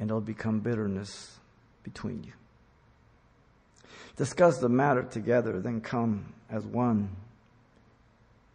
And 0.00 0.08
it'll 0.08 0.22
become 0.22 0.60
bitterness 0.60 1.38
between 1.82 2.24
you. 2.24 2.32
Discuss 4.16 4.58
the 4.58 4.68
matter 4.68 5.02
together, 5.02 5.60
then 5.60 5.80
come 5.80 6.32
as 6.50 6.64
one 6.64 7.08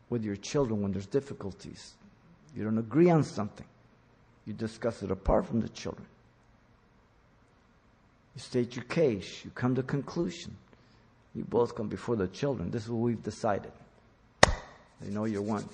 with 0.10 0.24
your 0.24 0.36
children 0.36 0.82
when 0.82 0.92
there's 0.92 1.08
difficulties. 1.08 1.94
You 2.56 2.64
don't 2.64 2.78
agree 2.78 3.10
on 3.10 3.24
something. 3.24 3.66
You 4.46 4.54
discuss 4.54 5.04
it 5.04 5.12
apart 5.12 5.46
from 5.46 5.62
the 5.62 5.70
children. 5.70 6.06
You 8.36 8.42
state 8.42 8.76
your 8.76 8.86
case. 8.86 9.44
You 9.44 9.52
come 9.52 9.76
to 9.76 9.84
conclusion. 9.84 10.56
You 11.36 11.44
both 11.44 11.76
come 11.76 11.88
before 11.88 12.16
the 12.16 12.28
children. 12.28 12.72
This 12.72 12.84
is 12.84 12.90
what 12.90 13.02
we've 13.02 13.24
decided. 13.24 13.72
They 15.02 15.10
know 15.10 15.26
you're 15.26 15.42
one. 15.42 15.68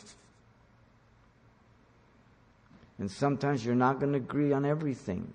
And 2.99 3.11
sometimes 3.11 3.65
you're 3.65 3.75
not 3.75 3.99
going 3.99 4.13
to 4.13 4.17
agree 4.17 4.53
on 4.53 4.65
everything. 4.65 5.31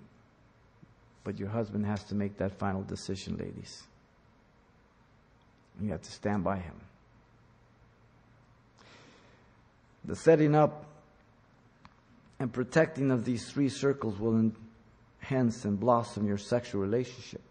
But 1.23 1.39
your 1.39 1.49
husband 1.49 1.85
has 1.85 2.03
to 2.05 2.15
make 2.15 2.37
that 2.37 2.57
final 2.57 2.81
decision, 2.81 3.37
ladies. 3.37 3.83
You 5.81 5.91
have 5.91 6.01
to 6.01 6.11
stand 6.11 6.43
by 6.43 6.57
him. 6.57 6.75
The 10.05 10.15
setting 10.15 10.55
up 10.55 10.85
and 12.39 12.51
protecting 12.51 13.11
of 13.11 13.25
these 13.25 13.49
three 13.49 13.69
circles 13.69 14.19
will 14.19 14.51
enhance 15.21 15.65
and 15.65 15.79
blossom 15.79 16.25
your 16.27 16.37
sexual 16.37 16.81
relationship. 16.81 17.41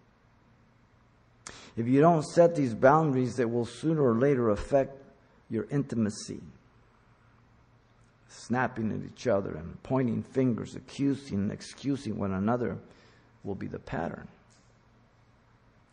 If 1.76 1.86
you 1.86 2.00
don't 2.00 2.24
set 2.24 2.56
these 2.56 2.74
boundaries, 2.74 3.38
it 3.38 3.48
will 3.48 3.66
sooner 3.66 4.02
or 4.02 4.18
later 4.18 4.50
affect 4.50 4.96
your 5.50 5.66
intimacy. 5.70 6.40
Snapping 8.28 8.92
at 8.92 9.12
each 9.12 9.26
other 9.26 9.54
and 9.54 9.80
pointing 9.82 10.22
fingers, 10.22 10.74
accusing 10.74 11.38
and 11.38 11.52
excusing 11.52 12.18
one 12.18 12.32
another 12.32 12.78
will 13.44 13.54
be 13.54 13.66
the 13.66 13.78
pattern. 13.78 14.26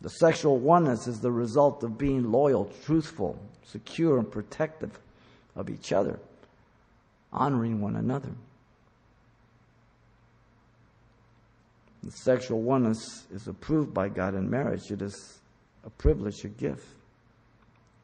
The 0.06 0.10
sexual 0.10 0.58
oneness 0.60 1.08
is 1.08 1.18
the 1.18 1.32
result 1.32 1.82
of 1.82 1.98
being 1.98 2.30
loyal, 2.30 2.70
truthful, 2.84 3.36
secure, 3.64 4.18
and 4.18 4.30
protective 4.30 5.00
of 5.56 5.68
each 5.68 5.90
other, 5.90 6.20
honoring 7.32 7.80
one 7.80 7.96
another. 7.96 8.30
The 12.04 12.12
sexual 12.12 12.62
oneness 12.62 13.26
is 13.34 13.48
approved 13.48 13.92
by 13.92 14.08
God 14.08 14.36
in 14.36 14.48
marriage. 14.48 14.92
It 14.92 15.02
is 15.02 15.40
a 15.84 15.90
privilege, 15.90 16.44
a 16.44 16.50
gift. 16.50 16.86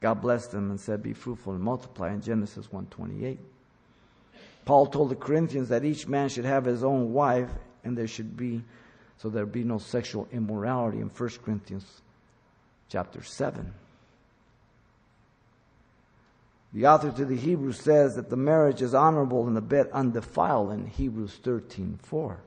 God 0.00 0.20
blessed 0.20 0.50
them 0.50 0.70
and 0.70 0.80
said, 0.80 1.04
Be 1.04 1.12
fruitful 1.12 1.52
and 1.52 1.62
multiply 1.62 2.12
in 2.12 2.20
Genesis 2.20 2.66
1:28. 2.66 3.38
Paul 4.64 4.86
told 4.86 5.10
the 5.10 5.14
Corinthians 5.14 5.68
that 5.68 5.84
each 5.84 6.08
man 6.08 6.28
should 6.28 6.46
have 6.46 6.64
his 6.64 6.82
own 6.82 7.12
wife, 7.12 7.52
and 7.84 7.96
there 7.96 8.08
should 8.08 8.36
be 8.36 8.64
so 9.18 9.28
there 9.28 9.46
be 9.46 9.64
no 9.64 9.78
sexual 9.78 10.26
immorality 10.32 10.98
in 10.98 11.08
1 11.08 11.30
Corinthians 11.44 12.02
chapter 12.88 13.22
7. 13.22 13.72
The 16.72 16.86
author 16.86 17.12
to 17.12 17.24
the 17.24 17.36
Hebrews 17.36 17.80
says 17.80 18.14
that 18.14 18.30
the 18.30 18.36
marriage 18.36 18.80
is 18.80 18.94
honorable 18.94 19.46
and 19.46 19.56
the 19.56 19.60
bed 19.60 19.88
undefiled 19.92 20.72
in 20.72 20.86
Hebrews 20.86 21.38
13:4. 21.42 22.38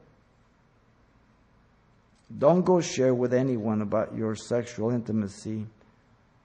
Don't 2.36 2.66
go 2.66 2.82
share 2.82 3.13
with 3.13 3.34
anyone 3.34 3.82
about 3.82 4.16
your 4.16 4.36
sexual 4.36 4.89
intimacy 4.89 5.68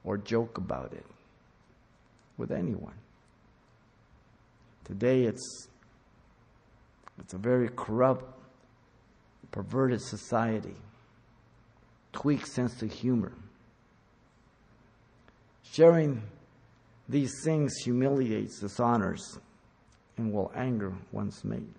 or 0.05 0.19
joke 0.19 0.59
about 0.59 0.93
it 0.93 1.07
with 2.37 2.53
anyone. 2.53 2.95
Today 4.85 5.25
it's 5.25 5.69
it's 7.19 7.35
a 7.35 7.39
very 7.39 7.69
corrupt, 7.69 8.25
perverted 9.51 10.01
society. 10.01 10.75
Tweak 12.13 12.47
sense 12.47 12.83
of 12.83 12.93
humor. 12.93 13.33
Sharing 15.63 16.23
these 17.09 17.43
things 17.45 17.77
humiliates, 17.85 18.61
dishonors, 18.61 19.39
and 20.17 20.33
will 20.33 20.53
anger 20.55 20.93
one's 21.13 21.45
mate. 21.45 21.75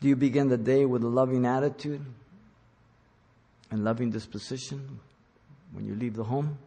Do 0.00 0.08
you 0.08 0.16
begin 0.16 0.48
the 0.48 0.58
day 0.58 0.84
with 0.84 1.02
a 1.02 1.08
loving 1.08 1.46
attitude 1.46 2.04
and 3.70 3.84
loving 3.84 4.10
disposition 4.10 5.00
when 5.72 5.86
you 5.86 5.94
leave 5.94 6.14
the 6.14 6.24
home? 6.24 6.58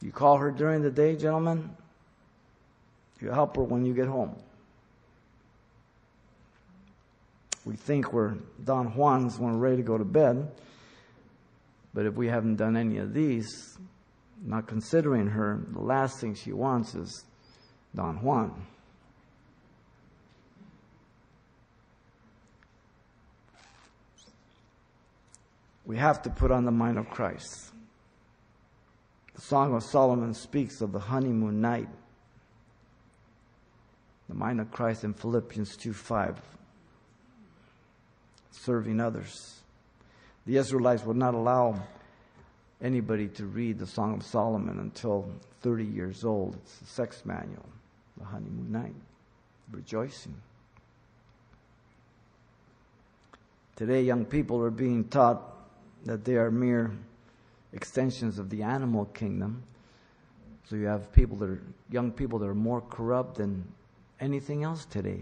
You 0.00 0.10
call 0.10 0.38
her 0.38 0.50
during 0.50 0.82
the 0.82 0.90
day, 0.90 1.16
gentlemen. 1.16 1.70
You 3.20 3.30
help 3.30 3.56
her 3.56 3.62
when 3.62 3.84
you 3.84 3.94
get 3.94 4.08
home. 4.08 4.34
We 7.66 7.76
think 7.76 8.14
we're 8.14 8.36
Don 8.64 8.94
Juans 8.94 9.38
when 9.38 9.52
we're 9.52 9.58
ready 9.58 9.76
to 9.76 9.82
go 9.82 9.98
to 9.98 10.04
bed. 10.04 10.50
But 11.92 12.06
if 12.06 12.14
we 12.14 12.28
haven't 12.28 12.56
done 12.56 12.76
any 12.76 12.96
of 12.96 13.12
these, 13.12 13.76
not 14.42 14.66
considering 14.66 15.26
her, 15.26 15.62
the 15.72 15.82
last 15.82 16.18
thing 16.18 16.34
she 16.34 16.54
wants 16.54 16.94
is 16.94 17.24
Don 17.94 18.22
Juan. 18.22 18.66
we 25.86 25.96
have 25.96 26.20
to 26.22 26.30
put 26.30 26.50
on 26.50 26.64
the 26.64 26.72
mind 26.72 26.98
of 26.98 27.08
Christ. 27.08 27.70
The 29.34 29.40
Song 29.40 29.74
of 29.74 29.82
Solomon 29.84 30.34
speaks 30.34 30.80
of 30.80 30.92
the 30.92 30.98
honeymoon 30.98 31.60
night. 31.60 31.88
The 34.28 34.34
mind 34.34 34.60
of 34.60 34.72
Christ 34.72 35.04
in 35.04 35.14
Philippians 35.14 35.76
2 35.76 35.92
5. 35.92 36.55
Serving 38.66 39.00
others. 39.00 39.60
The 40.44 40.56
Israelites 40.56 41.04
would 41.04 41.16
not 41.16 41.34
allow 41.34 41.80
anybody 42.82 43.28
to 43.28 43.46
read 43.46 43.78
the 43.78 43.86
Song 43.86 44.14
of 44.14 44.24
Solomon 44.24 44.80
until 44.80 45.30
30 45.60 45.84
years 45.84 46.24
old. 46.24 46.56
It's 46.56 46.78
the 46.78 46.86
sex 46.86 47.24
manual, 47.24 47.64
the 48.16 48.24
honeymoon 48.24 48.72
night. 48.72 48.96
Rejoicing. 49.70 50.34
Today, 53.76 54.02
young 54.02 54.24
people 54.24 54.60
are 54.60 54.72
being 54.72 55.04
taught 55.04 55.44
that 56.04 56.24
they 56.24 56.34
are 56.34 56.50
mere 56.50 56.90
extensions 57.72 58.40
of 58.40 58.50
the 58.50 58.64
animal 58.64 59.04
kingdom. 59.04 59.62
So 60.68 60.74
you 60.74 60.86
have 60.86 61.12
people 61.12 61.36
that 61.36 61.50
are 61.50 61.62
young 61.88 62.10
people 62.10 62.40
that 62.40 62.48
are 62.48 62.54
more 62.54 62.80
corrupt 62.80 63.36
than 63.36 63.64
anything 64.18 64.64
else 64.64 64.86
today 64.86 65.20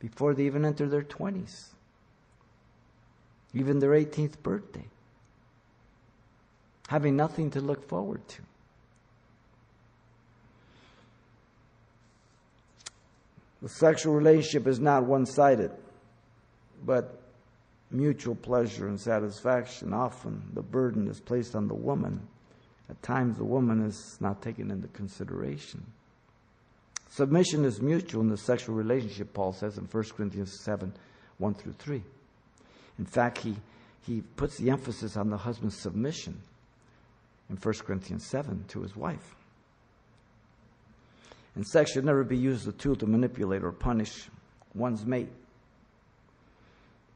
before 0.00 0.34
they 0.34 0.46
even 0.46 0.64
enter 0.64 0.88
their 0.88 1.04
20s, 1.04 1.66
even 3.54 3.78
their 3.78 3.90
18th 3.90 4.42
birthday, 4.42 4.84
having 6.88 7.16
nothing 7.16 7.50
to 7.50 7.60
look 7.60 7.88
forward 7.88 8.26
to. 8.28 8.42
The 13.62 13.68
sexual 13.68 14.14
relationship 14.14 14.66
is 14.66 14.78
not 14.78 15.04
one 15.04 15.26
sided, 15.26 15.72
but 16.84 17.20
mutual 17.90 18.34
pleasure 18.34 18.86
and 18.86 19.00
satisfaction. 19.00 19.92
Often 19.92 20.50
the 20.54 20.62
burden 20.62 21.08
is 21.08 21.20
placed 21.20 21.56
on 21.56 21.66
the 21.68 21.74
woman. 21.74 22.20
At 22.88 23.02
times, 23.02 23.36
the 23.36 23.44
woman 23.44 23.84
is 23.84 24.18
not 24.20 24.42
taken 24.42 24.70
into 24.70 24.86
consideration. 24.88 25.84
Submission 27.08 27.64
is 27.64 27.80
mutual 27.80 28.20
in 28.20 28.28
the 28.28 28.36
sexual 28.36 28.74
relationship, 28.74 29.32
Paul 29.32 29.52
says 29.52 29.78
in 29.78 29.84
1 29.84 30.04
Corinthians 30.16 30.60
7 30.62 30.92
1 31.38 31.54
through 31.54 31.74
3. 31.78 32.02
In 32.98 33.04
fact, 33.04 33.38
he, 33.38 33.56
he 34.06 34.22
puts 34.36 34.56
the 34.56 34.70
emphasis 34.70 35.16
on 35.16 35.30
the 35.30 35.36
husband's 35.36 35.76
submission 35.76 36.40
in 37.50 37.56
1 37.56 37.74
Corinthians 37.84 38.26
7 38.26 38.64
to 38.68 38.82
his 38.82 38.96
wife. 38.96 39.34
And 41.54 41.66
sex 41.66 41.92
should 41.92 42.04
never 42.04 42.24
be 42.24 42.36
used 42.36 42.62
as 42.62 42.74
a 42.74 42.76
tool 42.76 42.96
to 42.96 43.06
manipulate 43.06 43.64
or 43.64 43.72
punish 43.72 44.28
one's 44.74 45.06
mate. 45.06 45.30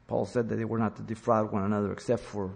Paul 0.07 0.25
said 0.25 0.49
that 0.49 0.55
they 0.55 0.65
were 0.65 0.79
not 0.79 0.95
to 0.97 1.03
defraud 1.03 1.51
one 1.51 1.63
another 1.63 1.91
except 1.91 2.23
for 2.23 2.51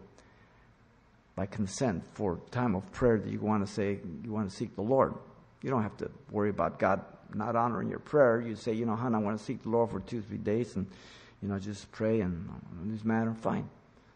by 1.36 1.46
consent 1.46 2.04
for 2.14 2.40
time 2.50 2.76
of 2.76 2.90
prayer 2.92 3.20
that 3.20 3.30
you 3.30 3.40
want 3.40 3.66
to 3.66 3.72
say 3.72 4.00
you 4.24 4.32
want 4.32 4.50
to 4.50 4.56
seek 4.56 4.76
the 4.76 4.82
Lord. 4.82 5.14
You 5.62 5.70
don't 5.70 5.84
have 5.84 5.98
to 5.98 6.10
worry 6.32 6.50
about 6.50 6.80
God 6.80 7.02
not 7.34 7.56
honoring 7.56 7.90
your 7.90 8.00
prayer. 8.00 8.42
You 8.42 8.56
say, 8.56 8.74
you 8.74 8.86
know, 8.86 8.96
hon, 8.96 9.14
I 9.16 9.20
want 9.20 9.38
to 9.38 9.44
seek 9.44 9.64
the 9.64 9.70
Lord 9.70 9.92
for 9.92 10.00
two, 10.00 10.22
three 10.22 10.38
days 10.38 10.76
and, 10.76 10.88
you 11.42 11.48
know, 11.48 11.60
just 11.60 11.92
pray 11.92 12.22
and 12.22 12.50
in 12.84 12.92
this 12.92 13.04
matter, 13.04 13.34
fine. 13.34 13.70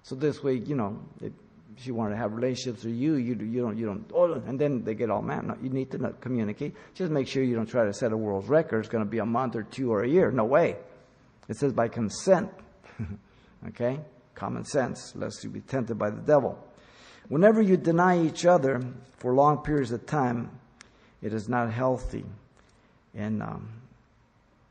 So 0.03 0.15
this 0.15 0.43
way, 0.43 0.55
you 0.55 0.75
know, 0.75 0.99
if 1.21 1.33
she 1.77 1.91
wanted 1.91 2.15
to 2.15 2.17
have 2.17 2.33
relationships 2.33 2.83
with 2.83 2.95
you, 2.95 3.15
you, 3.15 3.35
you 3.35 3.61
don't, 3.61 3.77
you 3.77 3.85
don't, 3.85 4.09
oh, 4.13 4.33
and 4.33 4.59
then 4.59 4.83
they 4.83 4.95
get 4.95 5.09
all 5.09 5.21
mad. 5.21 5.45
No, 5.45 5.55
you 5.61 5.69
need 5.69 5.91
to 5.91 5.97
not 5.97 6.21
communicate. 6.21 6.75
Just 6.93 7.11
make 7.11 7.27
sure 7.27 7.43
you 7.43 7.55
don't 7.55 7.69
try 7.69 7.85
to 7.85 7.93
set 7.93 8.11
a 8.11 8.17
world 8.17 8.49
record. 8.49 8.79
It's 8.79 8.89
going 8.89 9.03
to 9.03 9.09
be 9.09 9.19
a 9.19 9.25
month 9.25 9.55
or 9.55 9.63
two 9.63 9.91
or 9.91 10.03
a 10.03 10.09
year. 10.09 10.31
No 10.31 10.45
way. 10.45 10.77
It 11.47 11.57
says 11.57 11.73
by 11.73 11.87
consent. 11.87 12.49
okay? 13.67 13.99
Common 14.35 14.65
sense, 14.65 15.13
lest 15.15 15.43
you 15.43 15.49
be 15.49 15.61
tempted 15.61 15.97
by 15.97 16.09
the 16.09 16.21
devil. 16.21 16.57
Whenever 17.27 17.61
you 17.61 17.77
deny 17.77 18.23
each 18.23 18.45
other 18.45 18.81
for 19.17 19.33
long 19.33 19.59
periods 19.59 19.91
of 19.91 20.05
time, 20.05 20.49
it 21.21 21.33
is 21.33 21.47
not 21.47 21.71
healthy. 21.71 22.25
And 23.13 23.43
um, 23.43 23.69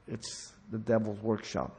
it's 0.07 0.53
the 0.71 0.79
devil's 0.79 1.21
workshop. 1.21 1.77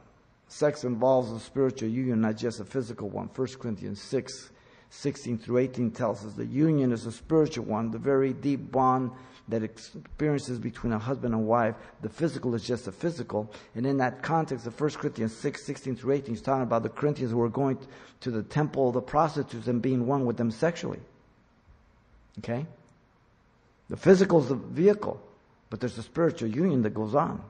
Sex 0.50 0.82
involves 0.82 1.30
a 1.30 1.38
spiritual 1.38 1.88
union, 1.88 2.22
not 2.22 2.36
just 2.36 2.58
a 2.58 2.64
physical 2.64 3.08
one. 3.08 3.30
1 3.34 3.48
Corinthians 3.60 4.02
6 4.02 4.50
16 4.92 5.38
through 5.38 5.58
18 5.58 5.92
tells 5.92 6.26
us 6.26 6.32
the 6.32 6.44
union 6.44 6.90
is 6.90 7.06
a 7.06 7.12
spiritual 7.12 7.64
one, 7.64 7.92
the 7.92 7.98
very 7.98 8.32
deep 8.32 8.72
bond 8.72 9.12
that 9.46 9.62
experiences 9.62 10.58
between 10.58 10.92
a 10.92 10.98
husband 10.98 11.32
and 11.32 11.46
wife. 11.46 11.76
The 12.02 12.08
physical 12.08 12.56
is 12.56 12.64
just 12.64 12.88
a 12.88 12.92
physical. 12.92 13.52
And 13.76 13.86
in 13.86 13.98
that 13.98 14.24
context 14.24 14.66
of 14.66 14.78
1 14.78 14.90
Corinthians 14.90 15.36
6, 15.36 15.64
16 15.64 15.94
through 15.94 16.14
18, 16.14 16.34
he's 16.34 16.42
talking 16.42 16.64
about 16.64 16.82
the 16.82 16.88
Corinthians 16.88 17.30
who 17.30 17.38
were 17.38 17.48
going 17.48 17.78
to 18.18 18.32
the 18.32 18.42
temple 18.42 18.88
of 18.88 18.94
the 18.94 19.00
prostitutes 19.00 19.68
and 19.68 19.80
being 19.80 20.08
one 20.08 20.26
with 20.26 20.36
them 20.36 20.50
sexually. 20.50 20.98
Okay? 22.38 22.66
The 23.88 23.96
physical 23.96 24.40
is 24.40 24.48
the 24.48 24.56
vehicle, 24.56 25.22
but 25.70 25.78
there's 25.78 25.96
a 25.98 26.02
spiritual 26.02 26.48
union 26.48 26.82
that 26.82 26.94
goes 26.94 27.14
on 27.14 27.40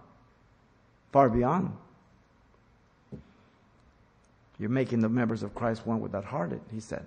far 1.13 1.31
beyond. 1.31 1.73
You're 4.61 4.69
making 4.69 5.01
the 5.01 5.09
members 5.09 5.43
of 5.43 5.55
Christ 5.55 5.87
one 5.87 6.01
with 6.01 6.13
that 6.13 6.25
hearted, 6.25 6.61
he 6.71 6.81
said. 6.81 7.07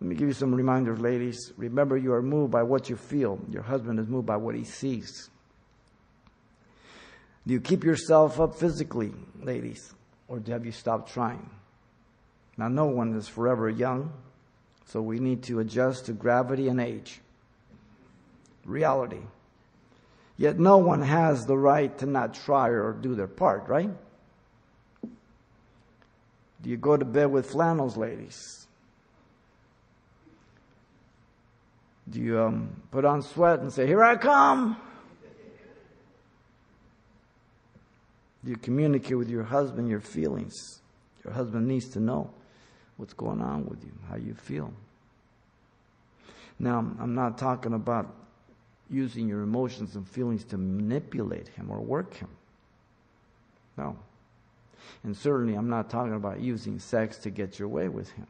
Let 0.00 0.08
me 0.08 0.14
give 0.14 0.28
you 0.28 0.34
some 0.34 0.54
reminders, 0.54 1.00
ladies. 1.00 1.52
Remember, 1.56 1.96
you 1.96 2.12
are 2.12 2.22
moved 2.22 2.52
by 2.52 2.62
what 2.62 2.88
you 2.88 2.94
feel. 2.96 3.40
Your 3.50 3.62
husband 3.62 3.98
is 3.98 4.06
moved 4.06 4.26
by 4.26 4.36
what 4.36 4.54
he 4.54 4.62
sees. 4.62 5.28
Do 7.44 7.54
you 7.54 7.60
keep 7.60 7.82
yourself 7.82 8.40
up 8.40 8.54
physically, 8.54 9.12
ladies, 9.42 9.92
or 10.28 10.40
have 10.46 10.64
you 10.64 10.70
stopped 10.70 11.12
trying? 11.12 11.50
Now, 12.56 12.68
no 12.68 12.86
one 12.86 13.16
is 13.16 13.26
forever 13.26 13.68
young, 13.68 14.12
so 14.86 15.02
we 15.02 15.18
need 15.18 15.42
to 15.44 15.58
adjust 15.58 16.06
to 16.06 16.12
gravity 16.12 16.68
and 16.68 16.80
age. 16.80 17.20
Reality. 18.64 19.22
Yet, 20.36 20.60
no 20.60 20.76
one 20.76 21.02
has 21.02 21.46
the 21.46 21.58
right 21.58 21.96
to 21.98 22.06
not 22.06 22.34
try 22.34 22.68
or 22.68 22.92
do 22.92 23.16
their 23.16 23.26
part, 23.26 23.66
right? 23.66 23.90
Do 26.62 26.70
you 26.70 26.76
go 26.76 26.96
to 26.96 27.04
bed 27.04 27.30
with 27.30 27.50
flannels, 27.50 27.96
ladies? 27.96 28.66
Do 32.10 32.20
you 32.20 32.40
um, 32.40 32.82
put 32.90 33.04
on 33.04 33.22
sweat 33.22 33.60
and 33.60 33.72
say, 33.72 33.86
Here 33.86 34.02
I 34.02 34.16
come? 34.16 34.76
Do 38.44 38.50
you 38.50 38.56
communicate 38.56 39.18
with 39.18 39.28
your 39.28 39.44
husband 39.44 39.88
your 39.88 40.00
feelings? 40.00 40.80
Your 41.24 41.34
husband 41.34 41.66
needs 41.66 41.88
to 41.90 42.00
know 42.00 42.30
what's 42.96 43.12
going 43.12 43.40
on 43.40 43.66
with 43.66 43.84
you, 43.84 43.92
how 44.08 44.16
you 44.16 44.34
feel. 44.34 44.72
Now, 46.58 46.78
I'm 46.78 47.14
not 47.14 47.38
talking 47.38 47.74
about 47.74 48.14
using 48.90 49.28
your 49.28 49.42
emotions 49.42 49.96
and 49.96 50.08
feelings 50.08 50.44
to 50.44 50.56
manipulate 50.56 51.48
him 51.48 51.70
or 51.70 51.80
work 51.80 52.14
him. 52.14 52.28
No. 53.76 53.96
And 55.04 55.16
certainly, 55.16 55.54
I'm 55.54 55.68
not 55.68 55.90
talking 55.90 56.14
about 56.14 56.40
using 56.40 56.78
sex 56.78 57.18
to 57.18 57.30
get 57.30 57.58
your 57.58 57.68
way 57.68 57.88
with 57.88 58.10
him. 58.12 58.26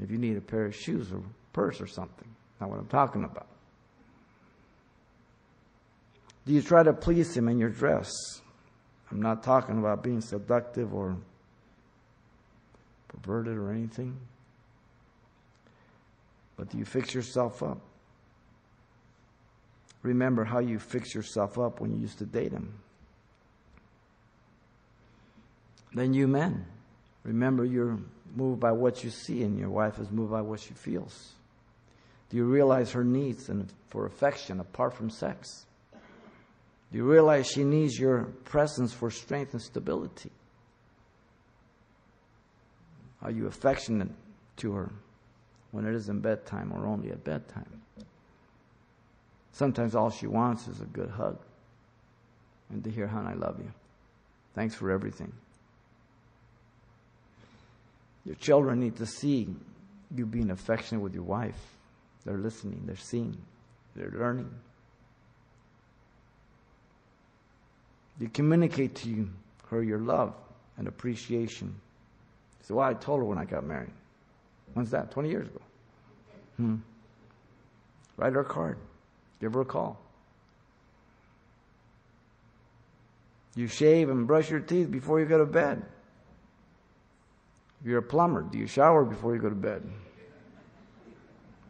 If 0.00 0.10
you 0.10 0.18
need 0.18 0.36
a 0.36 0.40
pair 0.40 0.66
of 0.66 0.74
shoes 0.74 1.12
or 1.12 1.22
purse 1.52 1.80
or 1.80 1.86
something, 1.86 2.28
not 2.60 2.70
what 2.70 2.78
I'm 2.78 2.88
talking 2.88 3.24
about. 3.24 3.46
Do 6.46 6.52
you 6.52 6.62
try 6.62 6.82
to 6.82 6.92
please 6.92 7.36
him 7.36 7.48
in 7.48 7.58
your 7.58 7.70
dress? 7.70 8.10
I'm 9.10 9.22
not 9.22 9.42
talking 9.42 9.78
about 9.78 10.02
being 10.02 10.20
seductive 10.20 10.92
or 10.92 11.16
perverted 13.08 13.56
or 13.56 13.70
anything. 13.70 14.16
But 16.56 16.68
do 16.70 16.78
you 16.78 16.84
fix 16.84 17.14
yourself 17.14 17.62
up? 17.62 17.78
Remember 20.02 20.44
how 20.44 20.58
you 20.58 20.78
fix 20.78 21.14
yourself 21.14 21.58
up 21.58 21.80
when 21.80 21.92
you 21.92 21.98
used 21.98 22.18
to 22.18 22.26
date 22.26 22.52
him. 22.52 22.74
Then 25.94 26.12
you 26.12 26.26
men, 26.26 26.66
remember 27.22 27.64
you're 27.64 27.98
moved 28.34 28.60
by 28.60 28.72
what 28.72 29.04
you 29.04 29.10
see, 29.10 29.42
and 29.42 29.58
your 29.58 29.70
wife 29.70 29.98
is 29.98 30.10
moved 30.10 30.32
by 30.32 30.40
what 30.40 30.60
she 30.60 30.74
feels. 30.74 31.32
Do 32.30 32.36
you 32.36 32.44
realize 32.44 32.90
her 32.92 33.04
needs 33.04 33.48
and 33.48 33.72
for 33.90 34.06
affection 34.06 34.58
apart 34.58 34.94
from 34.94 35.08
sex? 35.08 35.66
Do 36.90 36.98
you 36.98 37.04
realize 37.04 37.46
she 37.46 37.64
needs 37.64 37.98
your 37.98 38.24
presence 38.44 38.92
for 38.92 39.10
strength 39.10 39.52
and 39.52 39.62
stability? 39.62 40.30
Are 43.22 43.30
you 43.30 43.46
affectionate 43.46 44.10
to 44.58 44.72
her 44.72 44.92
when 45.70 45.86
it 45.86 45.94
isn't 45.94 46.20
bedtime 46.20 46.72
or 46.72 46.86
only 46.86 47.10
at 47.10 47.24
bedtime? 47.24 47.82
Sometimes 49.52 49.94
all 49.94 50.10
she 50.10 50.26
wants 50.26 50.66
is 50.66 50.80
a 50.80 50.86
good 50.86 51.10
hug 51.10 51.38
and 52.70 52.82
to 52.82 52.90
hear, 52.90 53.06
hon, 53.06 53.26
I 53.26 53.34
love 53.34 53.58
you. 53.58 53.72
Thanks 54.54 54.74
for 54.74 54.90
everything. 54.90 55.32
Your 58.24 58.36
children 58.36 58.80
need 58.80 58.96
to 58.96 59.06
see 59.06 59.48
you 60.14 60.26
being 60.26 60.50
affectionate 60.50 61.00
with 61.00 61.14
your 61.14 61.24
wife. 61.24 61.58
They're 62.24 62.38
listening, 62.38 62.82
they're 62.86 62.96
seeing, 62.96 63.36
they're 63.94 64.10
learning. 64.10 64.50
You 68.18 68.28
communicate 68.28 68.94
to 68.96 69.08
you, 69.10 69.30
her 69.68 69.82
your 69.82 69.98
love 69.98 70.34
and 70.78 70.88
appreciation. 70.88 71.74
So 72.62 72.76
well, 72.76 72.88
I 72.88 72.94
told 72.94 73.18
her 73.18 73.24
when 73.24 73.38
I 73.38 73.44
got 73.44 73.64
married. 73.64 73.92
When's 74.72 74.90
that? 74.90 75.10
20 75.10 75.28
years 75.28 75.48
ago. 75.48 75.60
Hmm. 76.56 76.76
Write 78.16 78.32
her 78.32 78.40
a 78.40 78.44
card. 78.44 78.78
Give 79.40 79.52
her 79.52 79.60
a 79.60 79.66
call. 79.66 79.98
You 83.56 83.68
shave 83.68 84.08
and 84.08 84.26
brush 84.26 84.50
your 84.50 84.60
teeth 84.60 84.90
before 84.90 85.20
you 85.20 85.26
go 85.26 85.38
to 85.38 85.46
bed. 85.46 85.82
If 87.84 87.90
you're 87.90 87.98
a 87.98 88.02
plumber, 88.02 88.40
do 88.40 88.56
you 88.56 88.66
shower 88.66 89.04
before 89.04 89.34
you 89.34 89.42
go 89.42 89.50
to 89.50 89.54
bed? 89.54 89.82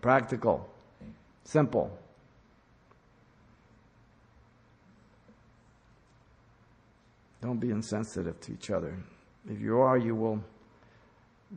Practical. 0.00 0.64
Simple. 1.42 1.90
Don't 7.42 7.58
be 7.58 7.72
insensitive 7.72 8.40
to 8.42 8.52
each 8.52 8.70
other. 8.70 8.96
If 9.50 9.60
you 9.60 9.80
are, 9.80 9.98
you 9.98 10.14
will 10.14 10.40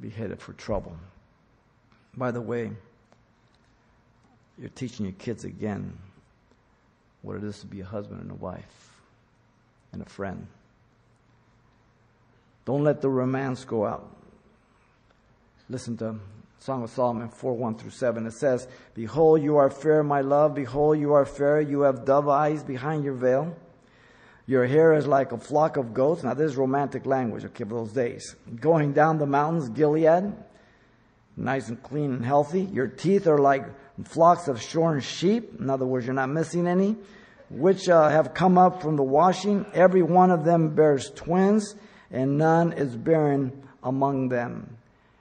be 0.01 0.10
headed 0.10 0.41
for 0.41 0.53
trouble. 0.53 0.97
By 2.16 2.32
the 2.32 2.41
way, 2.41 2.72
you're 4.58 4.70
teaching 4.70 5.05
your 5.05 5.14
kids 5.20 5.45
again 5.45 5.95
what 7.22 7.38
it 7.38 7.43
is 7.43 7.60
to 7.60 7.68
be 7.68 7.82
a 7.82 7.86
husband 7.86 8.22
and 8.22 8.32
a 8.32 8.36
wife 8.36 9.03
and 9.93 10.01
a 10.01 10.10
friend. 10.10 10.47
Don't 12.66 12.84
let 12.84 13.01
the 13.01 13.10
romance 13.10 13.64
go 13.64 13.86
out. 13.86 14.16
Listen 15.70 15.97
to 15.97 16.15
Song 16.59 16.84
of 16.84 16.89
Solomon 16.89 17.30
4 17.30 17.53
1 17.53 17.78
through 17.78 17.91
7. 17.91 18.26
It 18.26 18.34
says, 18.34 18.68
Behold, 18.93 19.41
you 19.41 19.57
are 19.57 19.70
fair, 19.70 20.01
my 20.01 20.22
love. 20.22 20.55
Behold, 20.55 20.97
you 20.97 21.13
are 21.13 21.26
fair. 21.26 21.59
You 21.59 21.82
have 21.82 22.05
dove 22.05 22.30
eyes 22.30 22.63
behind 22.63 23.03
your 23.03 23.13
veil. 23.13 23.55
Your 24.45 24.65
hair 24.65 24.93
is 24.93 25.05
like 25.05 25.34
a 25.34 25.38
flock 25.38 25.76
of 25.76 25.93
goats. 25.93 26.24
Now, 26.24 26.34
this 26.34 26.51
is 26.51 26.57
romantic 26.57 27.05
language, 27.05 27.43
okay, 27.43 27.63
of 27.63 27.70
those 27.70 27.91
days. 27.91 28.36
Going 28.61 28.93
down 28.93 29.18
the 29.18 29.26
mountains, 29.26 29.68
Gilead, 29.68 30.34
nice 31.36 31.68
and 31.68 31.84
clean 31.84 32.13
and 32.13 32.26
healthy. 32.26 32.61
Your 32.61 32.88
teeth 32.88 33.28
are 33.28 33.38
like 33.38 33.65
flocks 34.05 34.47
of 34.47 34.61
shorn 34.61 35.01
sheep. 35.01 35.59
In 35.59 35.70
other 35.70 35.86
words, 35.86 36.05
you're 36.05 36.15
not 36.15 36.30
missing 36.30 36.65
any, 36.65 36.95
which 37.49 37.89
uh, 37.89 38.07
have 38.07 38.34
come 38.34 38.57
up 38.57 38.82
from 38.82 38.95
the 38.95 39.03
washing. 39.03 39.65
Every 39.74 40.01
one 40.01 40.32
of 40.32 40.45
them 40.45 40.76
bears 40.76 41.11
twins, 41.13 41.76
and 42.09 42.38
none 42.38 42.72
is 42.72 42.95
barren 42.95 43.68
among 43.84 44.30
them. 44.30 44.77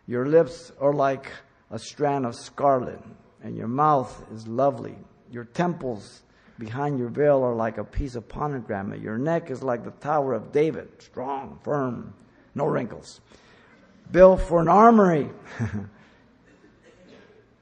Your 0.07 0.27
lips 0.27 0.73
are 0.81 0.93
like 0.93 1.31
a 1.71 1.79
strand 1.79 2.27
of 2.27 2.35
scarlet, 2.35 3.01
and 3.43 3.57
your 3.57 3.69
mouth 3.69 4.25
is 4.33 4.47
lovely. 4.47 4.97
Your 5.31 5.45
temples 5.45 6.23
behind 6.59 6.99
your 6.99 7.09
veil 7.09 7.43
are 7.43 7.55
like 7.55 7.79
a 7.79 7.85
piece 7.85 8.15
of 8.15 8.29
pomegranate. 8.29 9.01
Your 9.01 9.19
neck 9.19 9.51
is 9.51 9.63
like 9.63 9.85
the 9.85 9.91
Tower 9.91 10.35
of 10.35 10.53
David, 10.53 10.89
strong, 11.03 11.59
firm, 11.63 12.15
no 12.55 12.67
wrinkles. 12.67 13.21
Built 14.11 14.41
for 14.41 14.61
an 14.61 14.69
armory 14.69 15.31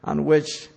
on 0.05 0.27
which 0.27 0.69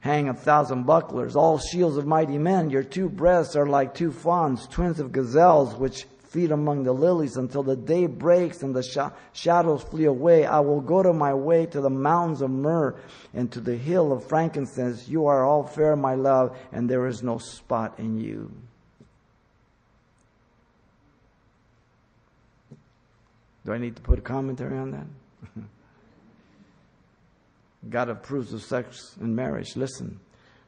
hang 0.00 0.28
a 0.28 0.34
thousand 0.34 0.84
bucklers, 0.84 1.36
all 1.36 1.58
shields 1.58 1.96
of 1.98 2.06
mighty 2.06 2.38
men. 2.38 2.70
Your 2.70 2.82
two 2.82 3.08
breasts 3.08 3.54
are 3.54 3.66
like 3.66 3.94
two 3.94 4.10
fawns, 4.10 4.66
twins 4.66 4.98
of 4.98 5.12
gazelles, 5.12 5.74
which 5.76 6.06
feed 6.32 6.50
among 6.50 6.84
the 6.84 6.92
lilies 6.92 7.36
until 7.36 7.62
the 7.62 7.76
day 7.76 8.06
breaks 8.06 8.62
and 8.62 8.74
the 8.74 8.82
sh- 8.82 9.12
shadows 9.32 9.82
flee 9.82 10.06
away. 10.06 10.46
I 10.46 10.60
will 10.60 10.80
go 10.80 11.02
to 11.02 11.12
my 11.12 11.34
way 11.34 11.66
to 11.66 11.80
the 11.80 11.90
mountains 11.90 12.40
of 12.40 12.50
myrrh 12.50 12.96
and 13.34 13.52
to 13.52 13.60
the 13.60 13.76
hill 13.76 14.12
of 14.12 14.26
frankincense. 14.26 15.08
You 15.08 15.26
are 15.26 15.44
all 15.44 15.64
fair, 15.64 15.94
my 15.94 16.14
love, 16.14 16.56
and 16.72 16.88
there 16.88 17.06
is 17.06 17.22
no 17.22 17.36
spot 17.36 17.98
in 17.98 18.18
you. 18.18 18.50
Do 23.66 23.72
I 23.72 23.78
need 23.78 23.96
to 23.96 24.02
put 24.02 24.18
a 24.18 24.22
commentary 24.22 24.78
on 24.78 24.90
that? 24.92 25.06
God 27.90 28.08
approves 28.08 28.52
of 28.54 28.62
sex 28.62 29.16
and 29.20 29.36
marriage. 29.36 29.76
Listen. 29.76 30.18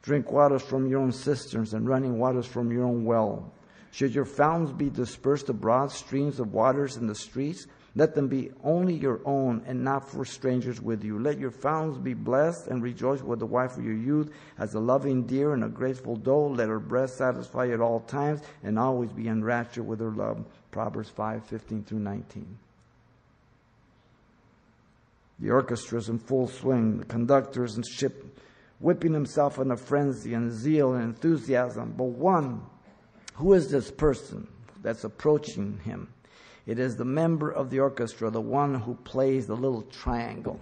Drink 0.05 0.31
waters 0.31 0.61
from 0.61 0.87
your 0.87 0.99
own 0.99 1.11
cisterns 1.11 1.73
and 1.73 1.89
running 1.89 2.19
waters 2.19 2.45
from 2.45 2.71
your 2.71 2.83
own 2.83 3.05
well. 3.05 3.51
Should 3.95 4.13
your 4.13 4.25
fountains 4.25 4.73
be 4.73 4.89
dispersed 4.89 5.47
abroad, 5.47 5.89
streams 5.89 6.41
of 6.41 6.51
waters 6.51 6.97
in 6.97 7.07
the 7.07 7.15
streets, 7.15 7.65
let 7.95 8.13
them 8.13 8.27
be 8.27 8.51
only 8.61 8.93
your 8.93 9.21
own 9.23 9.63
and 9.65 9.85
not 9.85 10.09
for 10.09 10.25
strangers 10.25 10.81
with 10.81 11.01
you. 11.05 11.17
Let 11.17 11.39
your 11.39 11.49
fountains 11.49 11.97
be 11.97 12.13
blessed 12.13 12.67
and 12.67 12.83
rejoice 12.83 13.21
with 13.21 13.39
the 13.39 13.45
wife 13.45 13.77
of 13.77 13.85
your 13.85 13.95
youth 13.95 14.33
as 14.57 14.73
a 14.73 14.81
loving 14.81 15.23
deer 15.23 15.53
and 15.53 15.63
a 15.63 15.69
graceful 15.69 16.17
doe. 16.17 16.47
Let 16.47 16.67
her 16.67 16.81
breast 16.81 17.19
satisfy 17.19 17.67
you 17.67 17.75
at 17.75 17.79
all 17.79 18.01
times 18.01 18.41
and 18.63 18.77
always 18.77 19.13
be 19.13 19.29
enraptured 19.29 19.87
with 19.87 20.01
her 20.01 20.11
love. 20.11 20.43
Proverbs 20.71 21.07
5, 21.11 21.45
15 21.45 21.85
through 21.85 21.99
19. 21.99 22.57
The 25.39 25.51
orchestra 25.51 25.99
is 25.99 26.09
in 26.09 26.19
full 26.19 26.49
swing. 26.49 26.97
The 26.97 27.05
conductors 27.05 27.77
and 27.77 27.85
ship 27.87 28.25
whipping 28.81 29.13
himself 29.13 29.57
in 29.57 29.71
a 29.71 29.77
frenzy 29.77 30.33
and 30.33 30.51
zeal 30.51 30.95
and 30.95 31.03
enthusiasm. 31.03 31.93
But 31.95 32.09
one 32.09 32.61
who 33.35 33.53
is 33.53 33.69
this 33.69 33.91
person 33.91 34.47
that's 34.81 35.03
approaching 35.03 35.79
him? 35.83 36.09
It 36.65 36.79
is 36.79 36.95
the 36.95 37.05
member 37.05 37.51
of 37.51 37.69
the 37.69 37.79
orchestra, 37.79 38.29
the 38.29 38.41
one 38.41 38.75
who 38.75 38.95
plays 38.95 39.45
the 39.45 39.55
little 39.55 39.83
triangle. 39.83 40.59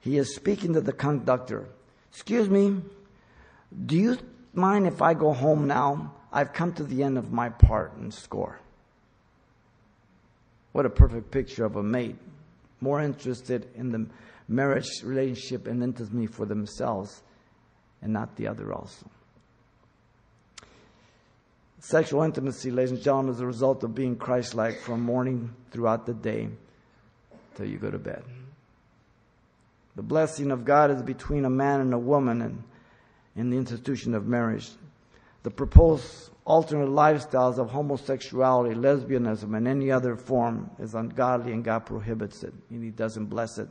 He 0.00 0.18
is 0.18 0.34
speaking 0.34 0.74
to 0.74 0.80
the 0.80 0.92
conductor. 0.92 1.66
Excuse 2.10 2.48
me, 2.48 2.80
do 3.86 3.96
you 3.96 4.18
mind 4.54 4.86
if 4.86 5.02
I 5.02 5.14
go 5.14 5.32
home 5.32 5.66
now? 5.66 6.12
I've 6.32 6.52
come 6.52 6.72
to 6.74 6.84
the 6.84 7.02
end 7.02 7.18
of 7.18 7.32
my 7.32 7.48
part 7.48 7.96
and 7.96 8.12
score. 8.12 8.60
What 10.72 10.86
a 10.86 10.90
perfect 10.90 11.30
picture 11.30 11.64
of 11.64 11.76
a 11.76 11.82
mate, 11.82 12.16
more 12.80 13.00
interested 13.00 13.68
in 13.74 13.90
the 13.90 14.06
marriage 14.46 15.02
relationship 15.02 15.66
and 15.66 15.82
intimacy 15.82 16.26
for 16.26 16.44
themselves 16.44 17.22
and 18.02 18.12
not 18.12 18.36
the 18.36 18.46
other 18.46 18.72
also. 18.72 19.10
Sexual 21.78 22.22
intimacy, 22.22 22.70
ladies 22.70 22.92
and 22.92 23.02
gentlemen, 23.02 23.34
is 23.34 23.40
a 23.40 23.46
result 23.46 23.84
of 23.84 23.94
being 23.94 24.16
Christ 24.16 24.54
like 24.54 24.78
from 24.80 25.00
morning 25.02 25.54
throughout 25.70 26.06
the 26.06 26.14
day 26.14 26.48
till 27.54 27.66
you 27.66 27.78
go 27.78 27.90
to 27.90 27.98
bed. 27.98 28.22
The 29.94 30.02
blessing 30.02 30.50
of 30.50 30.64
God 30.64 30.90
is 30.90 31.02
between 31.02 31.44
a 31.44 31.50
man 31.50 31.80
and 31.80 31.94
a 31.94 31.98
woman 31.98 32.42
and 32.42 32.62
in 33.34 33.50
the 33.50 33.56
institution 33.56 34.14
of 34.14 34.26
marriage. 34.26 34.70
The 35.42 35.50
proposed 35.50 36.30
alternate 36.44 36.88
lifestyles 36.88 37.58
of 37.58 37.70
homosexuality, 37.70 38.74
lesbianism, 38.74 39.56
and 39.56 39.68
any 39.68 39.90
other 39.90 40.16
form 40.16 40.70
is 40.78 40.94
ungodly 40.94 41.52
and 41.52 41.62
God 41.62 41.80
prohibits 41.80 42.42
it 42.42 42.54
and 42.70 42.82
He 42.82 42.90
doesn't 42.90 43.26
bless 43.26 43.58
it. 43.58 43.68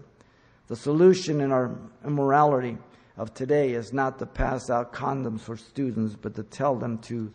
The 0.68 0.76
solution 0.76 1.42
in 1.42 1.52
our 1.52 1.76
immorality 2.06 2.78
of 3.18 3.34
today 3.34 3.74
is 3.74 3.94
not 3.94 4.20
to 4.20 4.26
pass 4.26 4.70
out 4.70 4.94
condoms 4.94 5.42
for 5.42 5.58
students, 5.58 6.16
but 6.16 6.36
to 6.36 6.44
tell 6.44 6.76
them 6.76 6.98
to 7.00 7.32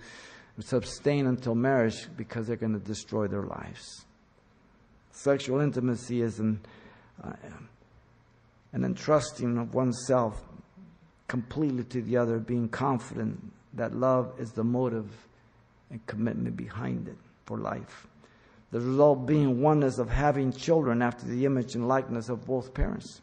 abstain 0.73 1.27
until 1.27 1.55
marriage 1.55 2.09
because 2.17 2.47
they're 2.47 2.57
going 2.57 2.73
to 2.73 2.79
destroy 2.79 3.27
their 3.27 3.43
lives. 3.43 4.05
Sexual 5.13 5.61
intimacy 5.61 6.23
is 6.23 6.39
an, 6.39 6.61
uh, 7.23 7.33
an 8.73 8.85
entrusting 8.85 9.59
of 9.59 9.75
oneself 9.75 10.43
completely 11.29 11.85
to 11.85 12.03
the 12.03 12.17
other, 12.17 12.39
being 12.39 12.69
confident 12.69 13.53
that 13.75 13.95
love 13.95 14.33
is 14.39 14.53
the 14.53 14.65
motive 14.65 15.11
and 15.91 16.05
commitment 16.07 16.57
behind 16.57 17.09
it 17.09 17.17
for 17.45 17.59
life. 17.59 18.07
The 18.73 18.81
result 18.81 19.27
being 19.27 19.61
oneness 19.61 19.99
of 19.99 20.09
having 20.09 20.53
children 20.53 21.03
after 21.03 21.27
the 21.27 21.45
image 21.45 21.75
and 21.75 21.89
likeness 21.89 22.29
of 22.29 22.47
both 22.47 22.73
parents. 22.73 23.21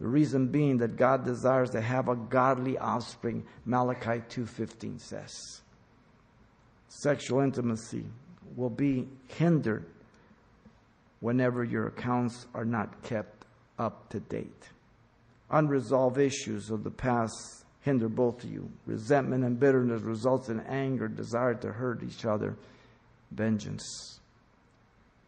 The 0.00 0.06
reason 0.06 0.48
being 0.48 0.78
that 0.78 0.96
God 0.96 1.24
desires 1.24 1.70
to 1.70 1.80
have 1.80 2.08
a 2.08 2.16
godly 2.16 2.78
offspring, 2.78 3.44
Malachi 3.66 4.22
2:15 4.28 4.98
says 4.98 5.59
sexual 6.90 7.40
intimacy 7.40 8.04
will 8.56 8.70
be 8.70 9.08
hindered 9.28 9.86
whenever 11.20 11.64
your 11.64 11.86
accounts 11.86 12.46
are 12.54 12.64
not 12.64 13.02
kept 13.02 13.46
up 13.78 14.08
to 14.10 14.20
date. 14.20 14.68
Unresolved 15.50 16.18
issues 16.18 16.70
of 16.70 16.84
the 16.84 16.90
past 16.90 17.64
hinder 17.80 18.08
both 18.08 18.44
of 18.44 18.50
you. 18.50 18.70
Resentment 18.86 19.44
and 19.44 19.58
bitterness 19.58 20.02
results 20.02 20.48
in 20.48 20.60
anger, 20.60 21.08
desire 21.08 21.54
to 21.54 21.72
hurt 21.72 22.02
each 22.02 22.24
other, 22.24 22.56
vengeance. 23.30 24.20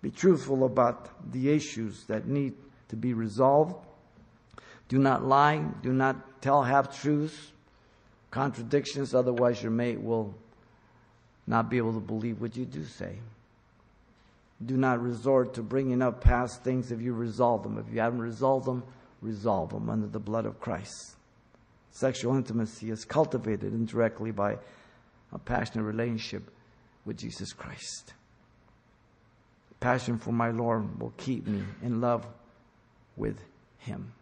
Be 0.02 0.10
truthful 0.10 0.64
about 0.64 1.32
the 1.32 1.50
issues 1.50 2.04
that 2.08 2.26
need 2.26 2.54
to 2.88 2.96
be 2.96 3.14
resolved. 3.14 3.86
Do 4.88 4.98
not 4.98 5.24
lie. 5.24 5.64
Do 5.82 5.92
not 5.92 6.42
tell 6.42 6.62
half 6.62 7.00
truths, 7.00 7.52
contradictions, 8.30 9.14
otherwise, 9.14 9.62
your 9.62 9.70
mate 9.70 10.02
will 10.02 10.34
not 11.46 11.70
be 11.70 11.76
able 11.76 11.94
to 11.94 12.00
believe 12.00 12.40
what 12.40 12.56
you 12.56 12.64
do 12.64 12.84
say. 12.84 13.16
Do 14.64 14.76
not 14.76 15.02
resort 15.02 15.54
to 15.54 15.62
bringing 15.62 16.02
up 16.02 16.20
past 16.20 16.62
things 16.62 16.92
if 16.92 17.00
you 17.00 17.12
resolve 17.12 17.64
them. 17.64 17.78
If 17.78 17.92
you 17.92 18.00
haven't 18.00 18.20
resolved 18.20 18.66
them, 18.66 18.84
resolve 19.20 19.70
them 19.70 19.90
under 19.90 20.06
the 20.06 20.20
blood 20.20 20.46
of 20.46 20.60
Christ. 20.60 21.16
Sexual 21.90 22.36
intimacy 22.36 22.90
is 22.90 23.04
cultivated 23.04 23.72
indirectly 23.72 24.30
by 24.30 24.58
a 25.32 25.38
passionate 25.38 25.84
relationship 25.84 26.42
with 27.04 27.18
Jesus 27.18 27.52
Christ. 27.52 28.14
Passion 29.80 30.16
for 30.16 30.32
my 30.32 30.50
Lord 30.50 31.00
will 31.00 31.12
keep 31.16 31.46
me 31.46 31.62
in 31.82 32.00
love 32.00 32.24
with 33.16 33.36
Him. 33.78 34.12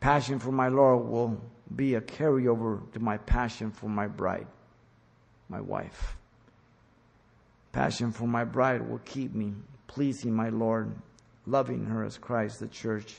Passion 0.00 0.40
for 0.40 0.50
my 0.50 0.68
Lord 0.68 1.08
will 1.08 1.40
be 1.74 1.94
a 1.94 2.00
carryover 2.00 2.80
to 2.92 2.98
my 2.98 3.16
passion 3.18 3.70
for 3.70 3.88
my 3.88 4.08
bride 4.08 4.46
my 5.48 5.60
wife. 5.60 6.16
Passion 7.72 8.12
for 8.12 8.26
my 8.26 8.44
bride 8.44 8.88
will 8.88 9.00
keep 9.04 9.34
me 9.34 9.52
pleasing 9.86 10.34
my 10.34 10.48
Lord, 10.48 10.94
loving 11.46 11.86
her 11.86 12.04
as 12.04 12.18
Christ, 12.18 12.60
the 12.60 12.68
church, 12.68 13.16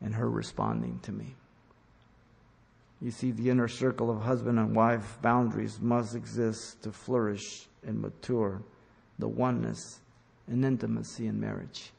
and 0.00 0.14
her 0.14 0.28
responding 0.28 0.98
to 1.02 1.12
me. 1.12 1.34
You 3.00 3.10
see, 3.10 3.32
the 3.32 3.50
inner 3.50 3.68
circle 3.68 4.10
of 4.10 4.22
husband 4.22 4.58
and 4.58 4.74
wife 4.74 5.18
boundaries 5.22 5.80
must 5.80 6.14
exist 6.14 6.82
to 6.82 6.92
flourish 6.92 7.66
and 7.84 8.00
mature 8.00 8.62
the 9.18 9.28
oneness 9.28 10.00
and 10.46 10.64
intimacy 10.64 11.26
in 11.26 11.40
marriage. 11.40 11.90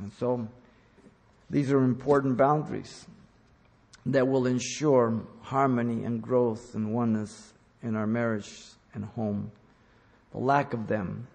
And 0.00 0.12
so 0.12 0.46
these 1.50 1.72
are 1.72 1.82
important 1.82 2.36
boundaries 2.36 3.06
that 4.06 4.28
will 4.28 4.46
ensure 4.46 5.22
harmony 5.42 6.04
and 6.04 6.22
growth 6.22 6.74
and 6.74 6.92
oneness 6.94 7.52
in 7.82 7.96
our 7.96 8.06
marriage 8.06 8.50
and 8.92 9.04
home. 9.04 9.50
The 10.32 10.38
lack 10.38 10.74
of 10.74 10.86
them 10.86 11.26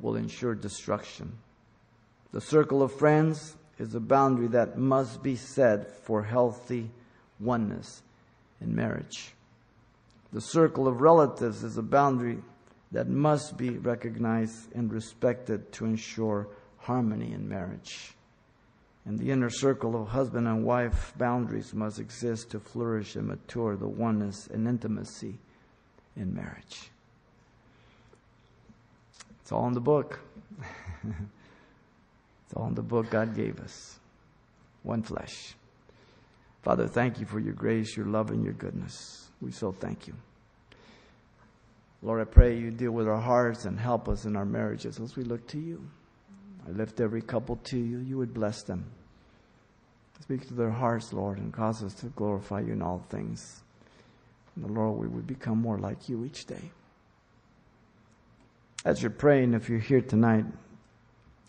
will 0.00 0.16
ensure 0.16 0.54
destruction. 0.54 1.32
The 2.32 2.40
circle 2.40 2.82
of 2.82 2.92
friends 2.92 3.56
is 3.78 3.94
a 3.94 4.00
boundary 4.00 4.48
that 4.48 4.78
must 4.78 5.22
be 5.22 5.36
set 5.36 6.04
for 6.04 6.22
healthy 6.22 6.90
oneness 7.40 8.02
in 8.60 8.74
marriage. 8.74 9.34
The 10.32 10.40
circle 10.40 10.88
of 10.88 11.00
relatives 11.00 11.62
is 11.62 11.76
a 11.76 11.82
boundary 11.82 12.38
that 12.92 13.08
must 13.08 13.56
be 13.56 13.70
recognized 13.70 14.72
and 14.74 14.92
respected 14.92 15.72
to 15.72 15.84
ensure 15.84 16.48
harmony 16.78 17.32
in 17.32 17.48
marriage. 17.48 18.14
And 19.04 19.18
the 19.18 19.30
inner 19.30 19.50
circle 19.50 20.00
of 20.00 20.08
husband 20.08 20.46
and 20.46 20.64
wife 20.64 21.12
boundaries 21.18 21.74
must 21.74 21.98
exist 21.98 22.50
to 22.50 22.60
flourish 22.60 23.16
and 23.16 23.26
mature 23.26 23.76
the 23.76 23.88
oneness 23.88 24.46
and 24.46 24.68
intimacy 24.68 25.38
in 26.16 26.32
marriage. 26.32 26.90
It's 29.40 29.50
all 29.50 29.66
in 29.66 29.74
the 29.74 29.80
book. 29.80 30.20
it's 31.02 32.54
all 32.54 32.68
in 32.68 32.74
the 32.74 32.82
book 32.82 33.10
God 33.10 33.34
gave 33.34 33.58
us. 33.60 33.98
One 34.84 35.02
flesh. 35.02 35.54
Father, 36.62 36.86
thank 36.86 37.18
you 37.18 37.26
for 37.26 37.40
your 37.40 37.54
grace, 37.54 37.96
your 37.96 38.06
love, 38.06 38.30
and 38.30 38.44
your 38.44 38.52
goodness. 38.52 39.28
We 39.40 39.50
so 39.50 39.72
thank 39.72 40.06
you. 40.06 40.14
Lord, 42.02 42.20
I 42.20 42.24
pray 42.24 42.56
you 42.56 42.70
deal 42.70 42.92
with 42.92 43.08
our 43.08 43.20
hearts 43.20 43.64
and 43.64 43.78
help 43.78 44.08
us 44.08 44.24
in 44.24 44.36
our 44.36 44.44
marriages 44.44 45.00
as 45.00 45.16
we 45.16 45.24
look 45.24 45.46
to 45.48 45.58
you. 45.58 45.84
I 46.66 46.70
lift 46.70 47.00
every 47.00 47.22
couple 47.22 47.56
to 47.56 47.78
you. 47.78 47.98
You 47.98 48.18
would 48.18 48.32
bless 48.32 48.62
them. 48.62 48.84
Speak 50.20 50.46
to 50.48 50.54
their 50.54 50.70
hearts, 50.70 51.12
Lord, 51.12 51.38
and 51.38 51.52
cause 51.52 51.82
us 51.82 51.94
to 51.94 52.06
glorify 52.06 52.60
you 52.60 52.72
in 52.72 52.82
all 52.82 53.04
things. 53.08 53.62
And 54.54 54.64
the 54.64 54.72
Lord, 54.72 55.00
we 55.00 55.08
would 55.08 55.26
become 55.26 55.58
more 55.58 55.78
like 55.78 56.08
you 56.08 56.24
each 56.24 56.46
day. 56.46 56.70
As 58.84 59.02
you're 59.02 59.10
praying, 59.10 59.54
if 59.54 59.68
you're 59.68 59.80
here 59.80 60.00
tonight, 60.00 60.44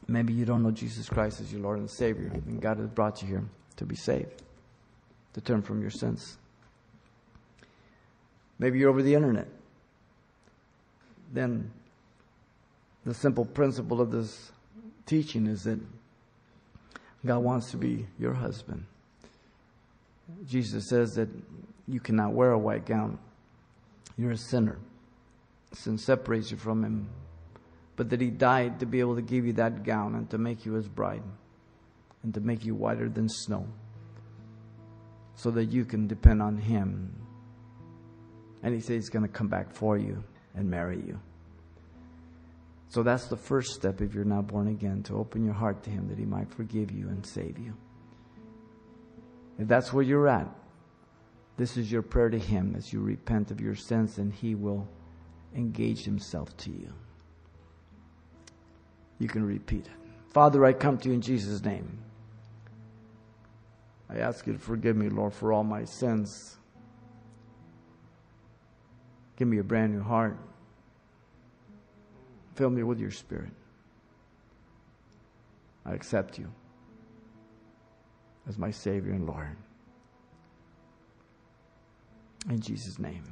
maybe 0.07 0.34
you 0.34 0.45
don't 0.45 0.64
know 0.64 0.72
Jesus 0.72 1.07
Christ 1.07 1.41
as 1.41 1.51
your 1.51 1.61
Lord 1.61 1.80
and 1.80 1.89
Savior, 1.89 2.32
and 2.34 2.61
God 2.61 2.78
has 2.78 2.88
brought 2.88 3.22
you 3.22 3.28
here 3.28 3.43
to 3.76 3.86
be 3.86 3.95
saved, 3.95 4.41
to 5.34 5.41
turn 5.41 5.61
from 5.61 5.82
your 5.82 5.91
sins. 5.91 6.38
Maybe 8.57 8.80
you're 8.80 8.89
over 8.89 9.01
the 9.01 9.14
internet. 9.14 9.47
Then 11.32 11.72
the 13.05 13.14
simple 13.14 13.45
principle 13.45 13.99
of 13.99 14.11
this 14.11 14.53
teaching 15.06 15.47
is 15.47 15.64
that 15.64 15.80
God 17.26 17.39
wants 17.39 17.72
to 17.72 17.78
be 17.78 18.06
your 18.20 18.34
husband. 18.34 18.86
Jesus 20.45 20.89
says 20.89 21.16
that 21.16 21.30
you 21.88 21.99
cannot 21.99 22.34
wear 22.34 22.51
a 22.51 22.58
white 22.58 22.86
gown. 22.86 23.18
You're 24.18 24.32
a 24.32 24.38
sinner. 24.38 24.78
Sin 25.74 25.97
separates 25.97 26.51
you 26.51 26.58
from 26.58 26.84
Him. 26.84 27.10
But 27.95 28.10
that 28.10 28.22
He 28.22 28.30
died 28.30 28.80
to 28.80 28.86
be 28.86 28.99
able 28.99 29.16
to 29.16 29.22
give 29.22 29.45
you 29.45 29.54
that 29.54 29.84
gown 29.84 30.16
and 30.16 30.30
to 30.32 30.38
make 30.38 30.66
you 30.66 30.74
His 30.74 30.88
bride 30.88 31.24
and 32.24 32.34
to 32.34 32.39
make 32.39 32.66
you 32.66 32.76
whiter 32.76 33.10
than 33.10 33.28
snow 33.30 33.68
so 35.36 35.51
that 35.51 35.66
you 35.66 35.86
can 35.86 36.08
depend 36.08 36.41
on 36.41 36.58
Him. 36.58 37.14
And 38.62 38.74
He 38.74 38.80
says 38.80 38.95
He's 38.95 39.10
going 39.10 39.26
to 39.26 39.32
come 39.32 39.47
back 39.47 39.74
for 39.74 39.97
you 39.97 40.24
and 40.56 40.70
marry 40.70 40.97
you. 40.97 41.20
So 42.94 43.02
that's 43.02 43.26
the 43.26 43.36
first 43.36 43.74
step 43.74 44.02
if 44.02 44.14
you're 44.14 44.24
not 44.24 44.46
born 44.46 44.68
again 44.68 45.02
to 45.04 45.18
open 45.18 45.44
your 45.44 45.56
heart 45.56 45.82
to 45.86 45.89
Him 45.89 46.08
that 46.10 46.20
He 46.20 46.26
might 46.26 46.48
forgive 46.54 46.91
you 46.91 47.08
and 47.08 47.26
save 47.26 47.58
you. 47.58 47.74
If 49.58 49.68
that's 49.68 49.91
where 49.91 50.04
you're 50.04 50.28
at, 50.28 50.48
this 51.58 51.76
is 51.76 51.91
your 51.91 52.04
prayer 52.04 52.30
to 52.30 52.38
Him 52.38 52.76
as 52.78 52.94
you 52.94 53.02
repent 53.02 53.50
of 53.50 53.60
your 53.60 53.74
sins 53.74 54.20
and 54.20 54.32
He 54.32 54.54
will 54.54 54.88
engage 55.56 56.04
Himself 56.04 56.56
to 56.58 56.70
you. 56.70 56.94
You 59.18 59.28
can 59.28 59.44
repeat 59.44 59.88
it. 59.88 60.12
Father, 60.30 60.64
I 60.64 60.74
come 60.74 61.00
to 61.00 61.10
you 61.10 61.16
in 61.16 61.22
Jesus' 61.22 61.64
name. 61.64 61.98
I 64.08 64.18
ask 64.20 64.46
you 64.46 64.54
to 64.54 64.60
forgive 64.60 64.96
me, 64.96 65.10
Lord, 65.10 65.34
for 65.34 65.52
all 65.52 65.64
my 65.64 65.84
sins. 65.84 66.58
Give 69.36 69.48
me 69.48 69.58
a 69.58 69.64
brand 69.64 69.96
new 69.96 70.04
heart. 70.04 70.38
Fill 72.56 72.70
me 72.70 72.84
with 72.84 72.99
your 72.99 73.12
spirit. 73.12 73.51
I 75.86 75.93
accept 75.93 76.38
you 76.38 76.51
as 78.47 78.58
my 78.58 78.72
Savior 78.72 79.12
and 79.12 79.26
Lord. 79.26 79.56
In 82.49 82.60
Jesus' 82.60 82.99
name. 82.99 83.24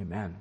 Amen. 0.00 0.36